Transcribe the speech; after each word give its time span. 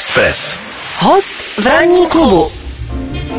Express. 0.00 0.58
Host 0.98 1.34
v 1.34 1.66
ranní 1.66 2.06
klubu. 2.08 2.48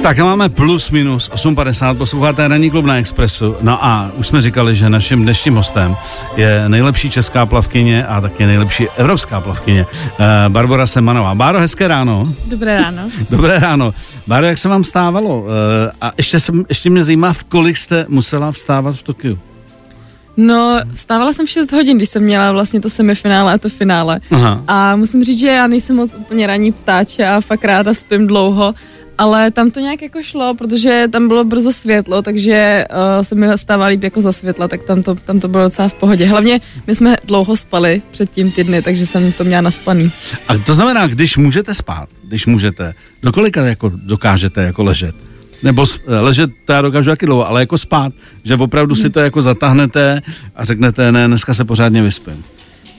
Tak 0.04 0.20
a 0.20 0.26
máme 0.26 0.50
plus 0.50 0.92
minus 0.92 1.30
8.50, 1.30 1.98
posloucháte 1.98 2.48
Ranní 2.48 2.72
klub 2.72 2.86
na 2.86 2.98
Expressu. 2.98 3.56
No 3.62 3.86
a 3.86 4.12
už 4.16 4.28
jsme 4.28 4.42
říkali, 4.42 4.76
že 4.76 4.90
naším 4.90 5.24
dnešním 5.24 5.56
hostem 5.56 5.96
je 6.36 6.70
nejlepší 6.70 7.10
česká 7.10 7.46
plavkyně 7.46 8.06
a 8.06 8.22
taky 8.22 8.46
nejlepší 8.46 8.88
evropská 8.98 9.42
plavkyně 9.42 9.86
uh, 9.86 10.26
Barbara 10.48 10.88
Semanová. 10.88 11.36
Báro, 11.36 11.60
hezké 11.60 11.88
ráno. 11.88 12.34
Dobré 12.46 12.82
ráno. 12.82 13.02
Dobré 13.30 13.60
ráno. 13.60 13.94
Báro, 14.28 14.46
jak 14.46 14.58
se 14.58 14.70
vám 14.70 14.84
stávalo? 14.84 15.40
Uh, 15.40 15.48
a 16.02 16.12
ještě, 16.18 16.40
jsem, 16.40 16.66
ještě 16.70 16.90
mě 16.90 17.04
zajímá, 17.04 17.34
v 17.34 17.44
kolik 17.44 17.78
jste 17.78 18.06
musela 18.10 18.52
vstávat 18.52 18.96
v 18.96 19.04
Tokiu? 19.04 19.40
No, 20.38 20.80
vstávala 20.94 21.34
jsem 21.34 21.46
v 21.46 21.50
6 21.50 21.72
hodin, 21.72 21.98
když 21.98 22.10
jsem 22.10 22.24
měla 22.24 22.52
vlastně 22.52 22.82
to 22.82 22.90
semifinále 22.90 23.54
a 23.54 23.58
to 23.58 23.70
finále. 23.70 24.20
Aha. 24.32 24.64
A 24.68 24.96
musím 24.96 25.24
říct, 25.24 25.40
že 25.40 25.48
já 25.48 25.68
nejsem 25.68 25.96
moc 25.96 26.14
úplně 26.14 26.48
ranní 26.48 26.72
ptáče 26.72 27.26
a 27.26 27.42
fakt 27.42 27.66
ráda 27.66 27.94
spím 27.94 28.28
dlouho, 28.28 28.74
ale 29.18 29.52
tam 29.52 29.72
to 29.72 29.80
nějak 29.80 30.02
jako 30.02 30.24
šlo, 30.24 30.54
protože 30.56 31.08
tam 31.12 31.28
bylo 31.28 31.44
brzo 31.44 31.72
světlo, 31.72 32.22
takže 32.22 32.86
uh, 32.92 33.24
se 33.24 33.36
mi 33.36 33.48
stává 33.56 33.86
líp 33.86 34.04
jako 34.04 34.22
za 34.22 34.32
světla, 34.32 34.68
tak 34.68 34.84
tam 34.84 35.04
to, 35.04 35.16
tam 35.16 35.40
to 35.40 35.48
bylo 35.48 35.64
docela 35.64 35.90
v 35.90 35.94
pohodě. 35.94 36.26
Hlavně 36.26 36.62
my 36.88 36.96
jsme 36.96 37.16
dlouho 37.26 37.58
spali 37.58 38.02
předtím 38.12 38.52
ty 38.52 38.64
dny, 38.64 38.82
takže 38.82 39.06
jsem 39.06 39.32
to 39.32 39.44
měla 39.44 39.62
naspaný. 39.62 40.12
A 40.48 40.58
to 40.58 40.74
znamená, 40.74 41.08
když 41.08 41.38
můžete 41.38 41.74
spát, 41.74 42.10
když 42.24 42.46
můžete, 42.46 42.94
do 43.24 43.32
kolika 43.32 43.66
jako 43.66 43.92
dokážete 43.96 44.64
jako 44.64 44.84
ležet? 44.84 45.16
Nebo 45.64 45.86
s- 45.86 46.02
ležet, 46.22 46.50
to 46.66 46.74
já 46.74 46.82
dokážu 46.82 47.10
taky 47.10 47.26
dlouho, 47.26 47.48
ale 47.50 47.60
jako 47.62 47.78
spát, 47.78 48.14
že 48.44 48.56
opravdu 48.56 48.96
si 48.96 49.10
to 49.10 49.20
jako 49.20 49.42
zatáhnete 49.42 50.22
a 50.56 50.66
řeknete, 50.66 51.12
ne, 51.12 51.28
dneska 51.28 51.54
se 51.54 51.66
pořádně 51.66 52.02
vyspím. 52.04 52.44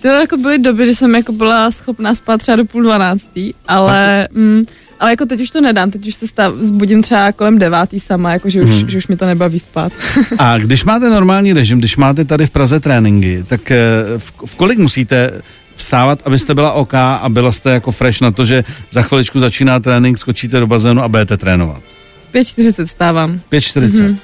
To 0.02 0.08
jako 0.08 0.36
byly 0.36 0.58
doby, 0.58 0.82
kdy 0.82 0.94
jsem 0.94 1.14
jako 1.14 1.32
byla 1.32 1.70
schopná 1.70 2.14
spát 2.14 2.38
třeba 2.38 2.56
do 2.56 2.64
půl 2.64 2.82
dvanáctý, 2.82 3.54
ale, 3.68 4.28
mm, 4.32 4.62
ale 5.00 5.10
jako 5.10 5.26
teď 5.26 5.40
už 5.40 5.50
to 5.50 5.60
nedám, 5.60 5.90
teď 5.90 6.06
už 6.08 6.14
se 6.14 6.26
stav, 6.26 6.54
zbudím 6.54 7.02
třeba 7.02 7.32
kolem 7.32 7.58
devátý 7.58 8.00
sama, 8.00 8.32
jako 8.32 8.50
že 8.50 8.62
už, 8.62 8.70
Mhm. 8.70 8.90
že 8.90 8.98
už 8.98 9.06
mi 9.08 9.16
to 9.16 9.26
nebaví 9.26 9.58
spát. 9.58 9.92
A 10.38 10.58
když 10.58 10.84
máte 10.84 11.08
normální 11.10 11.52
režim, 11.52 11.78
když 11.78 11.96
máte 11.96 12.24
tady 12.24 12.46
v 12.46 12.50
Praze 12.50 12.80
tréninky, 12.80 13.44
tak 13.48 13.70
eh, 13.70 13.78
v, 14.18 14.32
v 14.46 14.54
kolik 14.54 14.78
musíte 14.78 15.30
vstávat, 15.76 16.18
abyste 16.24 16.54
byla 16.54 16.72
OK 16.72 16.94
a 16.94 17.28
byla 17.28 17.52
jste 17.52 17.70
jako 17.70 17.92
fresh 17.92 18.20
na 18.20 18.30
to, 18.30 18.44
že 18.44 18.64
za 18.90 19.02
chviličku 19.02 19.38
začíná 19.38 19.80
trénink, 19.80 20.18
skočíte 20.18 20.60
do 20.60 20.66
bazénu 20.66 21.02
a 21.02 21.08
budete 21.08 21.36
trénovat? 21.36 21.82
5.40 22.34 22.84
stávám. 22.84 23.40
5.40. 23.52 23.80
Mhm. 23.82 23.92
Mm-hmm. 23.92 24.16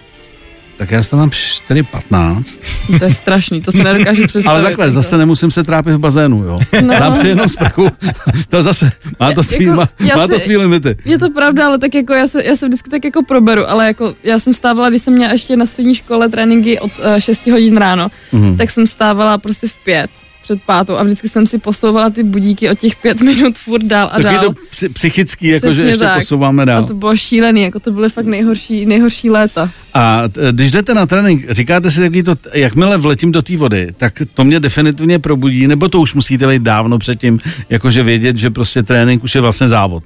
Tak 0.78 0.90
já 0.90 1.02
stávám 1.02 1.28
4.15. 1.30 2.60
To 2.98 3.04
je 3.04 3.12
strašný, 3.14 3.62
to 3.62 3.72
se 3.72 3.84
nedokážu 3.84 4.22
představit. 4.26 4.46
Ale 4.46 4.62
takhle, 4.62 4.84
jako. 4.84 4.92
zase 4.94 5.18
nemusím 5.18 5.50
se 5.50 5.64
trápit 5.64 5.92
v 5.94 5.98
bazénu, 5.98 6.44
jo. 6.44 6.58
No. 6.82 6.98
Dám 6.98 7.16
si 7.16 7.28
jenom 7.28 7.48
sprchu. 7.48 7.88
to 8.48 8.62
zase, 8.62 8.92
má 9.20 9.32
to 9.32 9.42
svý, 9.44 9.64
Jako, 9.64 9.76
má, 9.76 9.88
má 10.16 10.26
to 10.28 10.34
si- 10.38 10.40
svý 10.44 10.56
limity. 10.56 10.96
Je 11.04 11.18
to 11.18 11.30
pravda, 11.30 11.66
ale 11.66 11.78
tak 11.78 11.94
jako 11.94 12.12
já 12.12 12.28
se, 12.28 12.44
já 12.44 12.56
se 12.56 12.66
vždycky 12.68 12.90
tak 12.90 13.04
jako 13.04 13.22
proberu, 13.22 13.70
ale 13.70 13.86
jako 13.86 14.14
já 14.24 14.38
jsem 14.38 14.54
stávala, 14.54 14.90
když 14.90 15.02
jsem 15.02 15.14
měla 15.14 15.32
ještě 15.32 15.56
na 15.56 15.66
střední 15.66 15.94
škole 15.94 16.28
tréninky 16.28 16.78
od 16.80 16.90
uh, 16.98 17.04
6 17.18 17.46
hodin 17.46 17.76
ráno, 17.76 18.08
Mhm. 18.32 18.56
tak 18.56 18.70
jsem 18.70 18.86
stávala 18.86 19.38
prostě 19.38 19.68
v 19.68 19.74
pět 19.84 20.10
před 20.48 20.62
pátou 20.62 20.96
a 20.96 21.02
vždycky 21.02 21.28
jsem 21.28 21.46
si 21.46 21.58
posouvala 21.58 22.10
ty 22.10 22.22
budíky 22.22 22.70
o 22.70 22.74
těch 22.74 22.96
pět 22.96 23.20
minut 23.20 23.58
furt 23.58 23.82
dál 23.84 24.08
a 24.12 24.16
Taky 24.22 24.34
dál. 24.34 24.44
to 24.44 24.52
psy- 24.70 24.88
psychický, 24.92 25.46
jako 25.48 25.66
že 25.66 25.72
Přesně 25.72 25.90
ještě 25.90 26.04
tak. 26.04 26.18
posouváme 26.18 26.62
A 26.62 26.64
dál. 26.64 26.84
to 26.86 26.94
bylo 26.94 27.16
šílený, 27.16 27.62
jako 27.62 27.80
to 27.80 27.90
byly 27.90 28.08
fakt 28.08 28.26
nejhorší, 28.26 28.86
nejhorší 28.86 29.30
léta. 29.30 29.70
A 29.94 30.22
když 30.52 30.70
jdete 30.70 30.94
na 30.94 31.06
trénink, 31.06 31.50
říkáte 31.50 31.90
si 31.90 32.00
takový 32.00 32.22
to, 32.22 32.34
jakmile 32.54 32.96
vletím 32.96 33.32
do 33.32 33.42
té 33.42 33.56
vody, 33.56 33.88
tak 33.96 34.22
to 34.34 34.44
mě 34.44 34.60
definitivně 34.60 35.18
probudí, 35.18 35.66
nebo 35.66 35.88
to 35.88 36.00
už 36.00 36.14
musíte 36.14 36.46
být 36.46 36.62
dávno 36.62 36.98
předtím, 36.98 37.38
jakože 37.70 38.02
vědět, 38.02 38.36
že 38.38 38.50
prostě 38.50 38.82
trénink 38.82 39.24
už 39.24 39.34
je 39.34 39.40
vlastně 39.40 39.68
závod. 39.68 40.02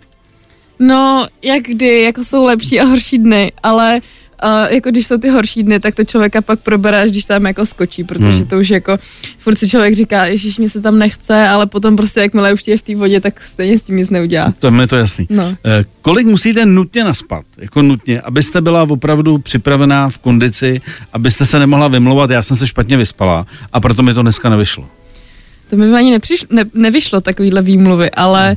No, 0.79 1.27
jak 1.43 1.63
kdy, 1.63 2.03
jako 2.03 2.25
jsou 2.25 2.45
lepší 2.45 2.81
a 2.81 2.85
horší 2.85 3.19
dny, 3.19 3.53
ale 3.63 4.01
uh, 4.45 4.75
jako 4.75 4.91
když 4.91 5.07
jsou 5.07 5.19
ty 5.19 5.29
horší 5.29 5.63
dny, 5.63 5.81
tak 5.81 5.95
to 5.95 6.05
člověka 6.05 6.41
pak 6.41 6.61
probere, 6.61 7.03
až 7.03 7.11
když 7.11 7.25
tam 7.25 7.47
jako 7.47 7.67
skočí, 7.67 8.05
protože 8.05 8.25
Hmm. 8.25 8.39
hmm. 8.39 8.47
to 8.47 8.59
už 8.59 8.71
jako, 8.71 8.99
furt 9.39 9.57
si 9.59 9.69
člověk 9.69 9.95
říká, 9.95 10.27
ježiš, 10.27 10.59
mi 10.59 10.69
se 10.69 10.81
tam 10.81 10.99
nechce, 10.99 11.49
ale 11.49 11.67
potom 11.67 11.97
prostě 11.97 12.21
jakmile 12.21 12.53
už 12.53 12.67
je 12.67 12.79
v 12.79 12.83
té 12.83 12.97
vodě, 12.97 13.21
tak 13.21 13.41
stejně 13.41 13.79
s 13.79 13.83
tím 13.83 13.97
nic 13.97 14.11
neudělá. 14.11 14.55
To 14.59 14.71
mi 14.71 14.83
je 14.83 14.87
to 14.87 14.97
jasný. 14.97 15.27
No. 15.31 15.57
Eh, 15.65 15.85
Kolik 16.03 16.27
musíte 16.27 16.67
nutně 16.67 17.05
naspat, 17.05 17.45
jako 17.59 17.83
nutně, 17.83 18.21
abyste 18.21 18.61
byla 18.61 18.83
opravdu 18.83 19.39
připravená 19.39 20.09
v 20.09 20.19
kondici, 20.19 20.81
abyste 21.13 21.47
se 21.47 21.59
nemohla 21.59 21.89
vymlouvat, 21.89 22.31
já 22.31 22.43
jsem 22.43 22.57
se 22.57 22.67
špatně 22.67 22.97
vyspala 22.97 23.47
a 23.73 23.81
proto 23.81 24.03
mi 24.03 24.15
to 24.15 24.23
dneska 24.23 24.49
nevyšlo. 24.49 24.85
To 25.71 25.77
mi 25.77 25.95
ani 25.95 26.11
nepřišlo, 26.11 26.49
ne, 26.51 26.65
nevyšlo 26.75 27.21
takovýhle 27.21 27.63
výmluvy, 27.63 28.11
ale 28.11 28.57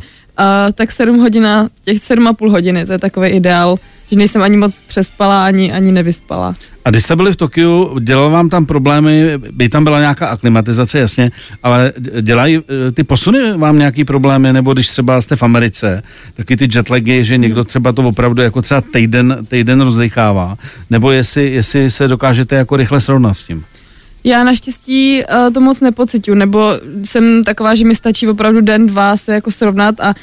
tak 0.73 0.91
7 0.91 1.19
hodina, 1.19 1.69
těch 1.81 1.97
7,5 1.97 2.49
hodiny, 2.51 2.85
to 2.85 2.91
je 2.91 2.99
takový 2.99 3.29
ideál, 3.29 3.77
že 4.11 4.17
nejsem 4.17 4.41
ani 4.41 4.57
moc 4.57 4.81
přespala, 4.87 5.45
ani, 5.45 5.73
ani 5.73 5.91
nevyspala. 5.91 6.55
A 6.85 6.89
když 6.89 7.03
jste 7.03 7.15
byli 7.15 7.33
v 7.33 7.35
Tokiu, 7.35 7.99
dělal 7.99 8.29
vám 8.29 8.49
tam 8.49 8.65
problémy, 8.65 9.33
by 9.51 9.69
tam 9.69 9.83
byla 9.83 9.99
nějaká 9.99 10.27
aklimatizace, 10.27 10.99
jasně, 10.99 11.31
ale 11.63 11.93
dělají 12.21 12.57
eh, 12.57 12.91
ty 12.91 13.03
posuny 13.03 13.57
vám 13.57 13.77
nějaký 13.77 14.05
problémy, 14.05 14.53
nebo 14.53 14.73
když 14.73 14.89
třeba 14.89 15.21
jste 15.21 15.35
v 15.35 15.43
Americe, 15.43 16.03
taky 16.33 16.57
ty 16.57 16.67
jetlagy, 16.75 17.23
že 17.23 17.37
někdo 17.37 17.63
třeba 17.63 17.91
to 17.91 18.01
opravdu 18.01 18.41
jako 18.41 18.61
třeba 18.61 18.81
týden, 18.81 19.37
týden 19.47 19.81
rozdechává, 19.81 20.57
nebo 20.89 21.11
jestli, 21.11 21.51
jestli 21.51 21.89
se 21.89 22.07
dokážete 22.07 22.55
jako 22.55 22.75
rychle 22.77 22.99
srovnat 22.99 23.33
s 23.33 23.43
tím. 23.43 23.63
Já 24.25 24.43
naštěstí 24.43 25.23
uh, 25.23 25.53
to 25.53 25.61
moc 25.61 25.81
nepocituju, 25.81 26.35
nebo 26.35 26.71
jsem 27.03 27.43
taková, 27.43 27.75
že 27.75 27.85
mi 27.85 27.95
stačí 27.95 28.27
opravdu 28.27 28.61
den, 28.61 28.87
dva 28.87 29.17
se 29.17 29.33
jako 29.33 29.51
srovnat 29.51 29.99
a 29.99 30.15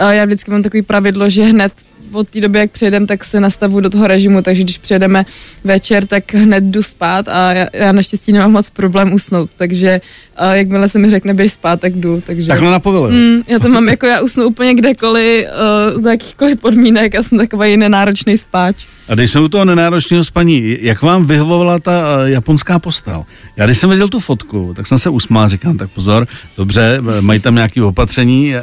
uh, 0.00 0.08
já 0.08 0.24
vždycky 0.24 0.50
mám 0.50 0.62
takový 0.62 0.82
pravidlo, 0.82 1.30
že 1.30 1.42
hned 1.42 1.72
od 2.12 2.28
té 2.28 2.40
doby, 2.40 2.58
jak 2.58 2.70
přijedem, 2.70 3.06
tak 3.06 3.24
se 3.24 3.40
nastavu 3.40 3.80
do 3.80 3.90
toho 3.90 4.06
režimu, 4.06 4.42
takže 4.42 4.62
když 4.62 4.78
přijedeme 4.78 5.26
večer, 5.64 6.06
tak 6.06 6.34
hned 6.34 6.64
jdu 6.64 6.82
spát 6.82 7.28
a 7.28 7.52
já, 7.52 7.66
já 7.72 7.92
naštěstí 7.92 8.32
nemám 8.32 8.52
moc 8.52 8.70
problém 8.70 9.12
usnout, 9.12 9.50
takže 9.56 10.00
uh, 10.40 10.52
jakmile 10.52 10.88
se 10.88 10.98
mi 10.98 11.10
řekne 11.10 11.34
běž 11.34 11.52
spát, 11.52 11.80
tak 11.80 11.92
jdu, 11.92 12.22
takže... 12.26 12.48
Takhle 12.48 12.70
na 12.70 12.80
povelu. 12.80 13.10
Mm, 13.10 13.42
já 13.48 13.58
to 13.58 13.68
mám 13.68 13.88
jako 13.88 14.06
já 14.06 14.20
usnu 14.20 14.46
úplně 14.46 14.74
kdekoliv, 14.74 15.46
uh, 15.94 16.00
za 16.02 16.10
jakýchkoliv 16.10 16.60
podmínek, 16.60 17.14
já 17.14 17.22
jsem 17.22 17.38
takový 17.38 17.76
nenáročný 17.76 18.38
spáč. 18.38 18.86
A 19.08 19.14
když 19.14 19.30
jsme 19.30 19.40
u 19.40 19.48
toho 19.48 19.64
nenáročného 19.64 20.24
spaní, 20.24 20.76
jak 20.80 21.02
vám 21.02 21.26
vyhovovala 21.26 21.78
ta 21.78 21.92
eh, 22.26 22.30
japonská 22.30 22.78
postel? 22.78 23.24
Já 23.56 23.66
když 23.66 23.78
jsem 23.78 23.90
viděl 23.90 24.08
tu 24.08 24.20
fotku, 24.20 24.72
tak 24.76 24.86
jsem 24.86 24.98
se 24.98 25.10
usmál, 25.10 25.48
říkám, 25.48 25.78
tak 25.78 25.90
pozor, 25.90 26.26
dobře, 26.56 27.00
eh, 27.18 27.20
mají 27.20 27.40
tam 27.40 27.54
nějaké 27.54 27.82
opatření, 27.82 28.54
eh, 28.54 28.62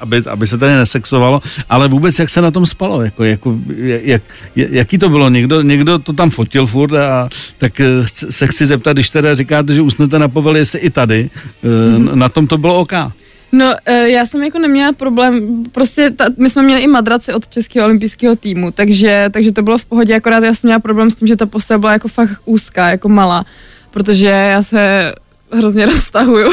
aby, 0.00 0.22
aby 0.30 0.46
se 0.46 0.58
tady 0.58 0.72
nesexovalo, 0.72 1.42
ale 1.68 1.88
vůbec 1.88 2.18
jak 2.18 2.30
se 2.30 2.42
na 2.42 2.50
tom 2.50 2.66
spalo, 2.66 3.02
jako, 3.02 3.24
jako, 3.24 3.58
jak, 4.02 4.22
jaký 4.56 4.98
to 4.98 5.08
bylo, 5.08 5.28
někdo, 5.28 5.62
někdo 5.62 5.98
to 5.98 6.12
tam 6.12 6.30
fotil 6.30 6.66
furt 6.66 6.92
a 6.94 7.28
tak 7.58 7.80
se 8.06 8.46
chci 8.46 8.66
zeptat, 8.66 8.92
když 8.92 9.10
teda 9.10 9.34
říkáte, 9.34 9.74
že 9.74 9.82
usnete 9.82 10.18
na 10.18 10.28
povel, 10.28 10.56
jestli 10.56 10.78
i 10.78 10.90
tady, 10.90 11.30
mm-hmm. 11.64 12.14
na 12.14 12.28
tom 12.28 12.46
to 12.46 12.58
bylo 12.58 12.80
OK. 12.80 12.92
No, 13.52 13.74
eh, 13.86 14.08
já 14.08 14.26
jsem 14.26 14.42
jako 14.42 14.58
neměla 14.58 14.92
problém, 14.92 15.64
prostě 15.72 16.10
ta, 16.10 16.24
my 16.36 16.50
jsme 16.50 16.62
měli 16.62 16.80
i 16.80 16.86
madraci 16.86 17.34
od 17.34 17.48
českého 17.48 17.86
olympijského 17.86 18.36
týmu, 18.36 18.70
takže, 18.70 19.28
takže 19.30 19.52
to 19.52 19.62
bylo 19.62 19.78
v 19.78 19.84
pohodě, 19.84 20.14
akorát 20.14 20.44
já 20.44 20.54
jsem 20.54 20.68
měla 20.68 20.80
problém 20.80 21.10
s 21.10 21.14
tím, 21.14 21.28
že 21.28 21.36
ta 21.36 21.46
postel 21.46 21.78
byla 21.78 21.92
jako 21.92 22.08
fakt 22.08 22.40
úzká, 22.44 22.88
jako 22.88 23.08
malá, 23.08 23.44
protože 23.90 24.26
já 24.26 24.62
se 24.62 25.12
hrozně 25.52 25.86
roztahuju 25.92 26.50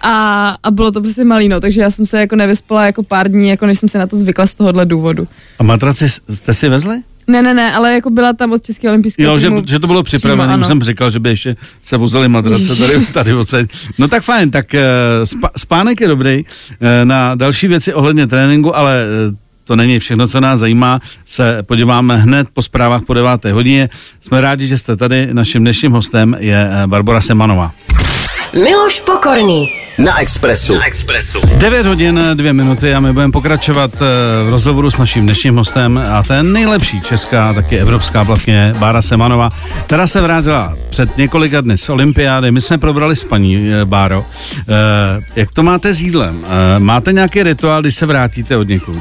a, 0.00 0.56
a 0.62 0.70
bylo 0.70 0.92
to 0.92 1.00
prostě 1.00 1.24
malý, 1.24 1.48
no, 1.48 1.60
takže 1.60 1.80
já 1.80 1.90
jsem 1.90 2.06
se 2.06 2.20
jako 2.20 2.36
nevyspala 2.36 2.86
jako 2.86 3.02
pár 3.02 3.30
dní, 3.30 3.48
jako 3.48 3.66
než 3.66 3.78
jsem 3.78 3.88
se 3.88 3.98
na 3.98 4.06
to 4.06 4.16
zvykla 4.16 4.46
z 4.46 4.54
tohohle 4.54 4.86
důvodu. 4.86 5.28
A 5.58 5.62
matraci 5.62 6.08
jste 6.08 6.54
si 6.54 6.68
vezli? 6.68 6.96
Ne, 7.26 7.42
ne, 7.42 7.54
ne, 7.54 7.72
ale 7.74 7.92
jako 7.92 8.10
byla 8.10 8.32
tam 8.32 8.52
od 8.52 8.62
českého 8.64 8.90
olympijského 8.92 9.32
Jo, 9.32 9.38
že, 9.38 9.50
že 9.66 9.78
to 9.78 9.86
bylo 9.86 10.02
připravené, 10.02 10.56
už 10.56 10.66
jsem 10.66 10.82
říkal, 10.82 11.10
že 11.10 11.20
by 11.20 11.28
ještě 11.28 11.56
se 11.82 11.96
vozili 11.96 12.28
madrace 12.28 12.76
tady, 12.76 13.06
tady 13.12 13.34
odsaď. 13.34 13.66
No 13.98 14.08
tak 14.08 14.22
fajn, 14.22 14.50
tak 14.50 14.74
eh, 14.74 14.82
spa, 15.24 15.50
spánek 15.56 16.00
je 16.00 16.08
dobrý. 16.08 16.44
Eh, 16.80 17.04
Na 17.04 17.34
další 17.34 17.68
věci 17.68 17.94
ohledně 17.94 18.26
tréninku, 18.26 18.76
ale 18.76 19.02
eh, 19.02 19.34
to 19.64 19.76
není 19.76 19.98
všechno, 19.98 20.26
co 20.28 20.40
nás 20.40 20.60
zajímá, 20.60 21.00
se 21.24 21.62
podíváme 21.62 22.16
hned 22.16 22.48
po 22.52 22.62
zprávách 22.62 23.02
po 23.02 23.14
9. 23.14 23.44
hodině. 23.44 23.88
Jsme 24.20 24.40
rádi, 24.40 24.66
že 24.66 24.78
jste 24.78 24.96
tady. 24.96 25.28
Naším 25.32 25.62
dnešním 25.62 25.92
hostem 25.92 26.36
je 26.38 26.70
Barbara 26.86 27.20
Semanová. 27.20 27.72
Miloš 28.52 29.00
Pokorný. 29.00 29.68
Na 29.98 30.20
Expressu. 30.20 30.74
Na 30.74 30.84
Expressu. 30.86 31.38
9 31.56 31.86
hodin, 31.86 32.20
2 32.34 32.52
minuty 32.52 32.94
a 32.94 33.00
my 33.00 33.12
budeme 33.12 33.32
pokračovat 33.32 33.90
eh, 33.94 33.98
v 34.44 34.48
rozhovoru 34.50 34.90
s 34.90 34.98
naším 34.98 35.22
dnešním 35.26 35.56
hostem 35.56 36.04
a 36.12 36.22
to 36.22 36.32
je 36.32 36.42
nejlepší 36.42 37.00
česká, 37.00 37.52
taky 37.52 37.78
evropská 37.78 38.24
plavkyně 38.24 38.74
Bára 38.78 39.02
Semanova, 39.02 39.50
která 39.86 40.06
se 40.06 40.20
vrátila 40.20 40.76
před 40.90 41.16
několika 41.16 41.60
dny 41.60 41.78
z 41.78 41.88
olympiády. 41.90 42.50
My 42.50 42.60
jsme 42.60 42.78
probrali 42.78 43.16
s 43.16 43.24
paní 43.24 43.72
eh, 43.72 43.84
Báro. 43.84 44.24
Eh, 44.60 45.22
Jak 45.36 45.52
to 45.52 45.62
máte 45.62 45.92
s 45.92 46.00
jídlem? 46.00 46.44
Máte 46.78 47.12
nějaký 47.12 47.42
rituál, 47.42 47.80
když 47.80 47.94
se 47.94 48.06
vrátíte 48.06 48.56
od 48.56 48.68
někud? 48.68 48.98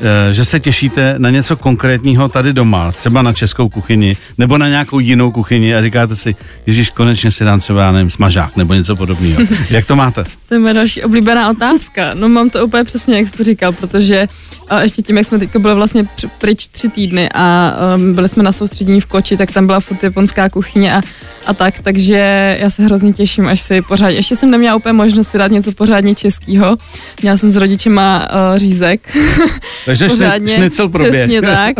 Eh, 0.00 0.32
že 0.34 0.44
se 0.44 0.60
těšíte 0.60 1.14
na 1.18 1.30
něco 1.30 1.56
konkrétního 1.56 2.28
tady 2.28 2.52
doma, 2.52 2.92
třeba 2.92 3.22
na 3.22 3.32
českou 3.32 3.68
kuchyni, 3.68 4.16
nebo 4.38 4.58
na 4.58 4.68
nějakou 4.68 4.98
jinou 4.98 5.30
kuchyni 5.30 5.74
a 5.74 5.82
říkáte 5.82 6.16
si, 6.16 6.36
Ježíš, 6.66 6.90
konečně 6.90 7.30
si 7.30 7.44
dám 7.44 7.60
třeba, 7.60 7.82
já 7.82 7.92
nevím, 7.92 8.10
smažák 8.10 8.56
nebo 8.56 8.74
něco 8.74 8.96
podobného. 8.96 9.42
Jak 9.70 9.86
to 9.86 9.96
máte? 9.96 10.24
To 10.48 10.54
je 10.54 10.60
moje 10.60 10.74
další 10.74 11.02
oblíbená 11.02 11.50
otázka. 11.50 12.14
No 12.14 12.28
mám 12.28 12.50
to 12.50 12.66
úplně 12.66 12.84
přesně, 12.84 13.16
jak 13.16 13.28
jsi 13.28 13.32
to 13.32 13.44
říkal, 13.44 13.72
protože 13.72 14.28
a 14.68 14.80
ještě 14.80 15.02
tím, 15.02 15.16
jak 15.16 15.26
jsme 15.26 15.38
teď 15.38 15.56
byli 15.56 15.74
vlastně 15.74 16.08
pryč 16.38 16.68
tři 16.68 16.88
týdny 16.88 17.28
a 17.34 17.76
um, 17.94 18.14
byli 18.14 18.28
jsme 18.28 18.42
na 18.42 18.52
soustředění 18.52 19.00
v 19.00 19.06
Koči, 19.06 19.36
tak 19.36 19.52
tam 19.52 19.66
byla 19.66 19.80
furt 19.80 20.02
japonská 20.02 20.48
kuchyně 20.48 20.94
a, 20.94 21.00
a 21.46 21.54
tak, 21.54 21.78
takže 21.82 22.56
já 22.60 22.70
se 22.70 22.82
hrozně 22.82 23.12
těším, 23.12 23.46
až 23.46 23.60
si 23.60 23.82
pořádně, 23.82 24.16
ještě 24.16 24.36
jsem 24.36 24.50
neměla 24.50 24.76
úplně 24.76 24.92
možnost 24.92 25.28
si 25.28 25.38
dát 25.38 25.50
něco 25.50 25.72
pořádně 25.72 26.14
českého. 26.14 26.76
Měla 27.22 27.36
jsem 27.36 27.50
s 27.50 27.56
rodičema 27.56 28.28
uh, 28.30 28.58
řízek. 28.58 29.16
Takže 29.88 30.08
pořádně, 30.08 30.54
šnicel 30.54 30.88
proběh. 30.88 31.14
Přesně 31.14 31.42
tak. 31.42 31.76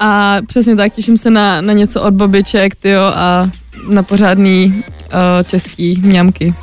A 0.00 0.36
přesně 0.46 0.76
tak, 0.76 0.92
těším 0.92 1.16
se 1.16 1.30
na, 1.30 1.60
na 1.60 1.72
něco 1.72 2.02
od 2.02 2.14
babiček, 2.14 2.74
tyjo, 2.74 3.02
a 3.02 3.50
na 3.88 4.02
pořádný 4.02 4.66
uh, 4.66 5.12
český 5.46 6.00
mňamky. 6.02 6.54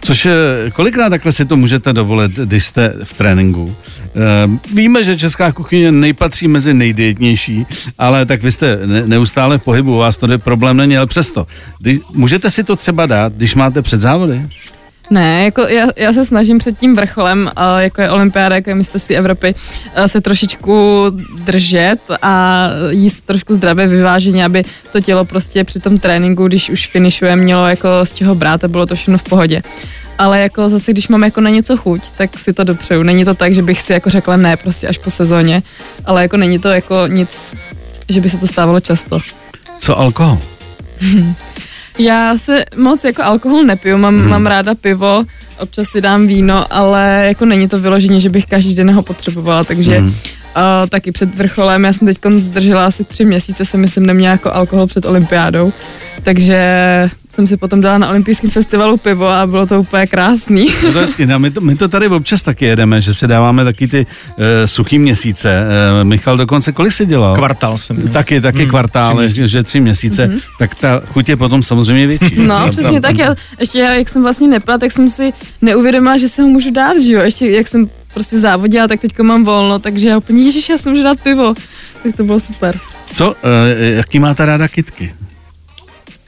Což 0.00 0.24
je, 0.24 0.34
kolikrát 0.72 1.10
takhle 1.10 1.32
si 1.32 1.44
to 1.44 1.56
můžete 1.56 1.92
dovolit, 1.92 2.32
když 2.32 2.64
jste 2.64 2.94
v 3.02 3.18
tréninku? 3.18 3.76
E, 3.76 4.74
víme, 4.74 5.04
že 5.04 5.16
česká 5.16 5.52
kuchyně 5.52 5.92
nejpatří 5.92 6.48
mezi 6.48 6.74
nejdietnější, 6.74 7.66
ale 7.98 8.26
tak 8.26 8.42
vy 8.42 8.52
jste 8.52 8.78
ne, 8.86 9.06
neustále 9.06 9.58
v 9.58 9.62
pohybu, 9.62 9.94
u 9.94 9.98
vás 9.98 10.16
to 10.16 10.38
problém 10.38 10.76
není, 10.76 10.96
ale 10.96 11.06
přesto. 11.06 11.46
Můžete 12.12 12.50
si 12.50 12.64
to 12.64 12.76
třeba 12.76 13.06
dát, 13.06 13.32
když 13.32 13.54
máte 13.54 13.82
před 13.82 14.00
závody? 14.00 14.48
Ne, 15.12 15.44
jako 15.44 15.60
já, 15.60 15.86
já 15.96 16.12
se 16.12 16.24
snažím 16.24 16.58
před 16.58 16.78
tím 16.78 16.96
vrcholem, 16.96 17.50
jako 17.78 18.00
je 18.00 18.10
olympiáda, 18.10 18.54
jako 18.54 18.70
je 18.70 18.74
mistrovství 18.74 19.16
Evropy, 19.16 19.54
se 20.06 20.20
trošičku 20.20 21.04
držet 21.38 21.98
a 22.22 22.66
jíst 22.90 23.26
trošku 23.26 23.54
zdravě 23.54 23.86
vyváženě, 23.86 24.44
aby 24.44 24.64
to 24.92 25.00
tělo 25.00 25.24
prostě 25.24 25.64
při 25.64 25.80
tom 25.80 25.98
tréninku, 25.98 26.46
když 26.46 26.70
už 26.70 26.86
finišuje, 26.86 27.36
mělo 27.36 27.66
jako 27.66 27.88
z 28.04 28.12
čeho 28.12 28.34
brát 28.34 28.64
a 28.64 28.68
bylo 28.68 28.86
to 28.86 28.94
všechno 28.94 29.18
v 29.18 29.22
pohodě. 29.22 29.62
Ale 30.18 30.40
jako 30.40 30.68
zase, 30.68 30.92
když 30.92 31.08
mám 31.08 31.22
jako 31.22 31.40
na 31.40 31.50
něco 31.50 31.76
chuť, 31.76 32.02
tak 32.16 32.38
si 32.38 32.52
to 32.52 32.64
dopřeju. 32.64 33.02
Není 33.02 33.24
to 33.24 33.34
tak, 33.34 33.54
že 33.54 33.62
bych 33.62 33.80
si 33.80 33.92
jako 33.92 34.10
řekla 34.10 34.36
ne, 34.36 34.56
prostě 34.56 34.88
až 34.88 34.98
po 34.98 35.10
sezóně, 35.10 35.62
ale 36.04 36.22
jako 36.22 36.36
není 36.36 36.58
to 36.58 36.68
jako 36.68 37.06
nic, 37.06 37.54
že 38.08 38.20
by 38.20 38.30
se 38.30 38.38
to 38.38 38.46
stávalo 38.46 38.80
často. 38.80 39.18
Co 39.78 39.98
alkohol? 39.98 40.38
Já 41.98 42.38
se 42.38 42.64
moc 42.76 43.04
jako 43.04 43.22
alkohol 43.22 43.64
nepiju, 43.64 43.98
mám, 43.98 44.18
hmm. 44.18 44.28
mám 44.28 44.46
ráda 44.46 44.74
pivo, 44.74 45.24
občas 45.58 45.88
si 45.88 46.00
dám 46.00 46.26
víno, 46.26 46.66
ale 46.70 47.24
jako 47.26 47.44
není 47.44 47.68
to 47.68 47.80
vyloženě, 47.80 48.20
že 48.20 48.28
bych 48.28 48.46
každý 48.46 48.74
den 48.74 48.90
ho 48.90 49.02
potřebovala, 49.02 49.64
takže 49.64 49.98
hmm. 49.98 50.08
uh, 50.08 50.14
taky 50.88 51.12
před 51.12 51.34
vrcholem, 51.34 51.84
já 51.84 51.92
jsem 51.92 52.06
teď 52.06 52.18
zdržela 52.36 52.86
asi 52.86 53.04
tři 53.04 53.24
měsíce, 53.24 53.64
jsem 53.64 53.80
myslím 53.80 54.06
neměla 54.06 54.30
jako 54.30 54.52
alkohol 54.52 54.86
před 54.86 55.06
olympiádou, 55.06 55.72
takže 56.22 56.58
jsem 57.34 57.46
si 57.46 57.56
potom 57.56 57.80
dala 57.80 57.98
na 57.98 58.08
olympijském 58.10 58.50
festivalu 58.50 58.96
pivo 58.96 59.28
a 59.28 59.46
bylo 59.46 59.66
to 59.66 59.80
úplně 59.80 60.06
krásný. 60.06 60.66
No 60.84 60.92
to 60.92 60.98
je 60.98 61.04
hezky. 61.04 61.26
No, 61.26 61.38
my, 61.38 61.50
to, 61.50 61.60
my 61.60 61.76
to 61.76 61.88
tady 61.88 62.08
občas 62.08 62.42
taky 62.42 62.64
jedeme, 62.64 63.00
že 63.00 63.14
si 63.14 63.26
dáváme 63.26 63.64
taky 63.64 63.88
ty 63.88 64.06
uh, 64.06 64.44
suchý 64.64 64.98
měsíce. 64.98 65.64
Uh, 66.00 66.08
Michal 66.08 66.36
dokonce 66.36 66.72
kolik 66.72 66.92
si 66.92 67.06
dělal? 67.06 67.34
Kvartál 67.34 67.78
jsem 67.78 67.96
měl. 67.96 68.12
Taky, 68.12 68.40
taky 68.40 68.58
hmm, 68.58 68.70
kvartál, 68.70 69.28
tři 69.28 69.48
že 69.48 69.62
tři 69.62 69.80
měsíce, 69.80 70.26
hmm. 70.26 70.38
tak 70.58 70.74
ta 70.74 71.00
chuť 71.06 71.28
je 71.28 71.36
potom 71.36 71.62
samozřejmě 71.62 72.06
větší. 72.06 72.34
No, 72.36 72.58
no 72.58 72.68
přesně 72.70 73.00
tam, 73.00 73.10
tak. 73.10 73.18
Já, 73.18 73.34
ještě 73.60 73.78
já, 73.78 73.94
jak 73.94 74.08
jsem 74.08 74.22
vlastně 74.22 74.48
nepila, 74.48 74.78
tak 74.78 74.92
jsem 74.92 75.08
si 75.08 75.32
neuvědomila, 75.62 76.18
že 76.18 76.28
se 76.28 76.42
ho 76.42 76.48
můžu 76.48 76.70
dát, 76.70 77.00
že 77.00 77.14
jo. 77.14 77.20
Ještě 77.22 77.50
jak 77.50 77.68
jsem 77.68 77.90
prostě 78.14 78.38
závodila, 78.38 78.88
tak 78.88 79.00
teďko 79.00 79.24
mám 79.24 79.44
volno, 79.44 79.78
takže 79.78 80.08
já 80.08 80.18
úplně, 80.18 80.42
ježiš, 80.42 80.68
já 80.68 80.78
si 80.78 80.88
můžu 80.88 81.02
dát 81.02 81.20
pivo. 81.20 81.54
Tak 82.02 82.16
to 82.16 82.24
bylo 82.24 82.40
super. 82.40 82.78
Co, 83.12 83.28
uh, 83.28 83.34
jaký 83.78 84.18
máte 84.18 84.46
ráda 84.46 84.68
kitky? 84.68 85.14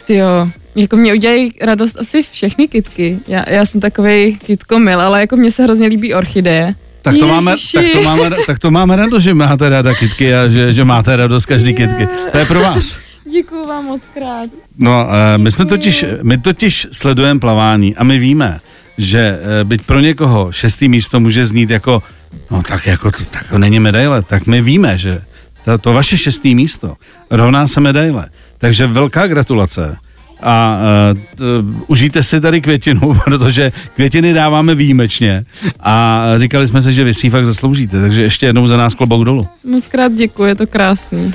Ty 0.06 0.14
jo, 0.14 0.48
jako 0.74 0.96
mě 0.96 1.12
udělají 1.12 1.52
radost 1.60 1.96
asi 1.98 2.22
všechny 2.22 2.68
kitky. 2.68 3.18
Já, 3.28 3.50
já 3.50 3.66
jsem 3.66 3.80
takový 3.80 4.36
kitkomil, 4.36 5.00
ale 5.00 5.20
jako 5.20 5.36
mně 5.36 5.50
se 5.50 5.62
hrozně 5.62 5.86
líbí 5.86 6.14
orchideje. 6.14 6.74
Tak 7.02 7.16
to, 7.18 7.26
máme, 7.26 7.54
tak, 7.74 7.84
to 7.92 8.02
máme, 8.02 8.30
tak 8.46 8.58
to 8.58 8.70
máme 8.70 8.96
radost, 8.96 9.22
že 9.22 9.34
máte 9.34 9.68
ráda 9.68 9.94
kitky 9.94 10.34
a 10.34 10.48
že, 10.48 10.72
že 10.72 10.84
máte 10.84 11.16
radost 11.16 11.46
každý 11.46 11.74
kitky. 11.74 12.08
To 12.32 12.38
je 12.38 12.44
pro 12.44 12.60
vás. 12.60 12.98
Děkuju 13.32 13.66
vám 13.66 13.84
moc 13.84 14.02
krát. 14.14 14.50
No, 14.78 15.06
uh, 15.06 15.42
my 15.42 15.50
jsme 15.50 15.64
totiž, 15.64 16.04
my 16.22 16.38
totiž 16.38 16.86
sledujeme 16.92 17.40
plavání 17.40 17.96
a 17.96 18.04
my 18.04 18.18
víme, 18.18 18.60
že 18.98 19.38
uh, 19.38 19.68
byť 19.68 19.82
pro 19.82 20.00
někoho 20.00 20.52
šestý 20.52 20.88
místo 20.88 21.20
může 21.20 21.46
znít 21.46 21.70
jako, 21.70 22.02
no 22.50 22.62
tak 22.62 22.86
jako 22.86 23.12
to, 23.12 23.24
tak 23.24 23.48
to 23.48 23.58
není 23.58 23.80
medaile, 23.80 24.22
tak 24.22 24.46
my 24.46 24.62
víme, 24.62 24.98
že 24.98 25.22
to, 25.64 25.78
to 25.78 25.92
vaše 25.92 26.16
šestý 26.16 26.54
místo 26.54 26.96
rovná 27.30 27.66
se 27.66 27.80
medaile. 27.80 28.28
Takže 28.58 28.86
velká 28.86 29.26
gratulace 29.26 29.96
a 30.44 30.78
uh, 31.12 31.18
t, 31.34 31.44
užijte 31.86 32.22
si 32.22 32.40
tady 32.40 32.60
květinu, 32.60 33.14
protože 33.24 33.72
květiny 33.94 34.32
dáváme 34.32 34.74
výjimečně 34.74 35.44
a 35.80 36.24
říkali 36.36 36.68
jsme 36.68 36.82
si, 36.82 36.92
že 36.92 37.04
vy 37.04 37.14
si 37.14 37.30
fakt 37.30 37.46
zasloužíte, 37.46 38.00
takže 38.00 38.22
ještě 38.22 38.46
jednou 38.46 38.66
za 38.66 38.76
nás 38.76 38.94
klobouk 38.94 39.24
dolů. 39.24 39.48
Moc 39.64 39.86
krát 39.88 40.12
děkuji, 40.12 40.44
je 40.44 40.54
to 40.54 40.66
krásný. 40.66 41.24
Uh, 41.24 41.32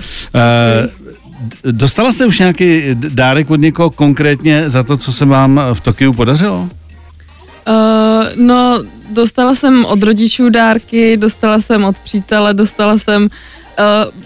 dostala 1.71 2.11
jste 2.11 2.25
už 2.25 2.39
nějaký 2.39 2.81
dárek 2.93 3.51
od 3.51 3.55
někoho 3.55 3.89
konkrétně 3.89 4.69
za 4.69 4.83
to, 4.83 4.97
co 4.97 5.13
se 5.13 5.25
vám 5.25 5.61
v 5.73 5.81
Tokiu 5.81 6.13
podařilo? 6.13 6.59
Uh, 7.69 7.75
no, 8.35 8.83
dostala 9.13 9.55
jsem 9.55 9.85
od 9.85 10.03
rodičů 10.03 10.49
dárky, 10.49 11.17
dostala 11.17 11.61
jsem 11.61 11.85
od 11.85 11.99
přítele, 11.99 12.53
dostala 12.53 12.97
jsem 12.97 13.23
uh, 13.23 13.29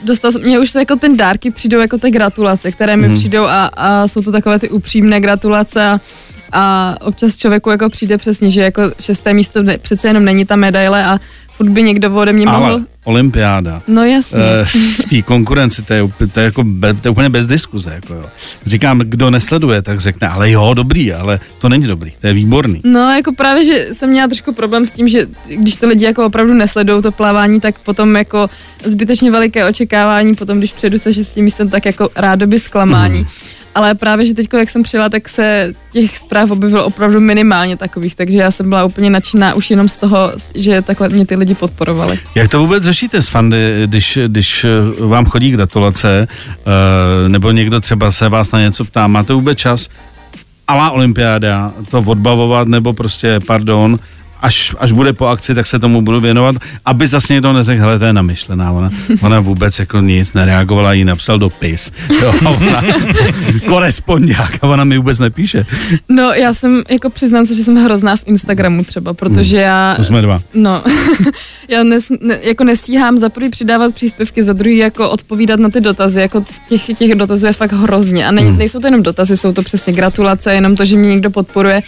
dostal 0.03 0.31
jsem, 0.31 0.41
mě 0.41 0.59
už 0.59 0.75
jako 0.75 0.95
ten 0.95 1.17
dárky 1.17 1.51
přijdou 1.51 1.79
jako 1.79 1.97
ty 1.97 2.11
gratulace, 2.11 2.71
které 2.71 2.97
mi 2.97 3.09
mm. 3.09 3.15
přijdou 3.15 3.43
a, 3.43 3.65
a 3.65 4.07
jsou 4.07 4.21
to 4.21 4.31
takové 4.31 4.59
ty 4.59 4.69
upřímné 4.69 5.19
gratulace 5.19 5.85
a, 5.85 5.99
a 6.51 6.95
občas 7.01 7.37
člověku 7.37 7.69
jako 7.69 7.89
přijde 7.89 8.17
přesně, 8.17 8.51
že 8.51 8.61
jako 8.61 8.81
šesté 8.99 9.33
místo 9.33 9.63
ne, 9.63 9.77
přece 9.77 10.07
jenom 10.07 10.25
není 10.25 10.45
ta 10.45 10.55
medaile 10.55 11.05
a 11.05 11.19
furt 11.49 11.69
by 11.69 11.83
někdo 11.83 12.15
ode 12.15 12.33
mě 12.33 12.45
mohl... 12.45 12.65
Ale 12.65 12.81
olympiáda. 13.03 13.81
No 13.87 14.03
jasně. 14.03 14.39
E, 14.41 14.65
v 14.65 15.09
té 15.09 15.21
konkurenci 15.21 15.81
to 15.81 15.93
je, 15.93 16.09
to 16.33 16.39
je, 16.39 16.43
jako 16.43 16.63
be, 16.63 16.93
to 16.93 17.07
je 17.07 17.11
úplně 17.11 17.29
bez 17.29 17.47
diskuze. 17.47 17.93
Jako 17.93 18.13
jo. 18.13 18.25
Říkám, 18.65 18.99
kdo 18.99 19.29
nesleduje, 19.29 19.81
tak 19.81 19.99
řekne, 19.99 20.27
ale 20.27 20.51
jo, 20.51 20.73
dobrý, 20.73 21.13
ale 21.13 21.39
to 21.59 21.69
není 21.69 21.87
dobrý, 21.87 22.11
to 22.21 22.27
je 22.27 22.33
výborný. 22.33 22.81
No 22.83 23.15
jako 23.15 23.33
právě, 23.33 23.65
že 23.65 23.87
jsem 23.91 24.09
měla 24.09 24.27
trošku 24.27 24.53
problém 24.53 24.85
s 24.85 24.89
tím, 24.89 25.07
že 25.07 25.27
když 25.47 25.75
to 25.75 25.87
lidi 25.87 26.05
jako 26.05 26.25
opravdu 26.25 26.53
nesledují 26.53 27.01
to 27.01 27.11
plavání, 27.11 27.59
tak 27.59 27.79
potom 27.79 28.15
jako 28.15 28.49
zbytečně 28.83 29.31
veliké 29.31 29.65
očekávání, 29.69 30.35
potom 30.35 30.57
když 30.57 30.71
přejdu 30.71 30.97
se 30.97 31.13
šestým 31.13 31.45
místem, 31.45 31.69
tak 31.69 31.85
jako 31.85 32.09
rádoby 32.15 32.59
zklamání. 32.59 33.19
Mm. 33.19 33.27
Ale 33.75 33.95
právě, 33.95 34.25
že 34.25 34.33
teď, 34.33 34.47
jak 34.53 34.69
jsem 34.69 34.83
přijela, 34.83 35.09
tak 35.09 35.29
se 35.29 35.73
těch 35.91 36.17
zpráv 36.17 36.51
objevilo 36.51 36.85
opravdu 36.85 37.19
minimálně 37.19 37.77
takových, 37.77 38.15
takže 38.15 38.37
já 38.37 38.51
jsem 38.51 38.69
byla 38.69 38.83
úplně 38.83 39.09
nadšená 39.09 39.53
už 39.53 39.69
jenom 39.69 39.87
z 39.89 39.97
toho, 39.97 40.31
že 40.55 40.81
takhle 40.81 41.09
mě 41.09 41.25
ty 41.25 41.35
lidi 41.35 41.55
podporovali. 41.55 42.19
Jak 42.35 42.51
to 42.51 42.59
vůbec 42.59 42.83
řešíte 42.83 43.21
s 43.21 43.29
fandy, 43.29 43.83
když, 43.85 44.19
když 44.27 44.65
vám 44.99 45.25
chodí 45.25 45.51
gratulace, 45.51 46.27
eh, 46.27 47.29
nebo 47.29 47.51
někdo 47.51 47.79
třeba 47.79 48.11
se 48.11 48.29
vás 48.29 48.51
na 48.51 48.59
něco 48.61 48.85
ptá, 48.85 49.07
máte 49.07 49.33
vůbec 49.33 49.57
čas 49.57 49.89
alá 50.67 50.91
olympiáda 50.91 51.71
to 51.91 51.99
odbavovat, 51.99 52.67
nebo 52.67 52.93
prostě, 52.93 53.39
pardon, 53.47 53.99
až, 54.43 54.75
až 54.79 54.91
bude 54.91 55.13
po 55.13 55.27
akci, 55.27 55.55
tak 55.55 55.67
se 55.67 55.79
tomu 55.79 56.01
budu 56.01 56.21
věnovat, 56.21 56.55
aby 56.85 57.07
zase 57.07 57.33
někdo 57.33 57.53
neřekl, 57.53 57.81
hele, 57.81 57.99
to 57.99 58.05
je 58.05 58.13
namyšlená. 58.13 58.71
Ona, 58.71 58.89
ona 59.21 59.39
vůbec 59.39 59.79
jako 59.79 60.01
nic 60.01 60.33
nereagovala, 60.33 60.93
jí 60.93 61.03
napsal 61.03 61.39
dopis. 61.39 61.91
Jo, 62.21 62.33
ona, 62.45 62.83
korespondák 63.67 64.57
a 64.61 64.67
ona 64.67 64.83
mi 64.83 64.97
vůbec 64.97 65.19
nepíše. 65.19 65.65
No, 66.09 66.33
já 66.33 66.53
jsem, 66.53 66.83
jako 66.89 67.09
přiznám 67.09 67.45
se, 67.45 67.53
že 67.53 67.63
jsem 67.63 67.75
hrozná 67.75 68.15
v 68.15 68.23
Instagramu 68.25 68.83
třeba, 68.83 69.13
protože 69.13 69.57
hmm, 69.57 69.65
já... 69.65 69.93
To 69.97 70.03
jsme 70.03 70.21
dva. 70.21 70.41
No, 70.53 70.83
já 71.67 71.83
nes, 71.83 72.11
ne, 72.21 72.39
jako 72.41 72.63
nestíhám 72.63 73.17
za 73.17 73.29
prvý 73.29 73.49
přidávat 73.49 73.95
příspěvky, 73.95 74.43
za 74.43 74.53
druhý 74.53 74.77
jako 74.77 75.09
odpovídat 75.09 75.59
na 75.59 75.69
ty 75.69 75.81
dotazy, 75.81 76.19
jako 76.19 76.45
těch, 76.69 76.97
těch 76.97 77.15
dotazů 77.15 77.45
je 77.45 77.53
fakt 77.53 77.71
hrozně 77.71 78.27
a 78.27 78.31
ne, 78.31 78.41
hmm. 78.41 78.57
nejsou 78.57 78.79
to 78.79 78.87
jenom 78.87 79.03
dotazy, 79.03 79.37
jsou 79.37 79.53
to 79.53 79.61
přesně 79.61 79.93
gratulace, 79.93 80.53
jenom 80.53 80.75
to, 80.75 80.85
že 80.85 80.97
mě 80.97 81.09
někdo 81.09 81.29
podporuje 81.29 81.81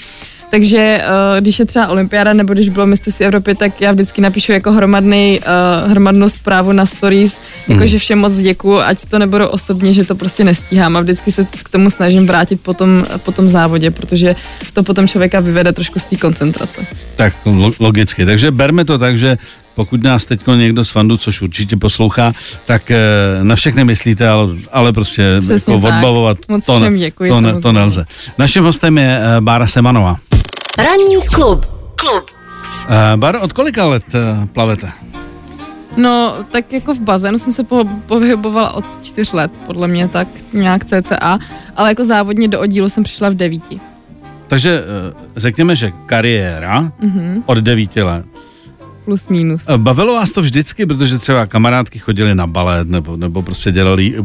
takže 0.52 1.02
uh, 1.02 1.42
když 1.42 1.60
je 1.60 1.66
třeba 1.66 1.88
olympiáda 1.88 2.34
nebo 2.34 2.54
když 2.54 2.70
bylo 2.70 2.86
mistrovství 2.86 3.26
Evropy, 3.26 3.56
tak 3.56 3.82
já 3.82 3.92
vždycky 3.92 4.22
napíšu 4.22 4.52
jako 4.52 4.72
hromadný, 4.72 5.40
uh, 5.40 5.92
hromadnou 5.92 6.30
zprávu 6.30 6.72
na 6.72 6.86
stories, 6.86 7.42
hmm. 7.68 7.78
jakože 7.78 8.00
všem 8.00 8.20
moc 8.20 8.38
děkuju, 8.38 8.80
ať 8.80 9.06
to 9.06 9.20
nebudu 9.20 9.48
osobně, 9.48 9.94
že 9.94 10.04
to 10.04 10.16
prostě 10.16 10.44
nestíhám 10.44 10.98
a 10.98 11.02
vždycky 11.02 11.32
se 11.32 11.48
k 11.64 11.70
tomu 11.70 11.90
snažím 11.90 12.28
vrátit 12.28 12.62
po 12.62 12.74
tom, 12.74 13.06
po 13.24 13.32
tom 13.32 13.48
závodě, 13.48 13.92
protože 13.92 14.36
to 14.74 14.84
potom 14.84 15.08
člověka 15.08 15.40
vyvede 15.40 15.72
trošku 15.74 16.00
z 16.00 16.06
té 16.06 16.16
koncentrace. 16.16 16.86
Tak 17.16 17.34
logicky, 17.80 18.26
takže 18.26 18.52
berme 18.52 18.86
to 18.86 18.98
tak, 18.98 19.18
že 19.18 19.38
pokud 19.76 20.04
nás 20.04 20.26
teď 20.26 20.42
někdo 20.56 20.86
z 20.86 20.90
fandu, 20.90 21.18
což 21.18 21.42
určitě 21.42 21.78
poslouchá, 21.78 22.32
tak 22.66 22.92
eh, 22.92 22.98
na 23.42 23.56
všechny 23.56 23.84
myslíte, 23.84 24.28
ale, 24.30 24.48
ale 24.72 24.94
prostě 24.94 25.38
Přesně 25.42 25.74
jako 25.74 25.88
odbavovat 25.88 26.38
to, 26.66 26.80
ne, 26.80 26.98
děkuji, 26.98 27.30
to, 27.42 27.62
to 27.62 27.72
nelze. 27.72 28.06
Naším 28.38 28.64
hostem 28.64 28.98
je 28.98 29.22
Bára 29.40 29.68
Semanová. 29.68 30.18
Ranní 30.78 31.28
klub. 31.34 31.66
Klub. 31.96 32.24
Uh, 32.88 33.20
Bar, 33.20 33.40
od 33.42 33.54
kolika 33.54 33.86
let 33.86 34.04
plavete? 34.54 34.92
No, 35.98 36.36
tak 36.52 36.74
jako 36.74 36.94
v 36.94 37.00
bazénu 37.00 37.38
jsem 37.38 37.54
se 37.54 37.64
po, 37.64 37.84
pohybovala 38.06 38.72
od 38.72 38.86
čtyř 39.02 39.34
let, 39.34 39.52
podle 39.68 39.88
mě 39.88 40.08
tak 40.08 40.28
nějak 40.54 40.86
cca, 40.86 41.40
ale 41.76 41.90
jako 41.90 42.06
závodně 42.06 42.48
do 42.48 42.60
oddílu 42.60 42.90
jsem 42.90 43.04
přišla 43.04 43.30
v 43.30 43.34
devíti. 43.34 43.80
Takže 44.48 44.84
eh, 44.84 45.14
řekněme, 45.36 45.76
že 45.76 45.92
kariéra 46.06 46.92
Mhm. 47.02 47.44
od 47.46 47.58
devíti 47.58 48.02
let. 48.02 48.26
Plus 49.06 49.28
minus. 49.28 49.66
Eh, 49.70 49.78
Bavilo 49.78 50.14
vás 50.14 50.32
to 50.32 50.42
vždycky, 50.42 50.86
protože 50.86 51.18
třeba 51.18 51.46
kamarádky 51.46 52.00
chodily 52.00 52.36
na 52.36 52.48
balet 52.48 52.90
nebo, 52.90 53.18
nebo 53.18 53.42
prostě 53.42 53.72
dělali 53.72 54.16
eh, 54.20 54.24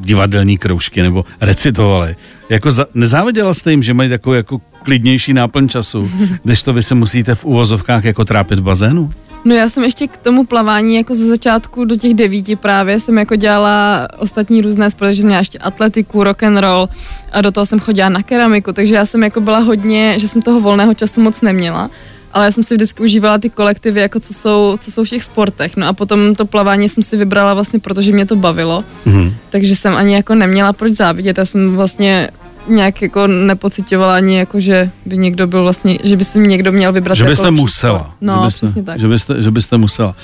divadelní 0.00 0.58
kroužky 0.58 1.02
nebo 1.02 1.24
recitovali. 1.40 2.16
Jako 2.48 2.72
za, 2.72 2.86
nezáviděla 2.94 3.54
jste 3.54 3.70
jim, 3.70 3.82
že 3.82 3.94
mají 3.94 4.10
takovou 4.10 4.34
jako 4.34 4.60
klidnější 4.82 5.32
náplň 5.32 5.68
času, 5.68 6.10
když 6.44 6.62
to 6.62 6.72
vy 6.72 6.82
se 6.82 6.94
musíte 6.94 7.34
v 7.34 7.44
uvozovkách 7.44 8.04
jako 8.04 8.24
trápit 8.24 8.58
v 8.58 8.62
bazénu? 8.62 9.10
No 9.44 9.54
já 9.54 9.68
jsem 9.68 9.84
ještě 9.84 10.06
k 10.06 10.16
tomu 10.16 10.46
plavání 10.46 10.94
jako 10.94 11.14
ze 11.14 11.26
začátku 11.26 11.84
do 11.84 11.96
těch 11.96 12.14
devíti 12.14 12.56
právě 12.56 13.00
jsem 13.00 13.18
jako 13.18 13.36
dělala 13.36 14.08
ostatní 14.18 14.60
různé 14.60 14.90
sporty, 14.90 15.22
měla 15.22 15.38
ještě 15.38 15.58
atletiku, 15.58 16.24
rock 16.24 16.42
and 16.42 16.58
roll 16.58 16.88
a 17.32 17.40
do 17.40 17.50
toho 17.50 17.66
jsem 17.66 17.80
chodila 17.80 18.08
na 18.08 18.22
keramiku, 18.22 18.72
takže 18.72 18.94
já 18.94 19.06
jsem 19.06 19.22
jako 19.22 19.40
byla 19.40 19.58
hodně, 19.58 20.18
že 20.18 20.28
jsem 20.28 20.42
toho 20.42 20.60
volného 20.60 20.94
času 20.94 21.20
moc 21.20 21.40
neměla. 21.40 21.90
Ale 22.32 22.44
já 22.44 22.50
jsem 22.52 22.64
si 22.64 22.74
vždycky 22.74 23.02
užívala 23.02 23.38
ty 23.38 23.50
kolektivy, 23.50 24.00
jako 24.00 24.20
co 24.20 24.34
jsou, 24.34 24.76
co 24.80 24.90
jsou 24.90 25.04
v 25.04 25.08
těch 25.08 25.24
sportech. 25.24 25.76
No 25.76 25.86
a 25.86 25.92
potom 25.92 26.34
to 26.34 26.46
plavání 26.46 26.88
jsem 26.88 27.02
si 27.02 27.16
vybrala 27.16 27.54
vlastně, 27.54 27.78
protože 27.80 28.12
mě 28.12 28.26
to 28.26 28.36
bavilo. 28.36 28.84
Mhm. 29.04 29.34
Takže 29.50 29.76
jsem 29.76 29.94
ani 29.94 30.14
jako 30.14 30.34
neměla 30.34 30.72
proč 30.72 30.92
závidět. 30.92 31.38
Já 31.38 31.44
jsem 31.44 31.76
vlastně 31.76 32.28
nějak 32.68 33.02
jako 33.02 33.26
nepocitovala 33.26 34.14
ani 34.16 34.38
jako, 34.38 34.60
že 34.60 34.90
by 35.06 35.18
někdo 35.18 35.46
byl 35.46 35.62
vlastně, 35.62 35.98
že 36.04 36.16
by 36.16 36.24
si 36.24 36.38
někdo 36.38 36.72
měl 36.72 36.92
vybrat 36.92 37.14
Že 37.14 37.24
jako 37.24 37.30
byste 37.30 37.44
lepší 37.46 37.60
musela. 37.60 37.98
sport. 37.98 38.16
No, 38.20 38.34
že 38.34 38.44
byste, 38.46 38.66
přesně 38.66 38.82
tak. 38.82 39.00
Že 39.00 39.08
byste, 39.08 39.42
že 39.42 39.50
byste 39.50 39.76
musela. 39.76 40.08
Uh, 40.08 40.14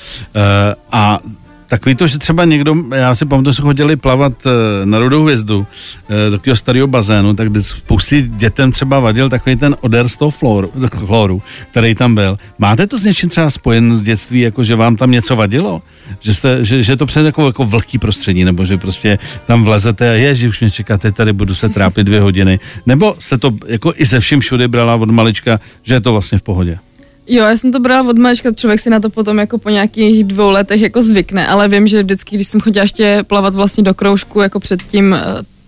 a 0.91 1.19
takový 1.67 1.95
to, 1.95 2.07
že 2.07 2.19
třeba 2.19 2.45
někdo, 2.45 2.75
já 2.95 3.15
si 3.15 3.25
pamatuju, 3.25 3.53
že 3.53 3.61
chodili 3.61 3.95
plavat 3.95 4.33
eh, 4.45 4.85
na 4.85 4.99
Rudou 4.99 5.23
hvězdu 5.23 5.67
eh, 6.09 6.29
do 6.29 6.37
takového 6.37 6.55
starého 6.55 6.87
bazénu, 6.87 7.33
tak 7.33 7.49
kdy 7.49 7.63
spousty 7.63 8.21
dětem 8.27 8.71
třeba 8.71 8.99
vadil 8.99 9.29
takový 9.29 9.55
ten 9.55 9.75
odér 9.81 10.07
z 10.07 10.17
toho 10.17 10.31
floru, 10.31 10.71
chloru, 10.95 11.41
který 11.71 11.95
tam 11.95 12.15
byl. 12.15 12.37
Máte 12.59 12.87
to 12.87 12.99
s 12.99 13.03
něčím 13.03 13.29
třeba 13.29 13.49
spojen 13.49 13.97
z 13.97 14.01
dětství, 14.01 14.39
jako 14.39 14.63
že 14.63 14.75
vám 14.75 14.95
tam 14.95 15.11
něco 15.11 15.35
vadilo? 15.35 15.81
Že, 16.19 16.33
jste, 16.33 16.63
že, 16.63 16.83
že 16.83 16.95
to 16.95 17.05
přes 17.05 17.25
jako, 17.25 17.45
jako 17.47 17.63
vlhký 17.63 17.97
prostředí, 17.97 18.43
nebo 18.43 18.65
že 18.65 18.77
prostě 18.77 19.19
tam 19.45 19.63
vlezete 19.63 20.09
a 20.09 20.13
ježi, 20.13 20.47
už 20.47 20.59
mě 20.59 20.71
čekáte, 20.71 21.11
tady 21.11 21.33
budu 21.33 21.55
se 21.55 21.69
trápit 21.69 22.03
dvě 22.03 22.21
hodiny. 22.21 22.59
Nebo 22.85 23.15
jste 23.19 23.37
to 23.37 23.53
jako 23.67 23.93
i 23.95 24.05
ze 24.05 24.19
vším 24.19 24.39
všude 24.39 24.67
brala 24.67 24.95
od 24.95 25.09
malička, 25.09 25.59
že 25.83 25.93
je 25.93 26.01
to 26.01 26.11
vlastně 26.11 26.37
v 26.37 26.41
pohodě? 26.41 26.79
Jo, 27.27 27.45
já 27.45 27.57
jsem 27.57 27.71
to 27.71 27.79
brala 27.79 28.09
od 28.09 28.17
malička, 28.17 28.51
člověk 28.51 28.79
si 28.79 28.89
na 28.89 28.99
to 28.99 29.09
potom 29.09 29.37
jako 29.37 29.57
po 29.57 29.69
nějakých 29.69 30.23
dvou 30.23 30.49
letech 30.49 30.81
jako 30.81 31.03
zvykne, 31.03 31.47
ale 31.47 31.67
vím, 31.67 31.87
že 31.87 32.03
vždycky, 32.03 32.35
když 32.35 32.47
jsem 32.47 32.61
chodila 32.61 32.83
ještě 32.83 33.23
plavat 33.27 33.55
vlastně 33.55 33.83
do 33.83 33.93
kroužku 33.93 34.41
jako 34.41 34.59
před 34.59 34.83
tím 34.83 35.13
eh, 35.13 35.19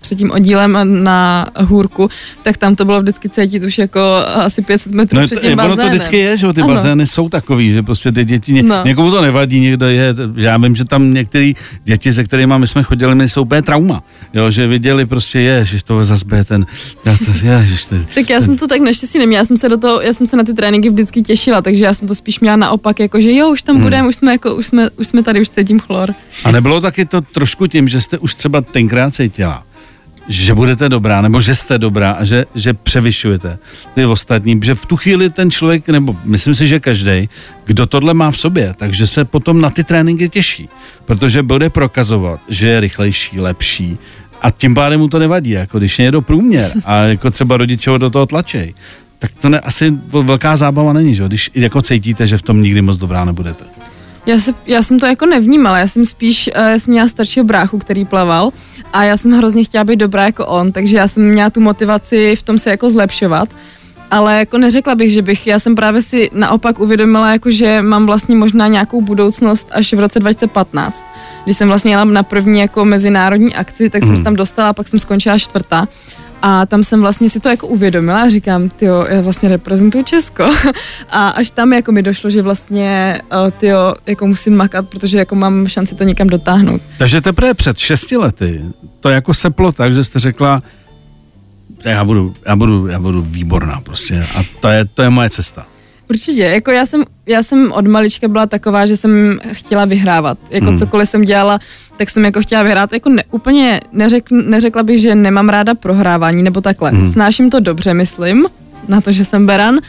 před 0.01 0.15
tím 0.17 0.31
oddílem 0.31 0.77
na 1.03 1.47
hůrku, 1.59 2.09
tak 2.43 2.57
tam 2.57 2.75
to 2.75 2.85
bylo 2.85 3.01
vždycky 3.01 3.29
cítit 3.29 3.63
už 3.63 3.77
jako 3.77 3.99
asi 4.35 4.61
500 4.61 4.91
metrů 4.93 5.19
No, 5.19 5.25
před 5.25 5.41
tím 5.41 5.53
ono 5.53 5.63
to 5.63 5.69
bazénem. 5.69 5.89
vždycky 5.93 6.17
je, 6.17 6.37
že 6.37 6.53
ty 6.53 6.61
Ano. 6.61 6.73
bazény 6.73 7.05
jsou 7.07 7.29
takový, 7.29 7.71
že 7.71 7.83
prostě 7.83 8.11
ty 8.11 8.25
děti, 8.25 8.53
ně, 8.53 8.63
No. 8.63 8.83
někomu 8.85 9.11
to 9.11 9.21
nevadí, 9.21 9.59
někdo 9.59 9.87
je, 9.89 10.15
já 10.35 10.57
vím, 10.57 10.75
že 10.75 10.85
tam 10.85 11.13
některé 11.13 11.51
děti, 11.83 12.13
se 12.13 12.23
kterými 12.23 12.53
my 12.57 12.67
jsme 12.67 12.83
chodili, 12.83 13.15
my 13.15 13.29
jsou 13.29 13.41
úplně 13.41 13.61
trauma, 13.61 14.03
jo, 14.33 14.51
že 14.51 14.67
viděli 14.67 15.05
prostě, 15.05 15.39
je, 15.39 15.65
že 15.65 15.83
to 15.83 16.03
zase 16.03 16.25
bude 16.25 16.43
ten, 16.43 16.65
já 17.05 17.17
to, 17.17 17.47
ježiš, 17.47 17.85
to, 17.85 17.95
Tak 18.15 18.29
já 18.29 18.41
jsem 18.41 18.57
to 18.57 18.67
tak 18.67 18.81
naštěstí 18.81 19.19
neměla, 19.19 19.39
já 19.41 19.45
jsem 19.45 19.57
se 19.57 19.69
do 19.69 19.77
toho, 19.77 20.01
já 20.01 20.13
jsem 20.13 20.27
se 20.27 20.37
na 20.37 20.43
ty 20.43 20.53
tréninky 20.53 20.89
vždycky 20.89 21.21
těšila, 21.21 21.61
takže 21.61 21.85
já 21.85 21.93
jsem 21.93 22.07
to 22.07 22.15
spíš 22.15 22.39
měla 22.39 22.55
naopak, 22.55 22.99
jako 22.99 23.21
že 23.21 23.33
jo, 23.33 23.49
už 23.49 23.61
tam 23.63 23.81
budeme, 23.81 24.07
už 24.07 24.15
jsme 24.15 24.31
jako, 24.31 24.55
už 24.55 24.67
jsme, 24.67 24.89
už 24.89 25.07
jsme 25.07 25.23
tady, 25.23 25.41
už 25.41 25.49
cítím 25.49 25.79
chlor. 25.79 26.13
A 26.43 26.51
nebylo 26.51 26.81
taky 26.81 27.05
to 27.05 27.21
trošku 27.21 27.67
tím, 27.67 27.87
že 27.87 28.01
jste 28.01 28.17
už 28.17 28.35
třeba 28.35 28.61
tenkrát 28.61 29.13
cítila, 29.15 29.63
že 30.29 30.53
budete 30.53 30.89
dobrá, 30.89 31.21
nebo 31.21 31.41
že 31.41 31.55
jste 31.55 31.77
dobrá 31.77 32.11
a 32.11 32.23
že, 32.23 32.45
že 32.55 32.73
převyšujete 32.73 33.57
ty 33.95 34.05
ostatní, 34.05 34.59
že 34.63 34.75
v 34.75 34.85
tu 34.85 34.97
chvíli 34.97 35.29
ten 35.29 35.51
člověk, 35.51 35.87
nebo 35.87 36.15
myslím 36.23 36.55
si, 36.55 36.67
že 36.67 36.79
každý, 36.79 37.29
kdo 37.65 37.85
tohle 37.85 38.13
má 38.13 38.31
v 38.31 38.37
sobě, 38.37 38.73
takže 38.77 39.07
se 39.07 39.25
potom 39.25 39.61
na 39.61 39.69
ty 39.69 39.83
tréninky 39.83 40.29
těší, 40.29 40.69
protože 41.05 41.43
bude 41.43 41.69
prokazovat, 41.69 42.39
že 42.49 42.67
je 42.67 42.79
rychlejší, 42.79 43.39
lepší 43.39 43.97
a 44.41 44.51
tím 44.51 44.75
pádem 44.75 44.99
mu 44.99 45.07
to 45.07 45.19
nevadí, 45.19 45.49
jako 45.49 45.77
když 45.77 45.99
je 45.99 46.03
někdo 46.03 46.21
průměr 46.21 46.71
a 46.85 46.95
jako 46.95 47.31
třeba 47.31 47.57
rodiče 47.57 47.89
ho 47.89 47.97
do 47.97 48.09
toho 48.09 48.25
tlačej, 48.25 48.73
tak 49.19 49.31
to 49.41 49.49
ne, 49.49 49.59
asi 49.59 49.93
velká 50.07 50.55
zábava 50.55 50.93
není, 50.93 51.15
že? 51.15 51.27
když 51.27 51.51
jako 51.55 51.81
cítíte, 51.81 52.27
že 52.27 52.37
v 52.37 52.41
tom 52.41 52.61
nikdy 52.61 52.81
moc 52.81 52.97
dobrá 52.97 53.25
nebudete. 53.25 53.65
Já, 54.29 54.39
se, 54.39 54.53
já 54.65 54.81
jsem 54.81 54.99
to 54.99 55.05
jako 55.05 55.25
nevnímala, 55.25 55.77
já 55.77 55.87
jsem 55.87 56.05
spíš, 56.05 56.49
uh, 56.55 56.63
já 56.63 56.79
jsem 56.79 56.91
měla 56.91 57.07
staršího 57.07 57.43
bráchu, 57.43 57.79
který 57.79 58.05
plaval 58.05 58.51
a 58.93 59.03
já 59.03 59.17
jsem 59.17 59.31
hrozně 59.31 59.63
chtěla 59.63 59.83
být 59.83 59.95
dobrá 59.95 60.25
jako 60.25 60.45
on, 60.45 60.71
takže 60.71 60.97
já 60.97 61.07
jsem 61.07 61.29
měla 61.29 61.49
tu 61.49 61.59
motivaci 61.61 62.35
v 62.35 62.43
tom 62.43 62.57
se 62.57 62.69
jako 62.69 62.89
zlepšovat. 62.89 63.49
Ale 64.11 64.39
jako 64.39 64.57
neřekla 64.57 64.95
bych, 64.95 65.11
že 65.11 65.21
bych, 65.21 65.47
já 65.47 65.59
jsem 65.59 65.75
právě 65.75 66.01
si 66.01 66.29
naopak 66.33 66.79
uvědomila, 66.79 67.31
jako 67.31 67.51
že 67.51 67.81
mám 67.81 68.05
vlastně 68.05 68.35
možná 68.35 68.67
nějakou 68.67 69.01
budoucnost 69.01 69.67
až 69.71 69.93
v 69.93 69.99
roce 69.99 70.19
2015. 70.19 71.05
Když 71.43 71.57
jsem 71.57 71.67
vlastně 71.67 71.91
jela 71.91 72.03
na 72.03 72.23
první 72.23 72.59
jako 72.59 72.85
mezinárodní 72.85 73.55
akci, 73.55 73.89
tak 73.89 74.03
jsem 74.03 74.17
se 74.17 74.23
tam 74.23 74.35
dostala, 74.35 74.73
pak 74.73 74.87
jsem 74.87 74.99
skončila 74.99 75.37
čtvrtá. 75.37 75.87
A 76.41 76.65
tam 76.65 76.83
jsem 76.83 77.01
vlastně 77.01 77.29
si 77.29 77.39
to 77.39 77.49
jako 77.49 77.67
uvědomila 77.67 78.21
a 78.21 78.29
říkám, 78.29 78.69
tyjo, 78.69 79.05
já 79.09 79.21
vlastně 79.21 79.49
reprezentuju 79.49 80.03
Česko. 80.03 80.43
A 81.09 81.29
až 81.29 81.51
tam 81.51 81.73
jako 81.73 81.91
mi 81.91 82.01
došlo, 82.03 82.29
že 82.29 82.41
vlastně, 82.41 83.21
uh, 83.45 83.51
tyjo, 83.51 83.95
jako 84.05 84.27
musím 84.27 84.55
makat, 84.55 84.89
protože 84.89 85.17
jako 85.17 85.35
mám 85.35 85.67
šanci 85.67 85.95
to 85.95 86.03
někam 86.03 86.27
dotáhnout. 86.27 86.81
Takže 86.97 87.21
teprve 87.21 87.53
před 87.53 87.77
šesti 87.77 88.17
lety 88.17 88.61
to 88.99 89.09
jako 89.09 89.33
seplo 89.33 89.71
tak, 89.71 89.93
že 89.93 90.03
jste 90.03 90.19
řekla, 90.19 90.63
já 91.83 92.03
budu, 92.03 92.33
já 92.45 92.55
budu, 92.55 92.87
já 92.87 92.99
budu 92.99 93.21
výborná 93.21 93.81
prostě 93.81 94.27
a 94.35 94.43
to 94.59 94.67
je, 94.67 94.85
to 94.85 95.01
je 95.01 95.09
moje 95.09 95.29
cesta. 95.29 95.65
Určitě, 96.09 96.41
jako 96.41 96.71
já 96.71 96.85
jsem, 96.85 97.03
já 97.25 97.43
jsem 97.43 97.71
od 97.71 97.87
malička 97.87 98.27
byla 98.27 98.45
taková, 98.45 98.85
že 98.85 98.97
jsem 98.97 99.39
chtěla 99.51 99.85
vyhrávat. 99.85 100.37
Jako 100.49 100.65
Hmm. 100.67 100.77
cokoliv 100.77 101.09
jsem 101.09 101.21
dělala, 101.21 101.59
tak 101.97 102.09
jsem 102.09 102.25
jako 102.25 102.41
chtěla 102.41 102.63
vyhrát. 102.63 102.93
Jako 102.93 103.09
ne, 103.09 103.23
úplně 103.31 103.81
neřek, 103.91 104.31
neřekla 104.31 104.83
bych, 104.83 105.01
že 105.01 105.15
nemám 105.15 105.49
ráda 105.49 105.75
prohrávání 105.75 106.43
nebo 106.43 106.61
takhle. 106.61 106.91
Hmm. 106.91 107.07
Snáším 107.07 107.49
to 107.49 107.59
dobře, 107.59 107.93
myslím, 107.93 108.45
na 108.87 109.01
to, 109.01 109.11
že 109.11 109.25
jsem 109.25 109.45
beran, 109.45 109.79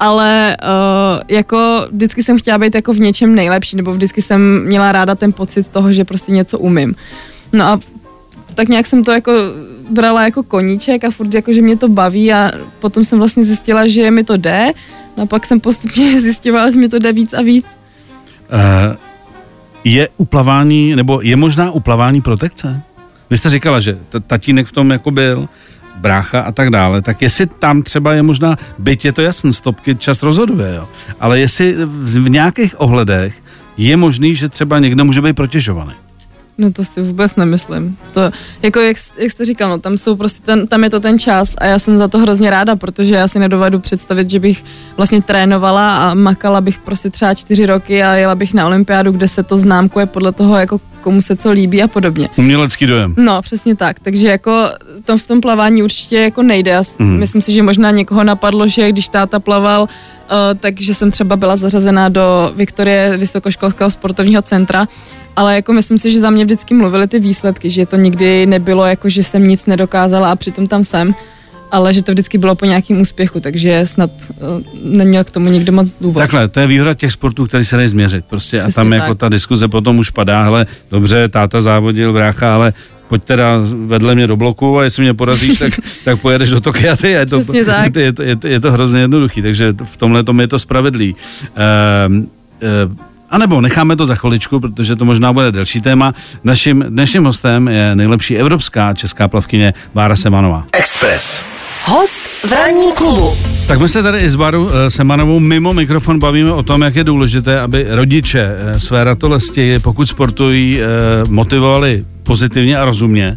ale 0.00 0.56
uh, 0.62 1.20
jako 1.28 1.86
vždycky 1.90 2.22
jsem 2.22 2.38
chtěla 2.38 2.58
být 2.58 2.74
jako 2.74 2.92
v 2.92 3.00
něčem 3.00 3.34
nejlepší, 3.34 3.76
nebo 3.76 3.92
vždycky 3.92 4.22
jsem 4.22 4.64
měla 4.64 4.92
ráda 4.92 5.14
ten 5.14 5.32
pocit 5.32 5.68
toho, 5.68 5.92
že 5.92 6.04
prostě 6.04 6.32
něco 6.32 6.58
umím. 6.58 6.94
No 7.52 7.64
a 7.64 7.80
tak 8.54 8.68
nějak 8.68 8.86
jsem 8.86 9.04
to 9.04 9.12
jako 9.12 9.32
brala 9.90 10.24
jako 10.24 10.42
koníček 10.42 11.04
a 11.04 11.10
furt 11.10 11.34
jako, 11.34 11.52
že 11.52 11.62
mě 11.62 11.76
to 11.76 11.88
baví 11.88 12.32
a 12.32 12.52
potom 12.80 13.04
jsem 13.04 13.18
vlastně 13.18 13.44
zjistila, 13.44 13.86
že 13.86 14.10
mi 14.10 14.24
to 14.24 14.36
jde. 14.36 14.72
No 15.18 15.24
a 15.24 15.26
pak 15.26 15.46
jsem 15.46 15.60
postupně 15.60 16.20
zjistěvala, 16.22 16.70
že 16.70 16.78
mi 16.78 16.88
to 16.88 16.98
jde 16.98 17.12
víc 17.12 17.32
a 17.32 17.42
víc. 17.42 17.66
Uh, 18.52 18.96
je 19.84 20.08
uplavání, 20.16 20.96
nebo 20.96 21.20
je 21.22 21.36
možná 21.36 21.70
uplavání 21.70 22.20
protekce? 22.20 22.82
Vy 23.30 23.36
jste 23.38 23.50
říkala, 23.50 23.80
že 23.80 23.98
t- 24.08 24.20
tatínek 24.20 24.66
v 24.66 24.72
tom 24.72 24.90
jako 24.90 25.10
byl, 25.10 25.48
brácha 25.96 26.40
a 26.40 26.52
tak 26.52 26.70
dále, 26.70 27.02
tak 27.02 27.22
jestli 27.22 27.46
tam 27.46 27.82
třeba 27.82 28.14
je 28.14 28.22
možná, 28.22 28.56
byť 28.78 29.04
je 29.04 29.12
to 29.12 29.22
jasný, 29.22 29.52
stopky 29.52 29.96
čas 29.96 30.22
rozhoduje, 30.22 30.74
jo, 30.74 30.88
ale 31.20 31.40
jestli 31.40 31.74
v, 31.84 32.22
v 32.22 32.30
nějakých 32.30 32.80
ohledech 32.80 33.34
je 33.76 33.96
možný, 33.96 34.34
že 34.34 34.48
třeba 34.48 34.78
někdo 34.78 35.04
může 35.04 35.22
být 35.22 35.36
protěžovaný. 35.36 35.92
No 36.58 36.72
to 36.72 36.84
si 36.84 37.02
vůbec 37.02 37.36
nemyslím. 37.36 37.96
To, 38.14 38.20
jako 38.62 38.80
jak, 38.80 38.96
jak 39.18 39.30
jste 39.30 39.44
říkal, 39.44 39.70
no, 39.70 39.78
tam 39.78 39.98
jsou 39.98 40.16
prostě 40.16 40.42
ten, 40.44 40.66
tam 40.66 40.84
je 40.84 40.90
to 40.90 41.00
ten 41.00 41.18
čas 41.18 41.54
a 41.58 41.66
já 41.66 41.78
jsem 41.78 41.98
za 41.98 42.08
to 42.08 42.18
hrozně 42.18 42.50
ráda, 42.50 42.76
protože 42.76 43.14
já 43.14 43.28
si 43.28 43.38
nedovedu 43.38 43.78
představit, 43.78 44.30
že 44.30 44.40
bych 44.40 44.64
vlastně 44.96 45.22
trénovala 45.22 45.96
a 45.96 46.14
makala 46.14 46.60
bych 46.60 46.78
prostě 46.78 47.10
třeba 47.10 47.34
čtyři 47.34 47.66
roky 47.66 48.02
a 48.02 48.14
jela 48.14 48.34
bych 48.34 48.54
na 48.54 48.66
olympiádu, 48.66 49.12
kde 49.12 49.28
se 49.28 49.42
to 49.42 49.58
známkuje 49.58 50.06
podle 50.06 50.32
toho, 50.32 50.56
jako 50.56 50.80
komu 51.00 51.20
se 51.20 51.36
co 51.36 51.52
líbí 51.52 51.82
a 51.82 51.88
podobně. 51.88 52.28
Umělecký 52.36 52.86
dojem. 52.86 53.14
No, 53.18 53.42
přesně 53.42 53.76
tak. 53.76 54.00
Takže 54.00 54.28
jako 54.28 54.68
to 55.04 55.18
v 55.18 55.26
tom 55.26 55.40
plavání 55.40 55.82
určitě 55.82 56.20
jako 56.20 56.42
nejde. 56.42 56.70
Já 56.70 56.82
mm. 56.98 57.18
myslím 57.18 57.40
si, 57.40 57.52
že 57.52 57.62
možná 57.62 57.90
někoho 57.90 58.24
napadlo, 58.24 58.68
že 58.68 58.92
když 58.92 59.08
táta 59.08 59.40
plaval, 59.40 59.88
takže 60.60 60.94
jsem 60.94 61.10
třeba 61.10 61.36
byla 61.36 61.56
zařazená 61.56 62.08
do 62.08 62.52
Viktorie 62.56 63.16
Vysokoškolského 63.16 63.90
sportovního 63.90 64.42
centra, 64.42 64.88
ale 65.36 65.54
jako 65.54 65.72
myslím 65.72 65.98
si, 65.98 66.10
že 66.10 66.20
za 66.20 66.30
mě 66.30 66.44
vždycky 66.44 66.74
mluvily 66.74 67.06
ty 67.08 67.18
výsledky, 67.20 67.70
že 67.70 67.86
to 67.86 67.96
nikdy 67.96 68.46
nebylo 68.46 68.86
jako, 68.86 69.08
že 69.08 69.22
jsem 69.22 69.48
nic 69.48 69.66
nedokázala 69.66 70.30
a 70.30 70.36
přitom 70.36 70.66
tam 70.66 70.84
jsem, 70.84 71.14
ale 71.70 71.94
že 71.94 72.02
to 72.02 72.12
vždycky 72.12 72.38
bylo 72.38 72.54
po 72.54 72.64
nějakém 72.64 73.00
úspěchu, 73.00 73.40
takže 73.40 73.86
snad 73.86 74.10
uh, 74.10 74.62
neměl 74.84 75.24
k 75.24 75.30
tomu 75.30 75.48
nikdo 75.48 75.72
moc 75.72 75.88
důvod. 76.00 76.18
Takhle, 76.18 76.48
to 76.48 76.60
je 76.60 76.66
výhoda 76.66 76.94
těch 76.94 77.12
sportů, 77.12 77.46
který 77.46 77.64
se 77.64 77.76
dají 77.76 77.88
změřit. 77.88 78.24
Prostě 78.24 78.56
a 78.58 78.60
Přesně 78.60 78.74
tam 78.74 78.92
jako 78.92 79.14
tak. 79.14 79.18
ta 79.18 79.28
diskuze 79.28 79.68
potom 79.68 79.98
už 79.98 80.10
padá, 80.10 80.42
hele, 80.42 80.66
dobře, 80.90 81.28
táta 81.28 81.60
závodil, 81.60 82.12
brácha, 82.12 82.54
ale 82.54 82.72
pojď 83.08 83.24
teda 83.24 83.56
vedle 83.86 84.14
mě 84.14 84.26
do 84.26 84.36
bloku 84.36 84.78
a 84.78 84.84
jestli 84.84 85.02
mě 85.02 85.14
porazíš, 85.14 85.58
tak, 85.58 85.72
tak 86.04 86.20
pojedeš 86.20 86.50
do 86.50 86.60
Tokia 86.60 86.96
ty. 86.96 87.10
Je 87.10 87.26
to, 87.26 87.38
Přesně 87.38 87.64
tak. 87.64 87.96
Je, 87.96 88.12
to, 88.12 88.22
je, 88.22 88.36
to, 88.36 88.46
je 88.46 88.60
to 88.60 88.72
hrozně 88.72 89.00
jednoduchý, 89.00 89.42
takže 89.42 89.74
v 89.84 89.96
tomhle 89.96 90.24
tom 90.24 90.40
je 90.40 90.48
to 90.48 90.58
spravedlý. 90.58 91.16
Ehm, 91.56 92.26
ehm, 92.60 92.96
A 93.30 93.38
nebo 93.38 93.60
necháme 93.60 93.96
to 93.96 94.06
za 94.06 94.14
chviličku, 94.14 94.60
protože 94.60 94.96
to 94.96 95.04
možná 95.04 95.32
bude 95.32 95.52
delší 95.52 95.80
téma. 95.80 96.14
Naším 96.44 96.84
dnešním 96.88 97.24
hostem 97.24 97.68
je 97.68 97.96
nejlepší 97.96 98.36
evropská 98.36 98.94
česká 98.94 99.28
plavkyně 99.28 99.74
Bára 99.94 100.16
Semanová. 100.16 100.64
Express. 100.72 101.44
Host 101.84 102.20
v 102.46 102.52
ranním 102.52 102.92
klubu. 102.92 103.32
Tak 103.68 103.80
my 103.80 103.88
se 103.88 104.02
tady 104.02 104.18
i 104.18 104.30
s 104.30 104.36
Bárou 104.36 104.68
eh, 104.68 104.90
Semanovou 104.90 105.40
mimo 105.40 105.74
mikrofon 105.74 106.18
bavíme 106.18 106.52
o 106.52 106.62
tom, 106.62 106.82
jak 106.82 106.96
je 106.96 107.04
důležité, 107.04 107.60
aby 107.60 107.86
rodiče 107.88 108.48
eh, 108.50 108.80
své 108.80 109.04
ratolesti, 109.04 109.78
pokud 109.78 110.08
sportují, 110.08 110.80
motivovali 111.28 112.04
pozitivně 112.28 112.76
a 112.76 112.84
rozumně. 112.84 113.36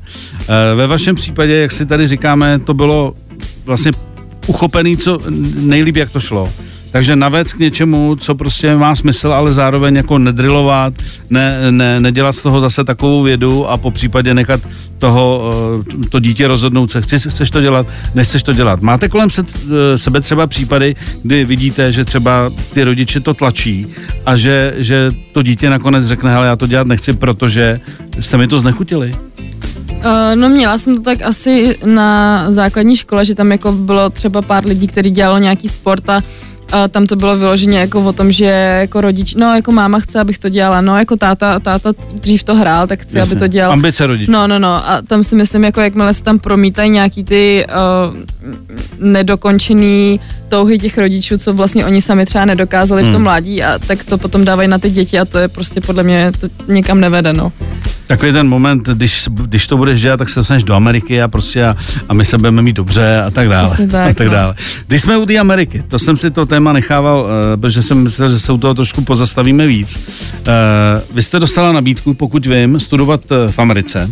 Ve 0.76 0.88
vašem 0.88 1.16
případě, 1.16 1.56
jak 1.56 1.72
si 1.72 1.86
tady 1.86 2.08
říkáme, 2.08 2.60
to 2.60 2.74
bylo 2.74 3.16
vlastně 3.66 3.92
uchopený 4.48 4.98
co 4.98 5.20
nejlíp, 5.60 5.96
jak 5.96 6.12
to 6.12 6.20
šlo. 6.20 6.52
Takže 6.92 7.16
navec 7.16 7.54
k 7.54 7.60
něčemu, 7.60 8.16
co 8.16 8.36
prostě 8.36 8.76
má 8.76 8.96
smysl, 8.96 9.34
ale 9.34 9.52
zároveň 9.52 9.96
jako 9.96 10.18
nedrilovat, 10.18 10.94
ne, 11.30 11.72
ne, 11.72 12.00
nedělat 12.00 12.34
z 12.34 12.42
toho 12.42 12.62
zase 12.62 12.84
takovou 12.84 13.24
vědu 13.24 13.70
a 13.70 13.78
po 13.78 13.92
případě 13.92 14.34
nechat 14.34 14.62
toho, 15.00 15.52
eh, 16.04 16.10
to 16.10 16.20
dítě 16.20 16.48
rozhodnout 16.48 16.92
se, 16.92 17.02
chci, 17.02 17.20
chceš 17.20 17.50
to 17.50 17.62
dělat, 17.62 17.88
nechceš 18.16 18.44
to 18.44 18.54
dělat. 18.54 18.82
Máte 18.82 19.10
kolem 19.10 19.30
se, 19.30 19.44
eh, 19.44 19.98
sebe 19.98 20.22
třeba 20.22 20.48
případy, 20.48 20.96
kdy 21.24 21.46
vidíte, 21.46 21.92
že 21.92 22.06
třeba 22.06 22.52
ty 22.74 22.84
rodiče 22.84 23.20
to 23.20 23.34
tlačí 23.34 23.88
a 24.26 24.36
že, 24.36 24.74
že 24.78 25.12
to 25.32 25.44
dítě 25.44 25.70
nakonec 25.70 26.06
řekne, 26.06 26.32
hele, 26.32 26.48
já 26.48 26.56
to 26.56 26.68
dělat 26.68 26.88
nechci, 26.88 27.14
protože 27.14 27.80
jste 28.20 28.38
mi 28.38 28.48
to 28.48 28.60
znechutili? 28.60 29.16
Uh, 30.02 30.36
no 30.36 30.50
měla 30.50 30.78
jsem 30.78 30.98
to 30.98 31.02
tak 31.02 31.22
asi 31.22 31.78
na 31.86 32.46
základní 32.52 32.96
škole, 32.96 33.26
že 33.26 33.36
tam 33.36 33.52
jako 33.52 33.72
bylo 33.72 34.10
třeba 34.10 34.42
pár 34.42 34.66
lidí, 34.66 34.88
kteří 34.88 35.10
dělalo 35.10 35.38
nějaký 35.38 35.68
sport 35.68 36.10
a 36.10 36.22
a 36.72 36.88
tam 36.88 37.08
to 37.08 37.16
bylo 37.16 37.38
vyloženě 37.38 37.80
jako 37.80 38.04
o 38.04 38.14
tom, 38.14 38.32
že 38.32 38.46
jako 38.80 39.02
rodič, 39.02 39.34
no 39.36 39.56
jako 39.56 39.72
máma 39.72 40.00
chce, 40.00 40.20
abych 40.20 40.40
to 40.40 40.50
dělala, 40.50 40.82
no 40.82 40.98
jako 40.98 41.18
táta, 41.18 41.60
táta 41.60 41.94
dřív 42.22 42.44
to 42.44 42.56
hrál, 42.56 42.88
tak 42.88 43.00
chce, 43.00 43.18
Jasně. 43.18 43.32
aby 43.32 43.40
to 43.40 43.48
dělal. 43.48 43.72
Ambice 43.72 44.08
rodičů. 44.08 44.32
No, 44.32 44.48
no, 44.48 44.60
no 44.60 44.90
a 44.90 45.02
tam 45.08 45.24
si 45.24 45.36
myslím, 45.36 45.64
jako 45.64 45.82
jakmile 45.82 46.14
se 46.14 46.24
tam 46.24 46.40
promítají 46.40 46.90
nějaký 46.90 47.24
ty 47.24 47.66
uh, 47.68 48.16
nedokončený 49.00 50.20
touhy 50.50 50.80
těch 50.80 50.98
rodičů, 50.98 51.38
co 51.38 51.54
vlastně 51.54 51.86
oni 51.86 52.02
sami 52.02 52.26
třeba 52.26 52.46
nedokázali 52.46 53.02
hmm. 53.02 53.12
v 53.12 53.14
tom 53.14 53.20
hmm. 53.20 53.24
mládí 53.24 53.64
a 53.64 53.80
tak 53.80 54.04
to 54.04 54.18
potom 54.18 54.46
dávají 54.46 54.68
na 54.68 54.78
ty 54.78 54.92
děti 54.92 55.20
a 55.20 55.26
to 55.26 55.38
je 55.38 55.48
prostě 55.48 55.82
podle 55.82 56.04
mě 56.04 56.32
to 56.40 56.48
někam 56.68 57.00
nevede, 57.00 57.34
no 57.34 57.52
takový 58.12 58.32
ten 58.32 58.48
moment, 58.48 58.88
když, 58.88 59.28
když 59.34 59.68
to 59.68 59.78
budeš 59.78 60.02
dělat, 60.02 60.18
tak 60.18 60.30
se 60.30 60.40
dostaneš 60.40 60.64
do 60.64 60.74
Ameriky 60.74 61.22
a 61.22 61.28
prostě 61.28 61.66
a, 61.66 61.76
a 62.10 62.14
my 62.14 62.26
se 62.26 62.38
budeme 62.38 62.62
mít 62.62 62.76
dobře 62.76 63.22
a 63.22 63.32
tak 63.32 63.50
dále. 63.50 63.78
tak, 63.92 64.12
a 64.12 64.14
tak 64.14 64.28
no. 64.28 64.34
dále. 64.34 64.56
Když 64.88 65.02
jsme 65.02 65.18
u 65.18 65.26
té 65.26 65.38
Ameriky, 65.38 65.84
to 65.88 66.00
jsem 66.00 66.18
si 66.18 66.32
to 66.32 66.46
téma 66.46 66.61
nechával, 66.64 67.22
uh, 67.22 67.62
protože 67.62 67.82
jsem 67.82 68.04
myslel, 68.04 68.30
že 68.30 68.40
se 68.40 68.52
u 68.52 68.58
toho 68.58 68.74
trošku 68.74 69.02
pozastavíme 69.02 69.68
víc. 69.68 69.96
Uh, 69.96 70.54
vy 71.16 71.22
jste 71.22 71.40
dostala 71.40 71.72
nabídku, 71.72 72.14
pokud 72.14 72.46
vím, 72.46 72.80
studovat 72.80 73.22
uh, 73.32 73.52
v 73.52 73.60
Americe, 73.60 74.12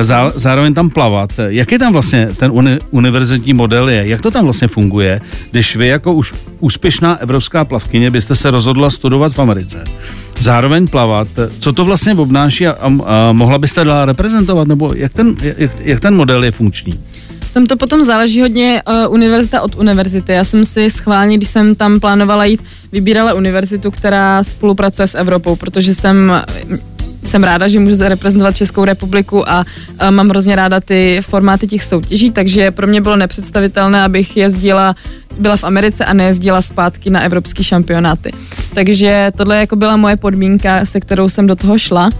zá, 0.00 0.32
zároveň 0.34 0.74
tam 0.74 0.90
plavat. 0.90 1.30
Jak 1.46 1.72
je 1.72 1.78
tam 1.78 1.92
vlastně 1.92 2.28
ten 2.36 2.50
uni, 2.54 2.78
univerzitní 2.90 3.52
model 3.52 3.88
je? 3.88 4.06
Jak 4.06 4.22
to 4.22 4.30
tam 4.30 4.44
vlastně 4.44 4.68
funguje, 4.68 5.20
když 5.50 5.76
vy 5.76 5.86
jako 5.86 6.12
už 6.12 6.34
úspěšná 6.60 7.16
evropská 7.16 7.64
plavkyně 7.64 8.10
byste 8.10 8.34
se 8.34 8.50
rozhodla 8.50 8.90
studovat 8.90 9.34
v 9.34 9.38
Americe? 9.38 9.84
zároveň 10.40 10.86
plavat. 10.86 11.28
Co 11.58 11.72
to 11.72 11.84
vlastně 11.84 12.14
obnáší 12.14 12.66
a, 12.66 12.72
a, 12.72 12.86
a 12.86 13.32
mohla 13.32 13.58
byste 13.58 13.84
dál 13.84 14.04
reprezentovat, 14.04 14.68
nebo 14.68 14.92
jak 14.94 15.12
ten, 15.12 15.36
jak, 15.40 15.70
jak 15.80 16.00
ten 16.00 16.16
model 16.16 16.44
je 16.44 16.50
funkční? 16.50 16.94
Tam 17.52 17.66
to 17.66 17.76
potom 17.76 18.04
záleží 18.04 18.40
hodně 18.40 18.82
uh, 19.06 19.14
univerzita 19.14 19.60
od 19.60 19.74
univerzity. 19.74 20.32
Já 20.32 20.44
jsem 20.44 20.64
si 20.64 20.90
schválně, 20.90 21.36
když 21.36 21.48
jsem 21.48 21.74
tam 21.74 22.00
plánovala 22.00 22.44
jít, 22.44 22.62
vybírala 22.92 23.34
univerzitu, 23.34 23.90
která 23.90 24.44
spolupracuje 24.44 25.06
s 25.06 25.14
Evropou, 25.14 25.56
protože 25.56 25.94
jsem 25.94 26.32
jsem 27.30 27.44
ráda, 27.44 27.68
že 27.68 27.80
můžu 27.80 28.04
reprezentovat 28.04 28.56
Českou 28.56 28.84
republiku 28.84 29.48
a, 29.48 29.64
a 29.98 30.10
mám 30.10 30.28
hrozně 30.28 30.56
ráda 30.56 30.80
ty 30.80 31.20
formáty 31.22 31.66
těch 31.66 31.84
soutěží, 31.84 32.30
takže 32.30 32.70
pro 32.70 32.86
mě 32.86 33.00
bylo 33.00 33.16
nepředstavitelné, 33.16 34.02
abych 34.02 34.36
jezdila, 34.36 34.94
byla 35.38 35.56
v 35.56 35.64
Americe 35.64 36.04
a 36.04 36.12
nejezdila 36.12 36.62
zpátky 36.62 37.10
na 37.10 37.20
evropský 37.20 37.64
šampionáty. 37.64 38.32
Takže 38.74 39.32
tohle 39.36 39.56
jako 39.56 39.76
byla 39.76 39.96
moje 39.96 40.16
podmínka, 40.16 40.84
se 40.84 41.00
kterou 41.00 41.28
jsem 41.28 41.46
do 41.46 41.56
toho 41.56 41.78
šla. 41.78 42.10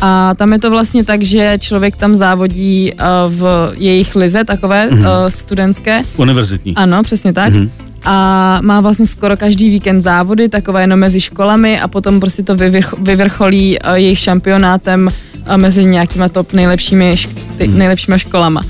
A 0.00 0.34
tam 0.34 0.52
je 0.52 0.58
to 0.58 0.70
vlastně 0.70 1.04
tak, 1.04 1.22
že 1.22 1.58
člověk 1.60 1.96
tam 1.96 2.14
závodí 2.14 2.92
uh, 2.92 3.32
v 3.32 3.72
jejich 3.76 4.16
lize, 4.16 4.44
takové 4.44 4.90
mm-hmm. 4.90 5.00
uh, 5.00 5.28
studentské. 5.28 6.02
Univerzitní. 6.16 6.74
Ano, 6.76 7.02
přesně 7.02 7.32
tak. 7.32 7.52
Mm-hmm 7.52 7.70
a 8.06 8.58
má 8.62 8.80
vlastně 8.80 9.06
skoro 9.06 9.36
každý 9.36 9.70
víkend 9.70 10.02
závody, 10.02 10.48
takové 10.48 10.80
jenom 10.80 10.98
mezi 11.00 11.20
školami 11.20 11.80
a 11.80 11.88
potom 11.88 12.20
prostě 12.20 12.42
to 12.42 12.56
vyvrcholí 12.98 13.78
uh, 13.78 13.94
jejich 13.94 14.18
šampionátem 14.18 15.06
uh, 15.06 15.56
mezi 15.56 15.84
nějakýma 15.84 16.28
top 16.28 16.52
nejlepšími, 16.52 17.16
ty, 17.56 17.68
mhm. 17.68 17.78
nejlepšíma 17.78 18.18
školama. 18.18 18.62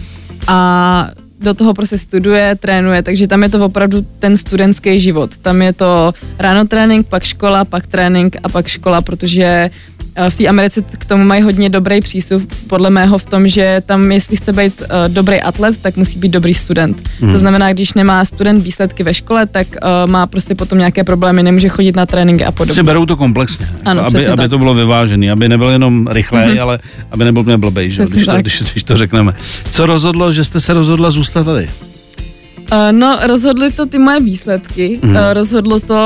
A 0.46 1.08
do 1.40 1.54
toho 1.54 1.74
prostě 1.74 1.98
studuje, 1.98 2.56
trénuje, 2.60 3.02
takže 3.02 3.26
tam 3.26 3.42
je 3.42 3.48
to 3.48 3.64
opravdu 3.64 4.06
ten 4.18 4.36
studentský 4.36 5.00
život. 5.00 5.36
Tam 5.36 5.62
je 5.62 5.72
to 5.72 6.12
ráno 6.38 6.64
trénink, 6.64 7.06
pak 7.06 7.24
škola, 7.24 7.64
pak 7.64 7.86
trénink 7.86 8.36
a 8.42 8.48
pak 8.48 8.66
škola, 8.66 9.02
protože 9.02 9.70
Eh, 10.16 10.30
v 10.30 10.36
té 10.36 10.46
Americe 10.46 10.82
k 10.98 11.04
tomu 11.04 11.24
mají 11.24 11.42
hodně 11.42 11.68
dobrý 11.68 12.00
přístup, 12.00 12.52
podle 12.66 12.90
mého 12.90 13.18
v 13.18 13.26
tom, 13.26 13.48
že 13.48 13.82
tam, 13.86 14.12
jestli 14.12 14.36
chce 14.36 14.52
být 14.52 14.80
uh, 14.80 14.86
dobrý 15.08 15.40
atlet, 15.40 15.76
tak 15.82 15.96
musí 15.96 16.18
být 16.18 16.28
dobrý 16.28 16.54
student. 16.54 17.08
Mm. 17.20 17.32
To 17.32 17.38
znamená, 17.38 17.72
když 17.72 17.94
nemá 17.94 18.24
student 18.24 18.64
výsledky 18.64 19.02
ve 19.02 19.14
škole, 19.14 19.46
tak 19.46 19.66
uh, 19.66 20.10
má 20.10 20.26
prostě 20.26 20.54
potom 20.54 20.78
nějaké 20.78 21.04
problémy, 21.04 21.42
nemůže 21.42 21.68
chodit 21.68 21.96
na 21.96 22.06
tréninky 22.06 22.44
a 22.44 22.52
podobně. 22.52 22.74
Si 22.74 22.82
berou 22.82 23.06
to 23.06 23.16
komplexně, 23.16 23.68
ano, 23.84 24.02
jako, 24.02 24.16
aby, 24.16 24.26
aby 24.26 24.48
to 24.48 24.58
bylo 24.58 24.74
vyvážené, 24.74 25.30
aby 25.30 25.48
nebyl 25.48 25.68
jenom 25.68 26.06
rychlej, 26.06 26.48
mm-hmm. 26.48 26.62
ale 26.62 26.78
aby 27.10 27.24
nebyl 27.24 27.42
mě 27.42 27.58
blbej, 27.58 27.90
že? 27.90 28.04
Když, 28.10 28.24
to, 28.24 28.36
když, 28.36 28.62
když 28.72 28.82
to 28.84 28.96
řekneme. 28.96 29.34
Co 29.70 29.86
rozhodlo, 29.86 30.32
že 30.32 30.44
jste 30.44 30.60
se 30.60 30.72
rozhodla 30.72 31.10
zůstat 31.10 31.25
tady? 31.30 31.68
Uh, 32.72 32.78
no, 32.90 33.18
rozhodly 33.22 33.72
to 33.72 33.86
ty 33.86 33.98
moje 33.98 34.20
výsledky, 34.20 34.98
mm. 35.02 35.10
uh, 35.10 35.16
rozhodlo 35.32 35.80
to, 35.80 35.96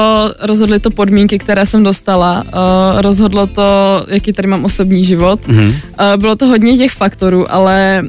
rozhodly 0.41 0.79
to 0.79 0.91
podmínky, 0.91 1.39
které 1.39 1.67
jsem 1.67 1.83
dostala, 1.83 2.45
uh, 2.45 3.01
rozhodlo 3.01 3.47
to, 3.47 3.63
jaký 4.09 4.33
tady 4.33 4.49
mám 4.49 4.65
osobní 4.65 5.05
život. 5.05 5.49
Mm. 5.49 5.67
Uh, 5.67 5.73
bylo 6.17 6.37
to 6.37 6.47
hodně 6.47 6.77
těch 6.77 6.93
faktorů, 6.93 7.53
ale 7.53 8.03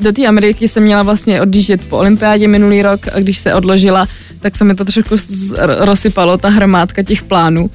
do 0.00 0.12
té 0.12 0.26
Ameriky 0.26 0.68
jsem 0.68 0.82
měla 0.82 1.02
vlastně 1.02 1.42
odjíždět 1.42 1.84
po 1.88 1.98
olympiádě 1.98 2.48
minulý 2.48 2.82
rok 2.82 3.00
a 3.12 3.20
když 3.20 3.38
se 3.38 3.54
odložila, 3.54 4.06
tak 4.40 4.56
se 4.56 4.64
mi 4.64 4.74
to 4.74 4.84
trošku 4.84 5.14
rozsypalo, 5.58 6.38
ta 6.38 6.48
hromádka 6.48 7.02
těch 7.02 7.22
plánů 7.22 7.70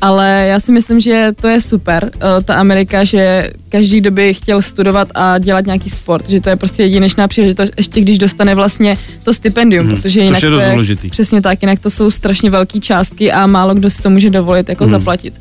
ale 0.00 0.46
já 0.48 0.60
si 0.60 0.72
myslím, 0.72 1.00
že 1.00 1.30
to 1.40 1.48
je 1.48 1.60
super, 1.60 2.10
uh, 2.14 2.20
ta 2.44 2.54
Amerika, 2.54 3.04
že 3.04 3.50
každý, 3.68 4.00
kdo 4.00 4.10
by 4.10 4.34
chtěl 4.34 4.62
studovat 4.62 5.08
a 5.14 5.38
dělat 5.38 5.66
nějaký 5.66 5.90
sport, 5.90 6.28
že 6.28 6.40
to 6.40 6.48
je 6.48 6.56
prostě 6.56 6.82
jedinečná 6.82 7.28
příležitost, 7.28 7.72
ještě 7.76 8.00
když 8.00 8.18
dostane 8.18 8.54
vlastně 8.54 8.96
to 9.24 9.34
stipendium, 9.34 9.86
hmm, 9.86 9.96
protože 9.96 10.20
jinak 10.20 10.40
to 10.40 10.46
je, 10.46 10.52
to 10.52 10.60
je 10.60 11.10
přesně 11.10 11.40
tak, 11.40 11.62
jinak 11.62 11.78
to 11.78 11.90
jsou 11.90 12.10
strašně 12.10 12.50
velké 12.50 12.80
částky 12.80 13.32
a 13.32 13.46
málo 13.46 13.74
kdo 13.74 13.90
si 13.90 14.02
to 14.02 14.10
může 14.10 14.30
dovolit 14.30 14.68
jako 14.68 14.84
hmm. 14.84 14.90
zaplatit 14.90 15.34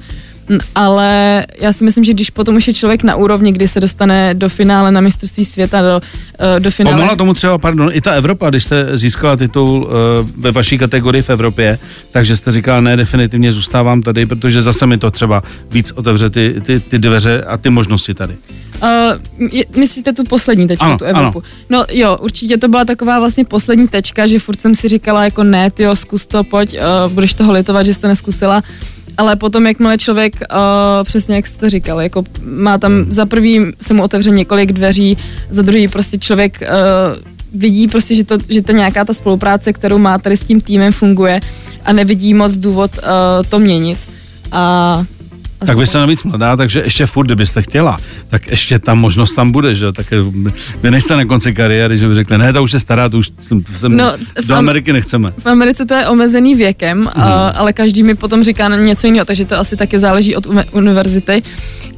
ale 0.75 1.45
já 1.61 1.73
si 1.73 1.83
myslím, 1.83 2.03
že 2.03 2.13
když 2.13 2.29
potom 2.29 2.55
už 2.55 2.67
je 2.67 2.73
člověk 2.73 3.03
na 3.03 3.15
úrovni, 3.15 3.51
kdy 3.51 3.67
se 3.67 3.79
dostane 3.79 4.33
do 4.33 4.49
finále 4.49 4.91
na 4.91 5.01
mistrovství 5.01 5.45
světa, 5.45 5.81
do, 5.81 6.01
eh, 6.39 6.59
do 6.59 6.71
finále... 6.71 6.95
Pomohla 6.95 7.15
tomu 7.15 7.33
třeba, 7.33 7.57
pardon, 7.57 7.89
i 7.93 8.01
ta 8.01 8.11
Evropa, 8.11 8.49
když 8.49 8.63
jste 8.63 8.97
získala 8.97 9.35
titul 9.35 9.69
uh, 9.69 10.29
ve 10.37 10.51
vaší 10.51 10.77
kategorii 10.77 11.21
v 11.21 11.29
Evropě, 11.29 11.79
takže 12.11 12.37
jste 12.37 12.51
říkala, 12.51 12.81
ne, 12.81 12.97
definitivně 12.97 13.51
zůstávám 13.51 14.01
tady, 14.01 14.25
protože 14.25 14.61
zase 14.61 14.85
mi 14.85 14.97
to 14.97 15.11
třeba 15.11 15.43
víc 15.71 15.91
otevře 15.91 16.29
ty, 16.29 16.55
ty, 16.65 16.79
ty 16.79 16.99
dveře 16.99 17.41
a 17.41 17.57
ty 17.57 17.69
možnosti 17.69 18.13
tady. 18.13 18.35
Uh, 18.83 19.57
myslíte 19.75 20.13
tu 20.13 20.23
poslední 20.23 20.67
tečku, 20.67 20.85
ano, 20.85 20.97
tu 20.97 21.05
Evropu? 21.05 21.43
Ano. 21.69 21.79
No 21.79 21.85
jo, 21.91 22.17
určitě 22.21 22.57
to 22.57 22.67
byla 22.67 22.85
taková 22.85 23.19
vlastně 23.19 23.45
poslední 23.45 23.87
tečka, 23.87 24.27
že 24.27 24.39
furt 24.39 24.61
jsem 24.61 24.75
si 24.75 24.87
říkala 24.87 25.23
jako 25.23 25.43
ne, 25.43 25.71
ty 25.71 25.83
zkus 25.93 26.25
to, 26.25 26.43
pojď, 26.43 26.77
uh, 27.05 27.11
budeš 27.11 27.33
toho 27.33 27.51
litovat, 27.51 27.85
že 27.85 27.93
jsi 27.93 27.99
to 27.99 28.07
neskusila 28.07 28.63
ale 29.19 29.35
potom, 29.35 29.67
jakmile 29.67 29.97
člověk, 29.97 30.35
uh, 30.35 31.03
přesně 31.03 31.35
jak 31.35 31.47
jste 31.47 31.69
říkal, 31.69 32.01
jako 32.01 32.23
má 32.41 32.77
tam 32.77 33.05
za 33.09 33.25
prvý 33.25 33.65
se 33.81 33.93
mu 33.93 34.03
otevře 34.03 34.31
několik 34.31 34.71
dveří, 34.71 35.17
za 35.49 35.61
druhý 35.61 35.87
prostě 35.87 36.17
člověk 36.17 36.61
uh, 36.61 36.67
vidí 37.53 37.87
prostě, 37.87 38.15
že 38.15 38.23
to, 38.23 38.37
že 38.49 38.61
to 38.61 38.71
nějaká 38.71 39.05
ta 39.05 39.13
spolupráce, 39.13 39.73
kterou 39.73 39.97
má 39.97 40.17
tady 40.17 40.37
s 40.37 40.43
tím 40.43 40.61
týmem 40.61 40.91
funguje 40.91 41.39
a 41.85 41.93
nevidí 41.93 42.33
moc 42.33 42.55
důvod 42.55 42.91
uh, 42.97 43.03
to 43.49 43.59
měnit. 43.59 43.97
A 44.51 45.03
tak 45.65 45.77
vy 45.77 45.87
jste 45.87 45.97
navíc 45.97 46.23
mladá, 46.23 46.55
takže 46.55 46.79
ještě 46.79 47.05
furt, 47.05 47.25
kdybyste 47.25 47.61
chtěla, 47.61 47.99
tak 48.29 48.47
ještě 48.47 48.79
tam 48.79 48.99
možnost 48.99 49.33
tam 49.33 49.51
bude, 49.51 49.75
že 49.75 49.91
Tak 49.91 50.05
vy 50.81 50.91
nejste 50.91 51.15
na 51.15 51.25
konci 51.25 51.53
kariéry, 51.53 51.97
že 51.97 52.07
by 52.07 52.15
řekli, 52.15 52.37
ne, 52.37 52.53
to 52.53 52.63
už 52.63 52.73
je 52.73 52.79
stará, 52.79 53.09
to 53.09 53.17
už 53.17 53.31
jsem, 53.39 53.63
jsem 53.75 53.97
no, 53.97 54.11
do 54.45 54.55
Ameriky 54.55 54.93
nechceme. 54.93 55.33
V 55.37 55.45
Americe 55.45 55.85
to 55.85 55.93
je 55.93 56.07
omezený 56.07 56.55
věkem, 56.55 56.99
mm. 56.99 57.09
ale 57.55 57.73
každý 57.73 58.03
mi 58.03 58.15
potom 58.15 58.43
říká 58.43 58.67
něco 58.67 59.07
jiného, 59.07 59.25
takže 59.25 59.45
to 59.45 59.59
asi 59.59 59.77
taky 59.77 59.99
záleží 59.99 60.35
od 60.35 60.47
univerzity. 60.71 61.43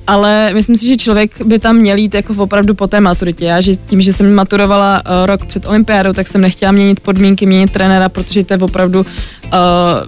Ale 0.07 0.53
myslím 0.53 0.75
si, 0.75 0.87
že 0.87 0.97
člověk 0.97 1.41
by 1.41 1.59
tam 1.59 1.75
měl 1.75 1.97
jít 1.97 2.13
jako 2.13 2.33
opravdu 2.33 2.75
po 2.75 2.87
té 2.87 3.01
maturitě. 3.01 3.45
Já, 3.45 3.61
že 3.61 3.75
tím, 3.75 4.01
že 4.01 4.13
jsem 4.13 4.33
maturovala 4.33 5.03
uh, 5.05 5.25
rok 5.25 5.45
před 5.45 5.65
olympiádou, 5.65 6.13
tak 6.13 6.27
jsem 6.27 6.41
nechtěla 6.41 6.71
měnit 6.71 6.99
podmínky, 6.99 7.45
měnit 7.45 7.71
trenéra, 7.71 8.09
protože 8.09 8.43
to 8.43 8.53
je 8.53 8.57
opravdu 8.57 8.99
uh, 8.99 9.07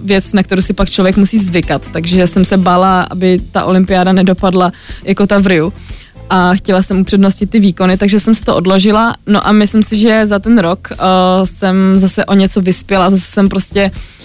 věc, 0.00 0.32
na 0.32 0.42
kterou 0.42 0.62
si 0.62 0.72
pak 0.72 0.90
člověk 0.90 1.16
musí 1.16 1.38
zvykat. 1.38 1.88
Takže 1.92 2.26
jsem 2.26 2.44
se 2.44 2.56
bála, 2.56 3.02
aby 3.02 3.40
ta 3.50 3.64
olympiáda 3.64 4.12
nedopadla 4.12 4.72
jako 5.04 5.26
ta 5.26 5.38
v 5.38 5.46
Riu 5.46 5.72
a 6.30 6.54
chtěla 6.54 6.82
jsem 6.82 7.00
upřednostit 7.00 7.50
ty 7.50 7.60
výkony, 7.60 7.96
takže 7.96 8.20
jsem 8.20 8.34
si 8.34 8.44
to 8.44 8.56
odložila. 8.56 9.14
No 9.26 9.46
a 9.46 9.52
myslím 9.52 9.82
si, 9.82 9.96
že 9.96 10.26
za 10.26 10.38
ten 10.38 10.58
rok 10.58 10.88
uh, 10.92 10.96
jsem 11.44 11.98
zase 11.98 12.24
o 12.24 12.34
něco 12.34 12.60
vyspěla, 12.60 13.10
zase 13.10 13.30
jsem 13.30 13.48
prostě 13.48 13.90
uh, 13.90 14.23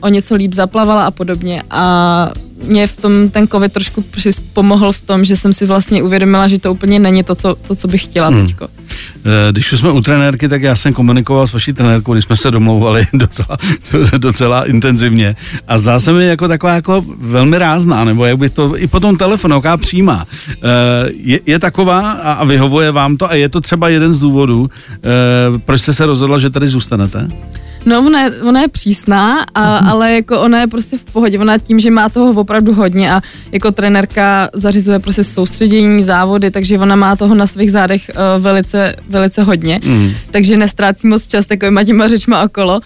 o 0.00 0.08
něco 0.08 0.34
líp 0.34 0.54
zaplavala 0.54 1.06
a 1.06 1.10
podobně. 1.10 1.62
A 1.70 2.32
mě 2.66 2.86
v 2.86 2.96
tom 2.96 3.28
ten 3.28 3.48
covid 3.48 3.72
trošku 3.72 4.04
pomohl 4.52 4.92
v 4.92 5.00
tom, 5.00 5.24
že 5.24 5.36
jsem 5.36 5.52
si 5.52 5.66
vlastně 5.66 6.02
uvědomila, 6.02 6.48
že 6.48 6.58
to 6.58 6.72
úplně 6.72 6.98
není 6.98 7.22
to, 7.22 7.34
co, 7.34 7.54
to, 7.54 7.74
co 7.74 7.88
bych 7.88 8.04
chtěla 8.04 8.28
hmm. 8.28 8.46
teďko. 8.46 8.68
Eh, 9.24 9.52
když 9.52 9.72
už 9.72 9.78
jsme 9.78 9.90
u 9.90 10.00
trenérky, 10.00 10.48
tak 10.48 10.62
já 10.62 10.76
jsem 10.76 10.92
komunikoval 10.92 11.46
s 11.46 11.52
vaší 11.52 11.72
trenérkou, 11.72 12.12
když 12.12 12.24
jsme 12.24 12.36
se 12.36 12.50
domlouvali 12.50 13.06
docela, 13.12 13.58
docela 14.18 14.64
intenzivně 14.64 15.36
a 15.68 15.78
zdá 15.78 16.00
se 16.00 16.12
mi 16.12 16.26
jako 16.26 16.48
taková 16.48 16.74
jako 16.74 17.04
velmi 17.18 17.58
rázná, 17.58 18.04
nebo 18.04 18.24
jak 18.24 18.38
by 18.38 18.50
to 18.50 18.78
i 18.78 18.86
po 18.86 19.00
tom 19.00 19.16
telefonu, 19.16 19.54
jaká 19.54 19.76
přijímá. 19.76 20.26
Eh, 20.50 20.56
je, 21.16 21.40
je 21.46 21.58
taková 21.58 22.10
a 22.10 22.44
vyhovuje 22.44 22.90
vám 22.90 23.16
to 23.16 23.30
a 23.30 23.34
je 23.34 23.48
to 23.48 23.60
třeba 23.60 23.88
jeden 23.88 24.14
z 24.14 24.20
důvodů, 24.20 24.70
eh, 24.94 24.98
proč 25.64 25.80
jste 25.80 25.92
se 25.92 26.06
rozhodla, 26.06 26.38
že 26.38 26.50
tady 26.50 26.68
zůstanete? 26.68 27.28
No, 27.86 28.06
ona 28.06 28.22
je, 28.22 28.42
ona 28.42 28.60
je 28.60 28.68
přísná, 28.68 29.46
a, 29.54 29.62
mm-hmm. 29.62 29.90
ale 29.90 30.12
jako 30.12 30.40
ona 30.40 30.60
je 30.60 30.66
prostě 30.66 30.98
v 30.98 31.04
pohodě. 31.04 31.38
Ona 31.38 31.58
tím, 31.58 31.80
že 31.80 31.90
má 31.90 32.08
toho 32.08 32.40
opravdu 32.40 32.74
hodně 32.74 33.12
a 33.12 33.20
jako 33.52 33.72
trenérka 33.72 34.50
zařizuje 34.52 34.98
prostě 34.98 35.24
soustředění, 35.24 36.04
závody, 36.04 36.50
takže 36.50 36.78
ona 36.78 36.96
má 36.96 37.16
toho 37.16 37.34
na 37.34 37.46
svých 37.46 37.72
zádech 37.72 38.10
uh, 38.10 38.42
velice, 38.42 38.96
velice 39.08 39.42
hodně. 39.42 39.80
Mm. 39.84 40.10
Takže 40.30 40.56
nestrácí 40.56 41.06
moc 41.06 41.26
čas 41.26 41.46
takovýma 41.46 41.84
těma 41.84 42.08
řečma 42.08 42.42
okolo 42.42 42.80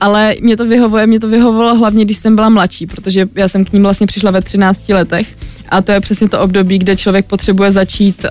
ale 0.00 0.36
mě 0.40 0.56
to 0.56 0.66
vyhovuje, 0.66 1.06
mě 1.06 1.20
to 1.20 1.28
vyhovovalo 1.28 1.74
hlavně, 1.74 2.04
když 2.04 2.16
jsem 2.16 2.34
byla 2.34 2.48
mladší, 2.48 2.86
protože 2.86 3.28
já 3.34 3.48
jsem 3.48 3.64
k 3.64 3.72
ním 3.72 3.82
vlastně 3.82 4.06
přišla 4.06 4.30
ve 4.30 4.42
13 4.42 4.88
letech 4.88 5.26
a 5.68 5.82
to 5.82 5.92
je 5.92 6.00
přesně 6.00 6.28
to 6.28 6.40
období, 6.40 6.78
kde 6.78 6.96
člověk 6.96 7.26
potřebuje 7.26 7.72
začít 7.72 8.24
uh, 8.24 8.30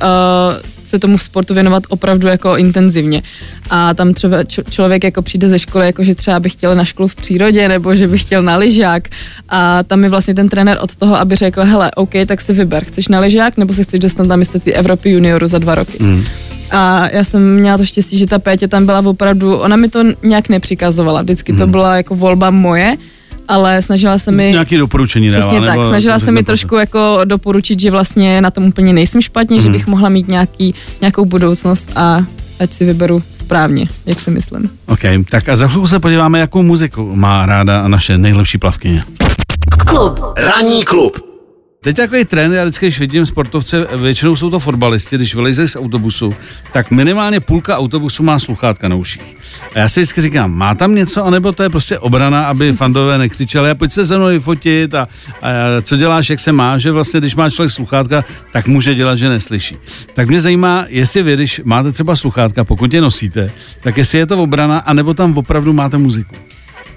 se 0.90 1.00
tomu 1.00 1.18
sportu 1.18 1.54
věnovat 1.54 1.84
opravdu 1.90 2.28
jako 2.28 2.58
intenzivně. 2.58 3.22
A 3.70 3.94
tam 3.94 4.14
třeba 4.14 4.44
člověk 4.70 5.04
jako 5.04 5.22
přijde 5.22 5.50
ze 5.50 5.60
školy, 5.60 5.86
jako 5.86 6.04
že 6.04 6.16
třeba 6.16 6.40
by 6.40 6.50
chtěl 6.50 6.76
na 6.76 6.86
školu 6.86 7.08
v 7.08 7.16
přírodě, 7.16 7.68
nebo 7.68 7.96
že 7.96 8.08
by 8.08 8.18
chtěl 8.18 8.42
na 8.42 8.56
lyžák. 8.56 9.08
A 9.50 9.84
tam 9.84 10.04
je 10.04 10.10
vlastně 10.10 10.34
ten 10.34 10.50
trenér 10.50 10.78
od 10.82 10.96
toho, 10.96 11.16
aby 11.16 11.36
řekl, 11.36 11.66
hele, 11.66 11.92
OK, 11.96 12.14
tak 12.26 12.42
si 12.42 12.54
vyber, 12.54 12.86
chceš 12.86 13.08
na 13.08 13.20
lyžák, 13.20 13.58
nebo 13.58 13.74
se 13.74 13.84
chceš 13.84 14.00
dostat 14.00 14.28
na 14.28 14.36
mistrovství 14.36 14.74
Evropy 14.74 15.10
junioru 15.10 15.48
za 15.48 15.58
dva 15.58 15.76
roky. 15.76 15.98
Mm. 16.00 16.24
A 16.72 17.10
já 17.14 17.24
jsem 17.24 17.56
měla 17.56 17.78
to 17.78 17.86
štěstí, 17.86 18.18
že 18.18 18.28
ta 18.28 18.40
Pétě 18.40 18.68
tam 18.68 18.86
byla 18.86 19.00
opravdu, 19.00 19.58
ona 19.58 19.76
mi 19.76 19.90
to 19.90 20.00
nějak 20.24 20.50
nepřikazovala, 20.50 21.22
vždycky 21.22 21.54
to 21.54 21.64
hmm. 21.64 21.72
byla 21.72 21.96
jako 21.96 22.16
volba 22.16 22.52
moje, 22.52 22.98
ale 23.50 23.82
snažila 23.82 24.18
se 24.18 24.32
mi... 24.32 24.52
Nějaké 24.52 24.78
doporučení 24.78 25.30
Přesně 25.30 25.60
dává, 25.60 25.68
tak, 25.68 25.78
nebo 25.78 25.88
snažila 25.90 26.20
se 26.20 26.32
mi 26.32 26.44
trošku 26.44 26.76
jako 26.76 27.20
doporučit, 27.26 27.80
že 27.80 27.92
vlastně 27.92 28.42
na 28.42 28.52
tom 28.52 28.64
úplně 28.64 28.94
nejsem 28.94 29.22
špatně, 29.22 29.56
mm. 29.58 29.62
že 29.62 29.70
mhm. 29.70 29.78
bych 29.78 29.88
mohla 29.88 30.10
mít 30.10 30.28
nějaký, 30.28 30.76
nějakou 31.02 31.26
budoucnost 31.26 31.92
a 31.96 32.24
ať 32.60 32.72
si 32.72 32.86
vyberu 32.86 33.24
správně, 33.34 33.88
jak 34.06 34.22
si 34.22 34.32
myslím. 34.32 34.70
OK, 34.86 35.00
tak 35.30 35.50
a 35.50 35.56
za 35.56 35.68
chvilku 35.68 35.88
se 35.88 36.00
podíváme, 36.00 36.40
jakou 36.40 36.64
muziku 36.64 37.16
má 37.16 37.46
ráda 37.46 37.88
naše 37.88 38.18
nejlepší 38.18 38.58
plavkyně. 38.58 39.04
Klub. 39.86 40.20
Ranní 40.38 40.84
klub. 40.84 41.29
Teď 41.82 41.96
takový 41.96 42.26
trend, 42.26 42.54
já 42.54 42.64
vždycky, 42.64 42.86
když 42.86 43.00
vidím 43.00 43.26
sportovce, 43.26 43.88
většinou 43.98 44.36
jsou 44.36 44.50
to 44.50 44.60
fotbalisti, 44.60 45.16
když 45.16 45.36
vylejzejí 45.36 45.68
z 45.68 45.76
autobusu, 45.76 46.34
tak 46.74 46.92
minimálně 46.92 47.40
půlka 47.40 47.78
autobusu 47.78 48.24
má 48.24 48.40
sluchátka 48.40 48.88
na 48.88 48.96
uších. 48.96 49.36
A 49.76 49.80
já 49.80 49.90
si 49.90 50.00
vždycky 50.00 50.22
říkám, 50.22 50.52
má 50.52 50.76
tam 50.76 50.96
něco, 50.96 51.26
anebo 51.26 51.52
to 51.52 51.64
je 51.64 51.70
prostě 51.70 52.00
obrana, 52.00 52.48
aby 52.48 52.74
fandové 52.78 53.18
nekřičeli 53.18 53.70
a 53.70 53.76
pojď 53.76 53.92
se 53.92 54.06
se 54.06 54.18
mnou 54.18 54.28
vyfotit 54.28 54.94
a, 54.96 55.02
a, 55.42 55.48
co 55.82 55.98
děláš, 55.98 56.30
jak 56.30 56.40
se 56.40 56.52
má, 56.52 56.78
že 56.78 56.92
vlastně, 56.92 57.20
když 57.20 57.36
má 57.36 57.50
člověk 57.50 57.72
sluchátka, 57.72 58.24
tak 58.52 58.68
může 58.68 58.96
dělat, 58.96 59.16
že 59.16 59.30
neslyší. 59.30 59.76
Tak 60.14 60.28
mě 60.28 60.42
zajímá, 60.42 60.86
jestli 60.88 61.24
vy, 61.24 61.34
když 61.34 61.62
máte 61.64 61.92
třeba 61.92 62.16
sluchátka, 62.16 62.64
pokud 62.64 62.94
je 62.94 63.02
nosíte, 63.02 63.52
tak 63.82 63.98
jestli 63.98 64.18
je 64.18 64.26
to 64.26 64.44
obrana, 64.44 64.80
anebo 64.80 65.14
tam 65.14 65.38
opravdu 65.38 65.74
máte 65.74 65.98
muziku. 65.98 66.36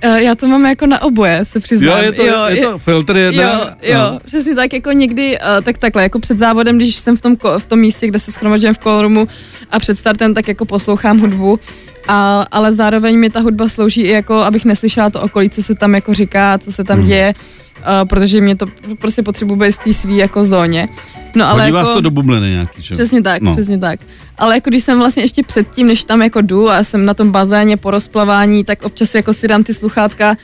Uh, 0.07 0.17
já 0.17 0.35
to 0.35 0.49
mám 0.49 0.67
jako 0.67 0.87
na 0.87 1.03
oboje, 1.03 1.45
se 1.45 1.61
přiznám. 1.61 1.99
Jo, 1.99 2.05
je 2.05 2.13
to, 2.13 2.27
jo, 2.27 2.45
je 2.49 2.67
to 2.67 2.79
filtr 2.79 3.17
jedna? 3.17 3.43
Jo, 3.43 3.69
jo, 3.83 3.99
no. 4.13 4.19
přesně 4.25 4.55
tak, 4.55 4.73
jako 4.73 4.93
někdy, 4.93 5.39
uh, 5.39 5.65
tak 5.65 5.79
takhle, 5.79 6.03
jako 6.03 6.19
před 6.19 6.39
závodem, 6.39 6.77
když 6.77 6.95
jsem 6.95 7.17
v 7.17 7.23
tom, 7.23 7.37
v 7.59 7.67
tom 7.67 7.79
místě, 7.79 8.07
kde 8.07 8.19
se 8.19 8.33
schromažďujem 8.33 8.75
v 8.75 8.79
kolorumu 8.79 9.29
a 9.71 9.79
před 9.79 9.99
startem, 9.99 10.35
tak 10.35 10.49
jako 10.49 10.65
poslouchám 10.65 11.21
hudbu, 11.21 11.61
a, 12.09 12.47
ale 12.51 12.73
zároveň 12.73 13.19
mi 13.19 13.31
ta 13.31 13.41
hudba 13.41 13.69
slouží 13.69 14.01
i 14.01 14.09
jako, 14.09 14.35
abych 14.35 14.65
neslyšela 14.65 15.11
to 15.11 15.21
okolí, 15.21 15.51
co 15.51 15.63
se 15.63 15.75
tam 15.75 15.95
jako 15.95 16.15
říká, 16.15 16.59
co 16.59 16.73
se 16.73 16.85
tam 16.85 16.99
mm. 16.99 17.07
děje, 17.07 17.35
uh, 17.79 18.09
protože 18.09 18.41
mě 18.41 18.57
to 18.57 18.67
prostě 18.99 19.23
potřebuji 19.23 19.57
být 19.57 19.73
v 19.73 19.79
té 19.79 19.95
svý 19.95 20.17
jako 20.17 20.45
zóně. 20.45 20.89
No, 21.37 21.49
ale 21.49 21.63
Hodí 21.63 21.75
jako, 21.75 21.87
vás 21.87 21.91
to 21.91 22.01
do 22.01 22.11
bubliny 22.11 22.51
nějaký, 22.51 22.83
čo? 22.83 22.95
Přesně 22.95 23.23
tak, 23.23 23.43
no. 23.43 23.53
přesně 23.53 23.79
tak. 23.79 24.01
Ale 24.39 24.55
jako 24.55 24.71
když 24.71 24.83
jsem 24.83 24.99
vlastně 24.99 25.23
ještě 25.23 25.43
předtím, 25.43 25.87
než 25.87 26.05
tam 26.05 26.23
jako 26.23 26.41
jdu 26.41 26.71
a 26.71 26.85
jsem 26.85 27.05
na 27.05 27.15
tom 27.15 27.33
bazéně 27.33 27.77
po 27.77 27.91
rozplavání, 27.91 28.65
tak 28.65 28.83
občas 28.83 29.15
jako 29.15 29.33
si 29.33 29.49
dám 29.49 29.65
ty 29.65 29.75
sluchátka 29.75 30.37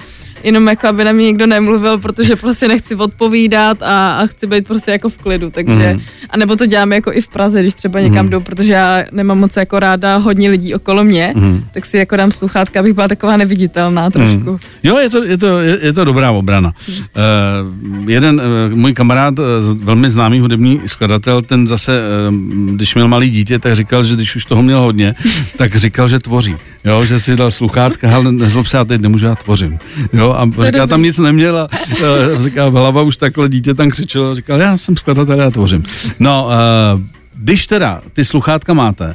jenom 0.44 0.68
jako 0.68 0.86
aby 0.86 1.04
na 1.04 1.12
mě 1.12 1.24
nikdo 1.24 1.46
nemluvil, 1.46 1.98
protože 1.98 2.36
prostě 2.36 2.68
nechci 2.68 2.94
odpovídat 2.94 3.82
a, 3.82 4.18
a 4.18 4.26
chci 4.26 4.46
být 4.46 4.68
prostě 4.68 4.90
jako 4.90 5.08
v 5.08 5.16
klidu, 5.16 5.50
takže 5.50 5.92
mm. 5.94 6.00
a 6.30 6.36
nebo 6.36 6.56
to 6.56 6.66
děláme 6.66 6.94
jako 6.94 7.12
i 7.12 7.20
v 7.20 7.28
Praze, 7.28 7.60
když 7.62 7.74
třeba 7.74 8.00
někam 8.00 8.26
mm. 8.26 8.30
jdu, 8.30 8.40
protože 8.40 8.72
já 8.72 9.04
nemám 9.12 9.38
moc 9.38 9.56
jako 9.56 9.78
ráda 9.78 10.16
hodně 10.16 10.50
lidí 10.50 10.74
okolo 10.74 11.04
mě, 11.04 11.32
mm. 11.36 11.64
tak 11.74 11.86
si 11.86 11.96
jako 11.96 12.16
dám 12.16 12.30
sluchátka, 12.30 12.80
abych 12.80 12.92
byla 12.92 13.08
taková 13.08 13.36
neviditelná 13.36 14.10
trošku. 14.10 14.50
Mm. 14.50 14.58
Jo, 14.82 14.98
je 14.98 15.10
to, 15.10 15.24
je 15.24 15.38
to, 15.38 15.60
je, 15.60 15.78
je 15.82 15.92
to 15.92 16.04
dobrá 16.04 16.30
obrana. 16.30 16.72
Mm. 16.88 16.94
Uh, 16.94 18.10
jeden 18.10 18.40
uh, 18.70 18.76
můj 18.76 18.94
kamarád, 18.94 19.38
uh, 19.38 19.44
velmi 19.82 20.10
známý 20.10 20.40
hudební 20.40 20.80
skladatel, 20.86 21.42
ten 21.42 21.66
zase, 21.66 22.00
uh, 22.28 22.34
když 22.74 22.94
měl 22.94 23.08
malý 23.08 23.30
dítě, 23.30 23.58
tak 23.58 23.74
říkal, 23.74 24.02
že 24.02 24.14
když 24.14 24.36
už 24.36 24.44
toho 24.44 24.62
měl 24.62 24.80
hodně, 24.80 25.14
tak 25.56 25.76
říkal, 25.76 26.08
že 26.08 26.18
tvoří. 26.18 26.56
Jo, 26.88 27.04
že 27.04 27.20
si 27.20 27.36
dal 27.36 27.50
sluchátka, 27.50 28.16
ale 28.16 28.32
nezlob 28.32 28.66
se, 28.66 28.76
já 28.76 28.84
teď 28.84 29.00
nemůžu, 29.00 29.26
já 29.26 29.34
tvořím. 29.34 29.78
Jo, 30.12 30.32
a 30.32 30.64
říká, 30.66 30.86
tam 30.86 31.02
nic 31.02 31.18
neměla. 31.18 31.68
Říká, 32.40 32.68
hlava 32.68 33.02
už 33.02 33.16
takhle 33.16 33.48
dítě 33.48 33.74
tam 33.74 33.90
křičelo. 33.90 34.34
Říkal, 34.34 34.60
já 34.60 34.76
jsem 34.76 34.96
skladatel, 34.96 35.40
já 35.40 35.50
tvořím. 35.50 35.84
No, 36.18 36.46
uh, 36.94 37.00
když 37.36 37.66
teda 37.66 38.00
ty 38.12 38.24
sluchátka 38.24 38.74
máte, 38.74 39.06
uh, 39.06 39.14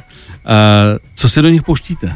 co 1.14 1.28
si 1.28 1.42
do 1.42 1.48
nich 1.48 1.62
pouštíte? 1.62 2.14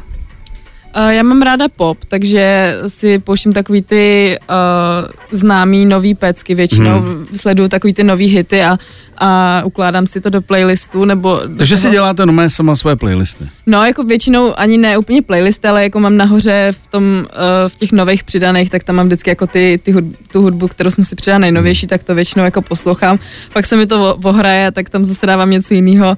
Uh, 0.96 1.09
já 1.09 1.22
mám 1.22 1.42
ráda 1.42 1.68
pop, 1.68 1.98
takže 2.09 2.74
si 2.87 3.18
pouštím 3.18 3.53
takový 3.53 3.83
ty 3.83 4.38
uh, 4.48 5.09
známý 5.31 5.87
nový 5.87 6.14
pecky, 6.14 6.55
většinou 6.55 7.01
hmm. 7.01 7.27
sleduju 7.35 7.68
takový 7.68 7.94
ty 7.94 8.05
nový 8.05 8.27
hity 8.27 8.62
a, 8.62 8.79
a 9.18 9.62
ukládám 9.64 10.07
si 10.07 10.20
to 10.20 10.31
do 10.31 10.42
playlistu, 10.42 11.05
nebo... 11.05 11.40
Takže 11.59 11.77
toho... 11.77 11.83
si 11.83 11.90
děláte 11.90 12.27
normálně 12.27 12.51
sama 12.51 12.77
své 12.77 12.96
playlisty? 12.96 13.44
No, 13.66 13.85
jako 13.85 14.05
většinou 14.05 14.59
ani 14.59 14.79
ne 14.79 14.98
úplně 14.98 15.22
playlisty, 15.22 15.68
ale 15.68 15.83
jako 15.83 16.01
mám 16.01 16.16
nahoře 16.16 16.72
v 16.83 16.87
tom, 16.87 17.03
uh, 17.05 17.24
v 17.68 17.74
těch 17.74 17.92
nových 17.92 18.24
přidaných, 18.24 18.70
tak 18.70 18.85
tam 18.85 18.96
mám 18.96 19.07
vždycky 19.07 19.31
jako 19.31 19.46
ty, 19.46 19.81
ty 19.83 19.92
hud, 19.92 20.05
tu 20.33 20.42
hudbu, 20.42 20.68
kterou 20.68 20.90
jsem 20.90 21.05
si 21.05 21.16
přidala 21.16 21.38
nejnovější, 21.38 21.87
tak 21.87 22.05
to 22.05 22.14
většinou 22.14 22.44
jako 22.44 22.62
poslouchám. 22.62 23.18
Pak 23.53 23.66
se 23.66 23.77
mi 23.77 23.87
to 23.87 24.16
ohraje, 24.24 24.72
tak 24.72 24.88
tam 24.88 25.05
zase 25.05 25.27
dávám 25.27 25.51
něco 25.51 25.74
jiného 25.74 26.16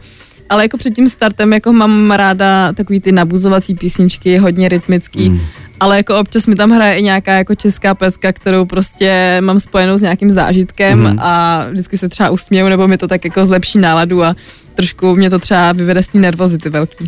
ale 0.50 0.64
jako 0.64 0.76
před 0.76 0.94
tím 0.94 1.08
startem 1.08 1.52
jako 1.52 1.72
mám 1.72 2.10
ráda 2.10 2.72
takový 2.72 3.00
ty 3.00 3.12
nabuzovací 3.12 3.74
písničky, 3.74 4.38
hodně 4.38 4.68
rytmický, 4.68 5.30
mm. 5.30 5.40
ale 5.80 5.96
jako 5.96 6.18
občas 6.18 6.46
mi 6.46 6.54
tam 6.54 6.70
hraje 6.70 6.98
i 6.98 7.02
nějaká 7.02 7.32
jako 7.32 7.54
česká 7.54 7.94
pecka, 7.94 8.32
kterou 8.32 8.64
prostě 8.64 9.38
mám 9.40 9.60
spojenou 9.60 9.98
s 9.98 10.02
nějakým 10.02 10.30
zážitkem 10.30 10.98
mm. 10.98 11.18
a 11.18 11.64
vždycky 11.70 11.98
se 11.98 12.08
třeba 12.08 12.30
usměju, 12.30 12.68
nebo 12.68 12.88
mi 12.88 12.98
to 12.98 13.08
tak 13.08 13.24
jako 13.24 13.44
zlepší 13.44 13.78
náladu 13.78 14.24
a 14.24 14.36
trošku 14.74 15.16
mě 15.16 15.30
to 15.30 15.38
třeba 15.38 15.72
vyvede 15.72 16.02
z 16.02 16.06
té 16.06 16.18
nervozity 16.18 16.68
velký. 16.70 17.04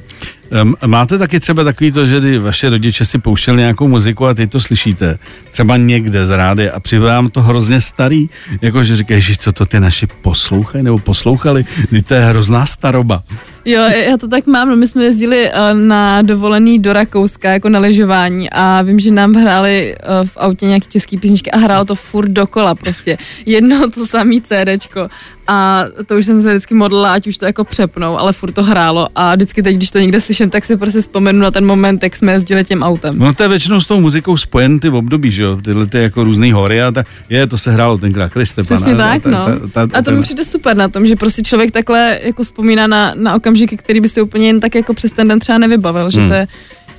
Máte 0.86 1.18
taky 1.18 1.40
třeba 1.40 1.64
takový 1.64 1.92
to, 1.92 2.06
že 2.06 2.38
vaše 2.38 2.70
rodiče 2.70 3.04
si 3.04 3.18
pouštěli 3.18 3.58
nějakou 3.58 3.88
muziku 3.88 4.26
a 4.26 4.34
ty 4.34 4.46
to 4.46 4.60
slyšíte 4.60 5.18
třeba 5.50 5.76
někde 5.76 6.26
z 6.26 6.30
rády 6.30 6.70
a 6.70 6.80
připadám 6.80 7.28
to 7.28 7.42
hrozně 7.42 7.80
starý, 7.80 8.28
jako 8.62 8.84
že 8.84 8.96
říkají, 8.96 9.20
že 9.20 9.36
co 9.36 9.52
to 9.52 9.66
ty 9.66 9.80
naši 9.80 10.06
poslouchají 10.06 10.84
nebo 10.84 10.98
poslouchali, 10.98 11.64
to 12.06 12.14
je 12.14 12.20
hrozná 12.20 12.66
staroba. 12.66 13.22
Jo, 13.64 13.82
já 13.82 14.16
to 14.16 14.28
tak 14.28 14.46
mám, 14.46 14.68
no 14.68 14.76
my 14.76 14.88
jsme 14.88 15.04
jezdili 15.04 15.50
uh, 15.50 15.80
na 15.80 16.22
dovolený 16.22 16.78
do 16.78 16.92
Rakouska 16.92 17.50
jako 17.50 17.68
na 17.68 17.78
lyžování 17.78 18.50
a 18.50 18.82
vím, 18.82 19.00
že 19.00 19.10
nám 19.10 19.34
hráli 19.34 19.94
uh, 19.94 20.26
v 20.28 20.36
autě 20.36 20.66
nějaký 20.66 20.88
český 20.88 21.18
písničky 21.18 21.50
a 21.50 21.58
hrálo 21.58 21.84
to 21.84 21.94
furt 21.94 22.28
dokola 22.28 22.74
prostě. 22.74 23.18
Jedno 23.46 23.90
to 23.90 24.06
samý 24.06 24.42
CDčko 24.42 25.08
a 25.46 25.84
to 26.06 26.16
už 26.16 26.26
jsem 26.26 26.42
se 26.42 26.50
vždycky 26.50 26.74
modlila, 26.74 27.12
ať 27.12 27.26
už 27.26 27.38
to 27.38 27.44
jako 27.44 27.64
přepnou, 27.64 28.18
ale 28.18 28.32
furt 28.32 28.52
to 28.52 28.62
hrálo 28.62 29.08
a 29.14 29.34
vždycky 29.34 29.62
teď, 29.62 29.76
když 29.76 29.90
to 29.90 29.98
někde 29.98 30.20
slyším 30.20 30.41
slyším, 30.42 30.50
tak 30.50 30.64
si 30.64 30.76
prostě 30.76 31.00
vzpomenu 31.00 31.40
na 31.40 31.50
ten 31.50 31.66
moment, 31.66 32.02
jak 32.02 32.16
jsme 32.16 32.32
jezdili 32.32 32.64
tím 32.64 32.82
autem. 32.82 33.18
No 33.18 33.34
to 33.34 33.42
je 33.42 33.48
většinou 33.48 33.80
s 33.80 33.86
tou 33.86 34.00
muzikou 34.00 34.36
spojen 34.36 34.80
ty 34.80 34.88
v 34.88 34.94
období, 34.94 35.30
že 35.30 35.42
jo, 35.42 35.56
tyhle 35.64 35.86
ty 35.86 35.98
jako 35.98 36.24
různý 36.24 36.52
hory 36.52 36.82
a 36.82 36.90
tak, 36.90 37.06
je, 37.30 37.46
to 37.46 37.58
se 37.58 37.70
hrálo 37.72 37.98
tenkrát, 37.98 38.32
Kriste, 38.32 38.62
Přesně 38.62 38.94
tak, 38.94 39.24
no. 39.24 39.46
A 39.94 40.02
to 40.02 40.10
mi 40.10 40.22
přijde 40.22 40.44
super 40.44 40.76
na 40.76 40.88
tom, 40.88 41.06
že 41.06 41.16
prostě 41.16 41.42
člověk 41.42 41.70
takhle 41.70 42.18
jako 42.22 42.42
vzpomíná 42.42 42.86
na, 42.86 43.14
na 43.16 43.34
okamžiky, 43.34 43.76
který 43.76 44.00
by 44.00 44.08
si 44.08 44.22
úplně 44.22 44.46
jen 44.46 44.60
tak 44.60 44.74
jako 44.74 44.94
přes 44.94 45.10
ten 45.12 45.28
den 45.28 45.38
třeba 45.38 45.58
nevybavil, 45.58 46.10
že 46.10 46.20
Hmm. 46.20 46.28
to 46.28 46.34
je 46.34 46.46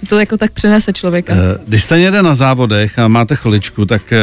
to 0.09 0.19
jako 0.19 0.37
tak 0.37 0.51
přenese 0.51 0.93
člověka. 0.93 1.33
Eh, 1.33 1.57
Když 1.67 1.83
jste 1.83 1.99
někde 1.99 2.21
na 2.21 2.35
závodech 2.35 2.99
a 2.99 3.07
máte 3.07 3.35
chviličku, 3.35 3.85
tak 3.85 4.13
eh, 4.13 4.17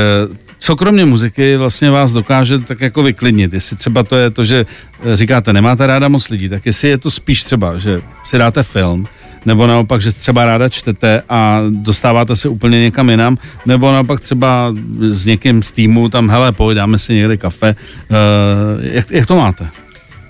co 0.59 0.77
kromě 0.77 1.05
muziky 1.05 1.57
vlastně 1.57 1.91
vás 1.91 2.13
dokáže 2.13 2.59
tak 2.59 2.81
jako 2.81 3.03
vyklidnit? 3.03 3.53
Jestli 3.53 3.77
třeba 3.77 4.03
to 4.03 4.17
je 4.17 4.31
to, 4.31 4.45
že 4.45 4.67
eh, 5.03 5.17
říkáte, 5.17 5.53
nemáte 5.53 5.87
ráda 5.87 6.09
moc 6.09 6.29
lidí, 6.29 6.49
tak 6.49 6.67
jestli 6.67 6.89
je 6.89 6.99
to 6.99 7.11
spíš 7.11 7.43
třeba, 7.43 7.79
že 7.79 8.01
si 8.25 8.39
dáte 8.39 8.63
film, 8.63 9.07
nebo 9.47 9.67
naopak, 9.67 10.01
že 10.01 10.13
třeba 10.13 10.45
ráda 10.45 10.69
čtete 10.69 11.23
a 11.29 11.61
dostáváte 11.71 12.37
se 12.37 12.49
úplně 12.49 12.81
někam 12.81 13.11
jinam, 13.11 13.39
nebo 13.67 13.93
naopak 13.93 14.21
třeba 14.21 14.75
s 15.09 15.27
někým 15.27 15.63
z 15.63 15.73
týmu 15.73 16.09
tam, 16.09 16.31
hele, 16.31 16.53
pojď, 16.53 16.77
dáme 16.77 16.99
si 16.99 17.15
někde 17.15 17.37
kafe. 17.37 17.77
Jak, 18.81 19.11
jak 19.11 19.27
to 19.27 19.37
máte? 19.37 19.69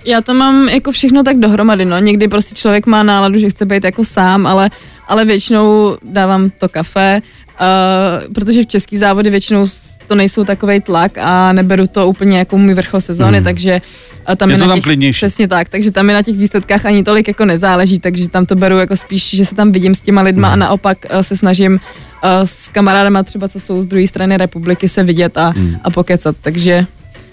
Já 0.05 0.21
to 0.21 0.35
mám 0.35 0.69
jako 0.69 0.93
všechno 0.93 1.23
tak 1.23 1.37
dohromady, 1.39 1.85
no. 1.85 1.99
Někdy 1.99 2.29
prostě 2.29 2.55
člověk 2.55 2.87
má 2.87 3.03
náladu, 3.03 3.39
že 3.39 3.51
chce 3.51 3.67
být 3.67 3.85
jako 3.85 4.05
sám, 4.05 4.47
ale, 4.47 4.71
ale 5.11 5.25
většinou 5.25 5.97
dávám 6.03 6.51
to 6.51 6.69
kafe, 6.69 7.23
uh, 7.61 8.35
protože 8.35 8.63
v 8.63 8.67
český 8.67 8.99
závody 8.99 9.31
většinou 9.31 9.67
to 10.07 10.15
nejsou 10.15 10.45
takový 10.45 10.81
tlak 10.81 11.19
a 11.19 11.53
neberu 11.53 11.87
to 11.87 12.09
úplně 12.09 12.39
jako 12.39 12.59
můj 12.59 12.75
vrchol 12.75 13.01
sezóny, 13.01 13.39
Hmm. 13.39 13.45
takže 13.45 13.81
uh, 14.29 14.35
tam 14.35 14.51
Je 14.51 14.57
to 14.57 14.65
na 14.65 14.69
tam 14.69 14.77
těch, 14.77 14.85
klidnější. 14.85 15.17
Přesně 15.19 15.49
tak, 15.49 15.69
takže 15.69 15.91
tam 15.91 16.07
mi 16.07 16.13
na 16.13 16.23
těch 16.23 16.37
výsledkách 16.37 16.87
ani 16.87 17.03
tolik 17.05 17.29
jako 17.29 17.45
nezáleží, 17.45 17.99
takže 17.99 18.29
tam 18.29 18.47
to 18.47 18.55
beru 18.55 18.79
jako 18.79 18.97
spíš, 18.97 19.31
že 19.37 19.45
se 19.45 19.55
tam 19.55 19.73
vidím 19.73 19.95
s 19.95 20.01
těma 20.01 20.23
lidma 20.23 20.49
Hmm. 20.49 20.63
a 20.63 20.67
naopak 20.67 20.99
uh, 21.15 21.21
se 21.21 21.37
snažím 21.37 21.73
uh, 21.75 22.31
s 22.45 22.69
kamarádama 22.69 23.23
třeba, 23.23 23.49
co 23.49 23.61
jsou 23.61 23.83
z 23.83 23.87
druhé 23.87 24.07
strany 24.09 24.37
republiky, 24.37 24.89
se 24.89 25.05
vidět 25.05 25.39
a, 25.39 25.49
Hmm. 25.57 25.77
a 25.85 25.91
pokecat, 25.91 26.37
takže 26.41 26.87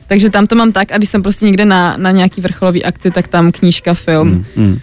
takže 0.08 0.30
tam 0.30 0.46
to 0.46 0.56
mám 0.56 0.72
tak 0.72 0.92
a 0.92 0.98
když 0.98 1.10
jsem 1.10 1.22
prostě 1.22 1.46
někde 1.46 1.66
na, 1.66 1.98
na 1.98 2.12
nějaký 2.12 2.42
vrcholový 2.42 2.86
akci, 2.86 3.12
tak 3.12 3.28
tam 3.28 3.52
knížka, 3.52 3.94
film. 3.94 4.28
Hmm. 4.28 4.46
Hmm. 4.56 4.80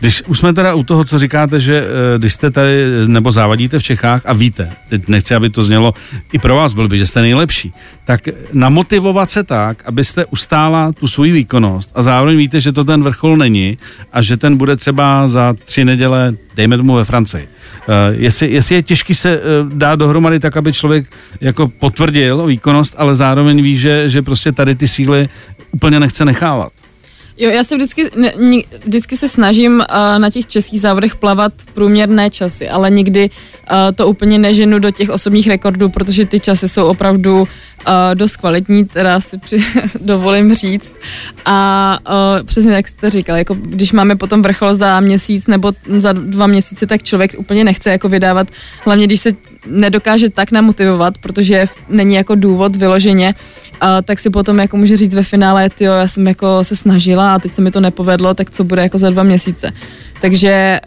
Když 0.00 0.22
už 0.22 0.38
jsme 0.38 0.52
teda 0.52 0.74
u 0.74 0.82
toho, 0.82 1.04
co 1.04 1.18
říkáte, 1.18 1.60
že 1.60 1.84
eh, 1.84 2.18
když 2.18 2.32
jste 2.32 2.50
tady 2.50 2.84
nebo 3.06 3.32
závadíte 3.32 3.78
v 3.78 3.82
Čechách 3.82 4.22
a 4.24 4.32
víte, 4.32 4.68
teď 4.88 5.08
nechci, 5.08 5.34
aby 5.34 5.50
to 5.50 5.62
znělo 5.62 5.94
i 6.32 6.38
pro 6.38 6.56
vás 6.56 6.74
blbý, 6.74 6.98
že 6.98 7.06
jste 7.06 7.22
nejlepší, 7.22 7.72
tak 8.04 8.20
namotivovat 8.52 9.30
se 9.30 9.44
tak, 9.44 9.82
abyste 9.86 10.24
ustála 10.24 10.92
tu 10.92 11.06
svoji 11.06 11.32
výkonnost 11.32 11.90
a 11.94 12.02
zároveň 12.02 12.36
víte, 12.36 12.60
že 12.60 12.72
to 12.72 12.84
ten 12.84 13.02
vrchol 13.02 13.36
není 13.36 13.78
a 14.12 14.22
že 14.22 14.36
ten 14.36 14.56
bude 14.56 14.76
třeba 14.76 15.28
za 15.28 15.54
tři 15.64 15.84
neděle, 15.84 16.32
dejme 16.56 16.76
tomu 16.76 16.94
ve 16.94 17.04
Francii. 17.04 17.48
Uh, 17.88 17.94
jestli, 18.10 18.52
jestli 18.52 18.74
je 18.74 18.82
těžký 18.82 19.14
se 19.14 19.38
uh, 19.38 19.72
dát 19.72 19.96
dohromady 19.96 20.40
tak, 20.40 20.56
aby 20.56 20.72
člověk 20.72 21.06
jako 21.40 21.68
potvrdil 21.68 22.46
výkonnost, 22.46 22.94
ale 22.98 23.14
zároveň 23.14 23.62
ví, 23.62 23.76
že, 23.76 24.08
že 24.08 24.22
prostě 24.22 24.52
tady 24.52 24.67
ty 24.74 24.88
síly 24.88 25.28
úplně 25.72 26.00
nechce 26.00 26.24
nechávat. 26.24 26.72
Jo, 27.38 27.50
já 27.50 27.64
se 27.64 27.76
vždycky, 27.76 28.10
vždycky 28.84 29.16
se 29.16 29.28
snažím 29.28 29.72
uh, 29.72 30.18
na 30.18 30.30
těch 30.30 30.46
českých 30.46 30.80
závodech 30.80 31.16
plavat 31.16 31.52
průměrné 31.74 32.30
časy, 32.30 32.68
ale 32.68 32.90
nikdy 32.90 33.30
uh, 33.30 33.76
to 33.94 34.08
úplně 34.08 34.38
neženu 34.38 34.78
do 34.78 34.90
těch 34.90 35.10
osobních 35.10 35.46
rekordů, 35.46 35.88
protože 35.88 36.26
ty 36.26 36.40
časy 36.40 36.68
jsou 36.68 36.86
opravdu 36.86 37.40
uh, 37.40 37.46
dost 38.14 38.36
kvalitní, 38.36 38.84
teda 38.84 39.20
si 39.20 39.38
při, 39.38 39.64
dovolím 40.00 40.54
říct. 40.54 40.92
A 41.44 41.98
uh, 42.08 42.46
přesně 42.46 42.72
jak 42.72 42.88
jste 42.88 43.10
říkal, 43.10 43.36
jako 43.36 43.54
když 43.54 43.92
máme 43.92 44.16
potom 44.16 44.42
vrchol 44.42 44.74
za 44.74 45.00
měsíc 45.00 45.46
nebo 45.46 45.72
za 45.96 46.12
dva 46.12 46.46
měsíce, 46.46 46.86
tak 46.86 47.02
člověk 47.02 47.34
úplně 47.38 47.64
nechce 47.64 47.90
jako 47.90 48.08
vydávat, 48.08 48.48
hlavně 48.84 49.06
když 49.06 49.20
se 49.20 49.30
nedokáže 49.66 50.30
tak 50.30 50.50
namotivovat, 50.50 51.18
protože 51.18 51.66
není 51.88 52.14
jako 52.14 52.34
důvod 52.34 52.76
vyloženě, 52.76 53.34
a 53.80 54.02
tak 54.02 54.18
si 54.18 54.30
potom 54.30 54.58
jako 54.58 54.76
může 54.76 54.96
říct 54.96 55.14
ve 55.14 55.22
finále, 55.22 55.68
jo, 55.80 55.92
já 55.92 56.06
jsem 56.06 56.26
jako 56.26 56.64
se 56.64 56.76
snažila 56.76 57.34
a 57.34 57.38
teď 57.38 57.52
se 57.52 57.62
mi 57.62 57.70
to 57.70 57.80
nepovedlo, 57.80 58.34
tak 58.34 58.50
co 58.50 58.64
bude 58.64 58.82
jako 58.82 58.98
za 58.98 59.10
dva 59.10 59.22
měsíce. 59.22 59.72
Takže 60.20 60.80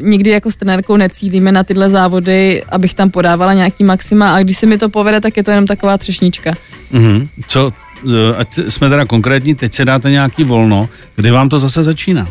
uh, 0.00 0.08
nikdy 0.08 0.30
jako 0.30 0.50
s 0.50 0.56
trenérkou 0.56 0.96
necílíme 0.96 1.52
na 1.52 1.64
tyhle 1.64 1.90
závody, 1.90 2.62
abych 2.68 2.94
tam 2.94 3.10
podávala 3.10 3.54
nějaký 3.54 3.84
maxima 3.84 4.34
a 4.34 4.42
když 4.42 4.56
se 4.56 4.66
mi 4.66 4.78
to 4.78 4.88
povede, 4.88 5.20
tak 5.20 5.36
je 5.36 5.44
to 5.44 5.50
jenom 5.50 5.66
taková 5.66 5.98
třešnička. 5.98 6.54
Mm-hmm. 6.92 7.28
Co, 7.48 7.72
eh, 8.06 8.36
ať 8.36 8.58
jsme 8.68 8.88
teda 8.88 9.04
konkrétní, 9.04 9.54
teď 9.54 9.74
se 9.74 9.84
dáte 9.84 10.10
nějaký 10.10 10.44
volno, 10.44 10.88
kdy 11.16 11.30
vám 11.30 11.48
to 11.48 11.58
zase 11.58 11.82
začíná? 11.82 12.28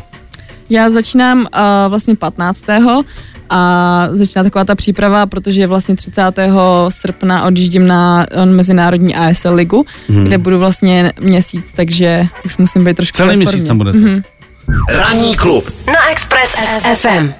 Já 0.69 0.89
začínám 0.89 1.39
uh, 1.39 1.45
vlastně 1.89 2.15
15. 2.15 2.65
a 3.49 4.07
začíná 4.11 4.43
taková 4.43 4.65
ta 4.65 4.75
příprava, 4.75 5.25
protože 5.25 5.67
vlastně 5.67 5.95
30. 5.95 6.21
srpna 6.89 7.45
odjíždím 7.45 7.87
na 7.87 8.25
eh, 8.31 8.45
mezinárodní 8.45 9.15
ASL 9.15 9.53
ligu, 9.53 9.85
hmm. 10.09 10.23
kde 10.23 10.37
budu 10.37 10.59
vlastně 10.59 11.11
měsíc, 11.21 11.65
takže 11.75 12.27
už 12.45 12.57
musím 12.57 12.83
být 12.83 12.97
trošku 12.97 13.17
Celý 13.17 13.35
měsíc 13.35 13.63
tam 13.65 13.77
budete. 13.77 13.97
Mhm. 13.97 14.21
Ranní 14.89 15.35
klub. 15.35 15.71
Na 15.87 16.09
Express 16.11 16.55
FM. 16.95 17.31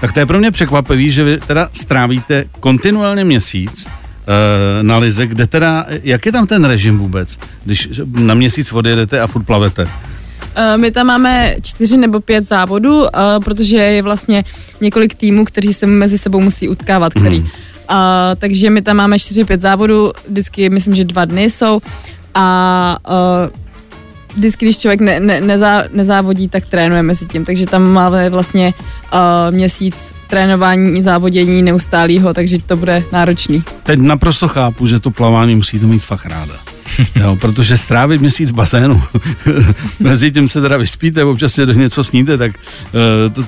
Tak 0.00 0.12
to 0.12 0.20
je 0.20 0.26
pro 0.26 0.38
mě 0.38 0.50
překvapivý, 0.50 1.10
že 1.10 1.24
vy 1.24 1.38
teda 1.46 1.68
strávíte 1.72 2.44
kontinuálně 2.60 3.24
měsíc 3.24 3.86
eh, 3.86 4.82
na 4.82 4.96
lize, 4.96 5.26
kde 5.26 5.46
teda, 5.46 5.86
jak 6.02 6.26
je 6.26 6.32
tam 6.32 6.46
ten 6.46 6.64
režim 6.64 6.98
vůbec, 6.98 7.38
když 7.64 7.88
na 8.06 8.34
měsíc 8.34 8.72
odjedete 8.72 9.20
a 9.20 9.26
furt 9.26 9.42
plavete? 9.42 9.88
Eh, 10.54 10.78
My 10.78 10.90
tam 10.90 11.06
máme 11.06 11.56
čtyři 11.62 11.96
nebo 11.96 12.20
pět 12.20 12.48
závodů, 12.48 13.06
eh, 13.06 13.10
protože 13.44 13.76
je 13.76 14.02
vlastně 14.02 14.44
několik 14.80 15.14
týmů, 15.14 15.44
kteří 15.44 15.74
se 15.74 15.86
mezi 15.86 16.18
sebou 16.18 16.40
musí 16.40 16.68
utkávat, 16.68 17.14
který. 17.14 17.40
Mhm. 17.40 17.48
A, 17.88 18.30
takže 18.38 18.70
my 18.70 18.82
tam 18.82 18.96
máme 18.96 19.18
čtyři, 19.18 19.44
pět 19.44 19.60
závodů, 19.60 20.12
vždycky 20.28 20.70
myslím, 20.70 20.94
že 20.94 21.04
dva 21.04 21.24
dny 21.24 21.50
jsou 21.50 21.80
a 22.34 22.98
eh, 23.08 23.64
vždycky, 24.36 24.66
když 24.66 24.78
člověk 24.78 25.00
ne, 25.00 25.20
ne, 25.20 25.40
nezá, 25.40 25.84
nezávodí, 25.92 26.48
tak 26.48 26.66
trénuje 26.66 27.02
mezi 27.02 27.26
tím, 27.26 27.44
takže 27.44 27.66
tam 27.66 27.92
máme 27.92 28.30
vlastně 28.30 28.74
uh, 29.12 29.20
měsíc 29.54 29.96
trénování, 30.28 31.02
závodění 31.02 31.62
neustálýho, 31.62 32.34
takže 32.34 32.58
to 32.66 32.76
bude 32.76 33.02
náročný. 33.12 33.64
Teď 33.82 33.98
naprosto 33.98 34.48
chápu, 34.48 34.86
že 34.86 35.00
to 35.00 35.10
plavání 35.10 35.54
musíte 35.54 35.86
mít 35.86 36.04
fakt 36.04 36.26
ráda. 36.26 36.73
Jo, 37.16 37.36
protože 37.40 37.76
strávit 37.78 38.20
měsíc 38.20 38.50
v 38.50 38.54
bazénu, 38.54 39.02
mezi 40.00 40.32
tím 40.32 40.48
se 40.48 40.60
teda 40.60 40.76
vyspíte, 40.76 41.24
občas 41.24 41.52
si 41.52 41.66
do 41.66 41.72
něco 41.72 42.04
sníte, 42.04 42.38
tak 42.38 42.52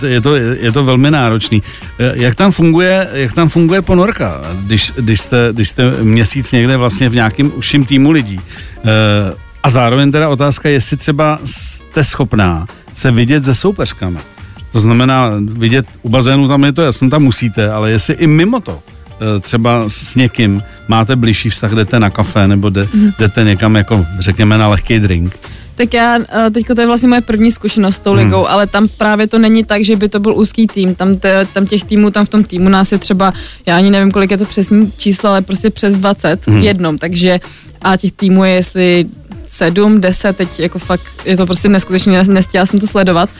eh, 0.02 0.06
je, 0.06 0.20
to, 0.20 0.36
je 0.36 0.72
to 0.72 0.84
velmi 0.84 1.10
náročný. 1.10 1.62
Eh, 1.98 2.12
Jak 2.14 2.34
tam 2.34 2.52
funguje, 2.52 3.08
jak 3.12 3.32
tam 3.32 3.48
funguje 3.48 3.82
ponorka, 3.82 4.40
když, 4.60 4.92
když, 4.96 5.20
jste, 5.20 5.48
když 5.52 5.68
jste 5.68 5.90
měsíc 6.02 6.52
někde 6.52 6.76
vlastně 6.76 7.08
v 7.08 7.14
nějakém 7.14 7.52
užším 7.56 7.84
týmu 7.84 8.10
lidí? 8.10 8.40
Eh, 8.84 9.34
A 9.62 9.70
zároveň 9.70 10.12
teda 10.12 10.28
otázka, 10.28 10.68
jestli 10.68 10.96
třeba 10.96 11.38
jste 11.44 12.04
schopná 12.04 12.66
se 12.94 13.10
vidět 13.10 13.44
se 13.44 13.54
soupeřkami. 13.54 14.18
To 14.72 14.80
znamená, 14.80 15.30
vidět 15.40 15.86
u 16.02 16.08
bazénu 16.08 16.48
tam 16.48 16.64
je 16.64 16.72
to 16.72 16.82
jasně, 16.82 17.10
tam 17.10 17.22
musíte, 17.22 17.70
ale 17.70 17.90
jestli 17.90 18.14
i 18.14 18.26
mimo 18.26 18.60
to, 18.60 18.78
třeba 19.40 19.84
s 19.88 20.14
někým 20.14 20.62
máte 20.88 21.16
blížší 21.16 21.48
vztah, 21.48 21.72
jdete 21.72 22.00
na 22.00 22.10
kafe 22.10 22.48
nebo 22.48 22.70
jde, 22.70 22.88
jdete 23.18 23.44
někam 23.44 23.76
jako 23.76 24.06
řekněme 24.18 24.58
na 24.58 24.68
lehký 24.68 24.98
drink. 24.98 25.38
Tak 25.76 25.94
já, 25.94 26.18
eh, 26.18 26.50
teďko 26.50 26.74
to 26.74 26.80
je 26.80 26.86
vlastně 26.86 27.08
moje 27.08 27.20
první 27.20 27.52
zkušenost 27.52 27.96
s 27.96 27.98
tou 27.98 28.14
ligou, 28.14 28.36
hmm. 28.36 28.46
ale 28.48 28.66
tam 28.66 28.88
právě 28.98 29.26
to 29.26 29.38
není 29.38 29.64
tak, 29.64 29.84
že 29.84 29.96
by 29.96 30.08
to 30.08 30.20
byl 30.20 30.34
úzký 30.36 30.66
tým. 30.66 30.94
Tam, 30.94 31.14
te, 31.14 31.46
tam 31.52 31.66
těch 31.66 31.84
týmů, 31.84 32.10
tam 32.10 32.26
v 32.26 32.28
tom 32.28 32.44
týmu 32.44 32.68
nás 32.68 32.92
je 32.92 32.98
třeba, 32.98 33.32
já 33.66 33.76
ani 33.76 33.90
nevím, 33.90 34.10
kolik 34.10 34.30
je 34.30 34.38
to 34.38 34.44
přesný 34.44 34.92
číslo, 34.96 35.30
ale 35.30 35.42
prostě 35.42 35.70
přes 35.70 35.96
20 35.96 36.46
hmm. 36.46 36.60
v 36.60 36.64
jednom, 36.64 36.98
takže 36.98 37.40
a 37.82 37.96
těch 37.96 38.12
týmů 38.12 38.44
je 38.44 38.52
jestli 38.52 39.06
7, 39.46 40.00
10, 40.00 40.36
teď 40.36 40.60
jako 40.60 40.78
fakt 40.78 41.02
je 41.24 41.36
to 41.36 41.46
prostě 41.46 41.68
neskutečně, 41.68 42.22
nestěla 42.28 42.66
jsem 42.66 42.80
to 42.80 42.86
sledovat. 42.86 43.30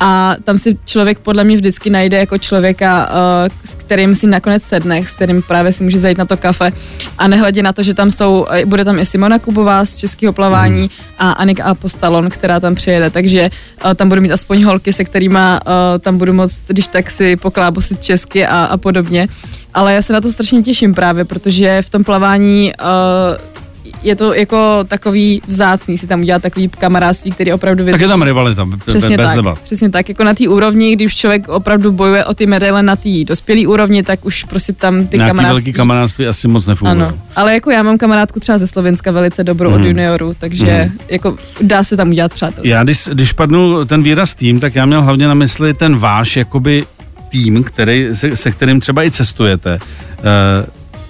A 0.00 0.36
tam 0.44 0.58
si 0.58 0.78
člověk 0.84 1.18
podle 1.18 1.44
mě 1.44 1.56
vždycky 1.56 1.90
najde 1.90 2.18
jako 2.18 2.38
člověka, 2.38 3.08
uh, 3.10 3.54
s 3.64 3.74
kterým 3.74 4.14
si 4.14 4.26
nakonec 4.26 4.62
sedne, 4.62 5.02
s 5.02 5.16
kterým 5.16 5.42
právě 5.42 5.72
si 5.72 5.84
může 5.84 5.98
zajít 5.98 6.18
na 6.18 6.24
to 6.24 6.36
kafe 6.36 6.72
a 7.18 7.28
nehledě 7.28 7.62
na 7.62 7.72
to, 7.72 7.82
že 7.82 7.94
tam 7.94 8.10
jsou, 8.10 8.46
eh, 8.50 8.66
bude 8.66 8.84
tam 8.84 8.98
i 8.98 9.06
Simona 9.06 9.38
Kubová 9.38 9.84
z 9.84 9.98
českého 9.98 10.32
plavání 10.32 10.82
mm. 10.82 10.88
a 11.18 11.32
Anika 11.32 11.64
Apostalon, 11.64 12.30
která 12.30 12.60
tam 12.60 12.74
přijede, 12.74 13.10
takže 13.10 13.50
uh, 13.84 13.94
tam 13.94 14.08
budu 14.08 14.20
mít 14.20 14.32
aspoň 14.32 14.64
holky, 14.64 14.92
se 14.92 15.04
kterými 15.04 15.38
uh, 15.38 15.72
tam 16.00 16.18
budu 16.18 16.32
moct, 16.32 16.60
když 16.66 16.86
tak 16.86 17.10
si 17.10 17.36
poklábosit 17.36 18.04
česky 18.04 18.46
a, 18.46 18.64
a 18.64 18.76
podobně. 18.76 19.28
Ale 19.74 19.94
já 19.94 20.02
se 20.02 20.12
na 20.12 20.20
to 20.20 20.28
strašně 20.28 20.62
těším 20.62 20.94
právě, 20.94 21.24
protože 21.24 21.82
v 21.82 21.90
tom 21.90 22.04
plavání 22.04 22.72
uh, 22.80 23.57
je 24.02 24.16
to 24.16 24.34
jako 24.34 24.84
takový 24.88 25.42
vzácný 25.46 25.98
si 25.98 26.06
tam 26.06 26.20
udělat 26.20 26.42
takový 26.42 26.68
kamarádství, 26.68 27.30
který 27.30 27.52
opravdu 27.52 27.84
Tak 27.90 28.00
je 28.00 28.08
tam 28.08 28.22
rivalita, 28.22 28.68
Přesně 28.86 29.16
bez 29.16 29.26
tak, 29.26 29.36
debat. 29.36 29.58
přesně 29.58 29.90
tak, 29.90 30.08
jako 30.08 30.24
na 30.24 30.34
té 30.34 30.48
úrovni, 30.48 30.92
když 30.96 31.16
člověk 31.16 31.48
opravdu 31.48 31.92
bojuje 31.92 32.24
o 32.24 32.34
ty 32.34 32.46
medaile 32.46 32.82
na 32.82 32.96
té 32.96 33.08
dospělé 33.26 33.66
úrovni, 33.66 34.02
tak 34.02 34.24
už 34.24 34.44
prostě 34.44 34.72
tam 34.72 35.06
ty 35.06 35.16
Nějaký 35.16 35.30
kamarádství. 35.30 35.54
velký 35.64 35.72
kamarádství 35.72 36.26
asi 36.26 36.48
moc 36.48 36.66
nefungují. 36.66 37.02
Ano, 37.02 37.18
ale 37.36 37.54
jako 37.54 37.70
já 37.70 37.82
mám 37.82 37.98
kamarádku 37.98 38.40
třeba 38.40 38.58
ze 38.58 38.66
Slovenska 38.66 39.10
velice 39.10 39.44
dobrou 39.44 39.70
Mhm. 39.70 39.80
od 39.82 39.86
juniorů, 39.86 40.34
takže 40.38 40.90
jako 41.10 41.36
dá 41.60 41.84
se 41.84 41.96
tam 41.96 42.08
udělat 42.10 42.34
přátelství. 42.34 42.68
Já 42.70 42.84
když, 42.84 43.08
když 43.12 43.32
padnul 43.32 43.84
ten 43.86 44.02
výraz 44.02 44.34
tým, 44.34 44.60
tak 44.60 44.74
já 44.74 44.86
měl 44.86 45.02
hlavně 45.02 45.28
na 45.28 45.34
mysli 45.34 45.74
ten 45.74 45.98
váš 45.98 46.36
jakoby 46.36 46.84
tým, 47.28 47.64
který, 47.64 48.08
se, 48.12 48.36
se 48.36 48.50
kterým 48.50 48.80
třeba 48.80 49.04
i 49.04 49.10
cestujete. 49.10 49.78
Uh, 50.18 50.24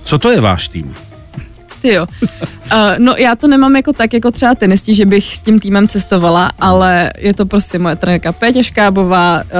co 0.04 0.18
to 0.18 0.30
je 0.30 0.40
váš 0.40 0.68
tým? 0.68 0.94
Ty 1.82 1.92
jo. 1.92 2.06
Uh, 2.22 2.28
no 2.98 3.14
já 3.18 3.36
to 3.36 3.48
nemám 3.48 3.76
jako 3.76 3.92
tak, 3.92 4.14
jako 4.14 4.30
třeba 4.30 4.54
tenisti, 4.54 4.94
že 4.94 5.06
bych 5.06 5.36
s 5.36 5.42
tím 5.42 5.58
týmem 5.58 5.88
cestovala, 5.88 6.50
ale 6.60 7.12
je 7.18 7.34
to 7.34 7.46
prostě 7.46 7.78
moje 7.78 7.96
trenérka 7.96 8.32
Péťa 8.32 8.62
Škábová, 8.62 9.42
uh, 9.42 9.50